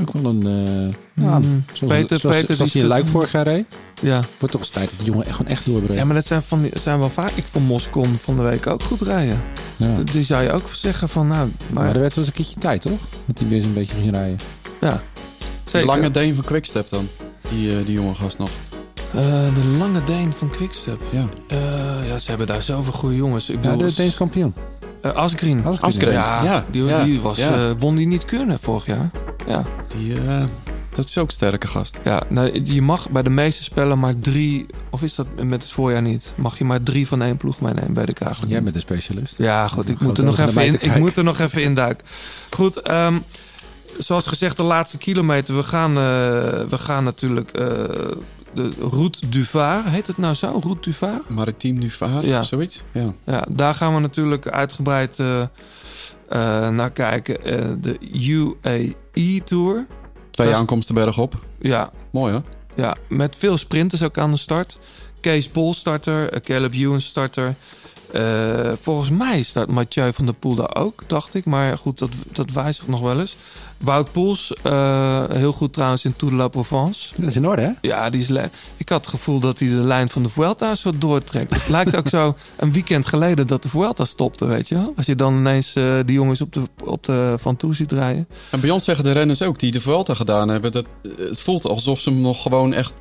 [0.00, 0.46] Ook wel een...
[0.46, 1.64] eh ja, Mm.
[1.72, 3.64] zoals, Peter- zoals, Peter, zoals die in Luik vorig jaar reed.
[4.02, 4.22] Ja.
[4.38, 5.98] Wordt toch eens tijd dat die jongen echt, gewoon echt doorbreekt.
[6.00, 7.30] ja, maar dat zijn, van die, zijn wel vaak.
[7.34, 9.40] Ik vond Moscon van de week ook goed rijden.
[9.76, 9.92] Ja.
[10.12, 12.60] Die zou je ook zeggen van, nou, Maar maar, er werd wel eens een keertje
[12.60, 13.00] tijd, toch?
[13.24, 14.38] Dat hij weer eens een beetje ging rijden.
[14.80, 15.02] ja.
[15.72, 17.08] De lange Deen van Quickstep dan.
[17.48, 18.50] Die, eh, die jonge gast nog.
[19.14, 21.00] Eh, de lange Deen van Quickstep.
[21.10, 21.28] Ja.
[21.48, 23.48] Eh, ja, ze hebben daar zoveel goede jongens.
[23.48, 24.54] Ik Ja, bedoel, de Deens kampioen.
[25.02, 25.64] Eh, Asgreen.
[25.64, 26.12] Asgreen, Asgreen.
[26.12, 27.54] Ja, Ja, die, ja, die was, ja.
[27.54, 29.10] eh, won die niet kunnen vorig jaar.
[29.46, 29.64] Ja.
[29.96, 30.44] Die, eh,
[30.94, 31.98] dat is ook een sterke gast.
[32.04, 35.72] Ja, nou, je mag bij de meeste spellen maar drie, of is dat met het
[35.72, 36.32] voorjaar niet?
[36.34, 39.38] Mag je maar drie van één ploeg meenemen, weet ik eigenlijk Jij bent een specialist.
[39.38, 42.06] Ja, goed, ik moet, er nog even in, ik moet er nog even induiken.
[42.50, 43.18] Goed, ehm,
[43.98, 45.56] zoals gezegd, de laatste kilometer.
[45.56, 46.00] We gaan, eh,
[46.68, 47.66] we gaan natuurlijk eh,
[48.58, 50.58] de Route du Var, heet het nou zo?
[50.62, 51.22] Route du Var?
[51.28, 52.42] Maritiem varen, Ja.
[52.42, 52.82] zoiets?
[52.92, 53.12] Ja.
[53.26, 55.48] Ja, daar gaan we natuurlijk uitgebreid eh, eh,
[56.68, 57.44] naar kijken.
[57.44, 59.86] Eh, de UAE Tour.
[60.30, 61.34] Twee aankomsten bergop.
[61.60, 62.42] Ja, Mooi hoor.
[62.74, 64.78] Ja, met veel sprinters ook aan de start.
[65.20, 67.54] Kees Bol starter, Caleb Ewan starter.
[68.80, 71.44] Volgens mij start Mathieu van der Poel daar ook, dacht ik.
[71.44, 73.36] Maar goed, dat, dat wijzigt nog wel eens.
[73.78, 77.12] Wout Poels, eh, heel goed trouwens in Tour de la Provence.
[77.16, 77.70] Dat is in orde, hè?
[77.80, 78.30] Ja, die is
[78.76, 81.54] ik had het gevoel dat hij de lijn van de Vuelta zo doortrekt.
[81.54, 84.92] Het lijkt ook zo een weekend geleden dat de Vuelta stopte, weet je wel.
[84.96, 88.28] Als je dan ineens eh, die jongens op de, op de Van Toe ziet rijden.
[88.50, 90.72] En bij ons zeggen de renners ook die de Vuelta gedaan hebben...
[90.72, 90.86] Dat,
[91.18, 92.92] het voelt alsof ze hem nog gewoon echt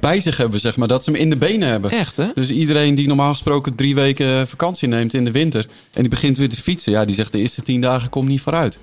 [0.00, 0.88] bij zich hebben, zeg maar.
[0.88, 1.90] Dat ze hem in de benen hebben.
[1.90, 2.26] Echt, hè?
[2.34, 5.66] Dus iedereen die normaal gesproken drie weken vakantie neemt in de winter...
[5.92, 6.92] en die begint weer te fietsen...
[6.92, 8.78] ja, die zegt de eerste tien dagen komt niet vooruit.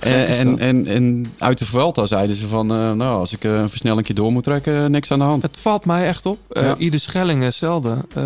[0.00, 2.70] En, is en, en, en uit de Vuelta zeiden ze van...
[2.70, 5.42] eh, nou, als ik eh, een versnellingje door moet trekken, eh, niks aan de hand.
[5.42, 6.38] Het valt mij echt op.
[6.50, 6.76] Eh Ja.
[6.76, 7.96] Ieder Schelling hetzelfde.
[8.14, 8.24] Eh,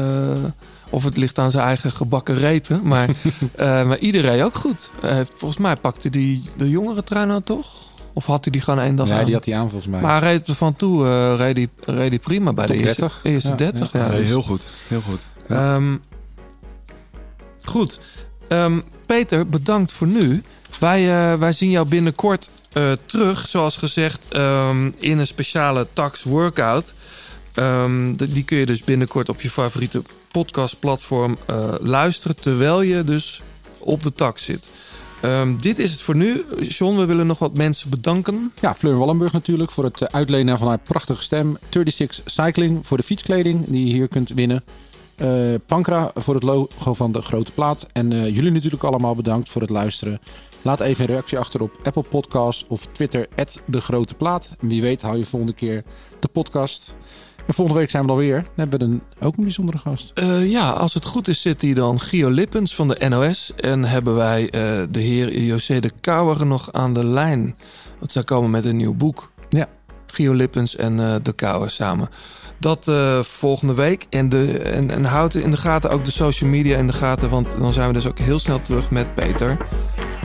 [0.91, 2.81] of het ligt aan zijn eigen gebakken repen.
[2.83, 3.09] Maar,
[3.57, 4.91] eh, maar iedereen ook goed.
[5.03, 7.67] Eh, heeft- volgens mij pakte die de jongere trein nou toch?
[8.15, 9.25] Of had hij die gewoon één dag Ja, aan?
[9.25, 10.01] die had hij aan volgens mij.
[10.01, 13.01] Maar hij reed er van toe, eh reed, hij, reed hij prima bij de eerste
[13.01, 13.21] 30.
[13.23, 13.93] eerste Ja, 30.
[13.93, 14.09] ja.
[14.09, 15.27] Dus- heel goed, heel goed.
[15.49, 15.97] Ehm,
[17.65, 18.01] goed.
[18.49, 20.43] Ehm, Peter, bedankt voor nu.
[20.81, 26.23] Wij, eh, wij zien jou binnenkort eh, terug, zoals gezegd, ehm, in een speciale tax
[26.23, 26.95] workout.
[27.55, 33.43] Ehm, die kun je dus binnenkort op je favoriete podcastplatform eh, luisteren, terwijl je dus
[33.79, 34.69] op de tax zit.
[35.21, 36.45] Ehm, dit is het voor nu.
[36.69, 38.53] John, we willen nog wat mensen bedanken.
[38.61, 41.59] Ja, Fleur Wallenburg natuurlijk voor het uitlenen van haar prachtige stem.
[41.71, 44.65] 36 Cycling voor de fietskleding die je hier kunt winnen.
[45.17, 45.29] Eh,
[45.67, 47.87] Pankra voor het logo van de grote plaat.
[47.93, 50.21] En jullie natuurlijk allemaal bedankt voor het luisteren.
[50.63, 53.29] Laat even een reactie achter op Apple Podcast of Twitter,
[53.67, 54.51] De Grote Plaat.
[54.61, 55.83] En wie weet hou je volgende keer
[56.21, 56.97] de podcast.
[57.47, 58.35] En volgende week zijn we alweer.
[58.35, 60.11] Dan hebben we een, ook een bijzondere gast.
[60.15, 63.53] Eh, ja, als het goed is zit hier dan Gio Lippens van de NOS.
[63.57, 64.61] En hebben wij eh,
[64.91, 67.57] de heer José de Kouwer nog aan de lijn.
[67.99, 69.31] Want zij komen met een nieuw boek.
[69.49, 69.67] Ja.
[70.07, 72.09] Gio Lippens en eh, de Kouwer samen.
[72.59, 72.91] Dat
[73.23, 74.07] volgende week.
[74.11, 77.29] En, de, en, en houd in de gaten ook de social media in de gaten.
[77.29, 79.59] Want dan zijn we dus ook heel snel terug met Peter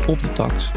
[0.08, 0.72] op de tax.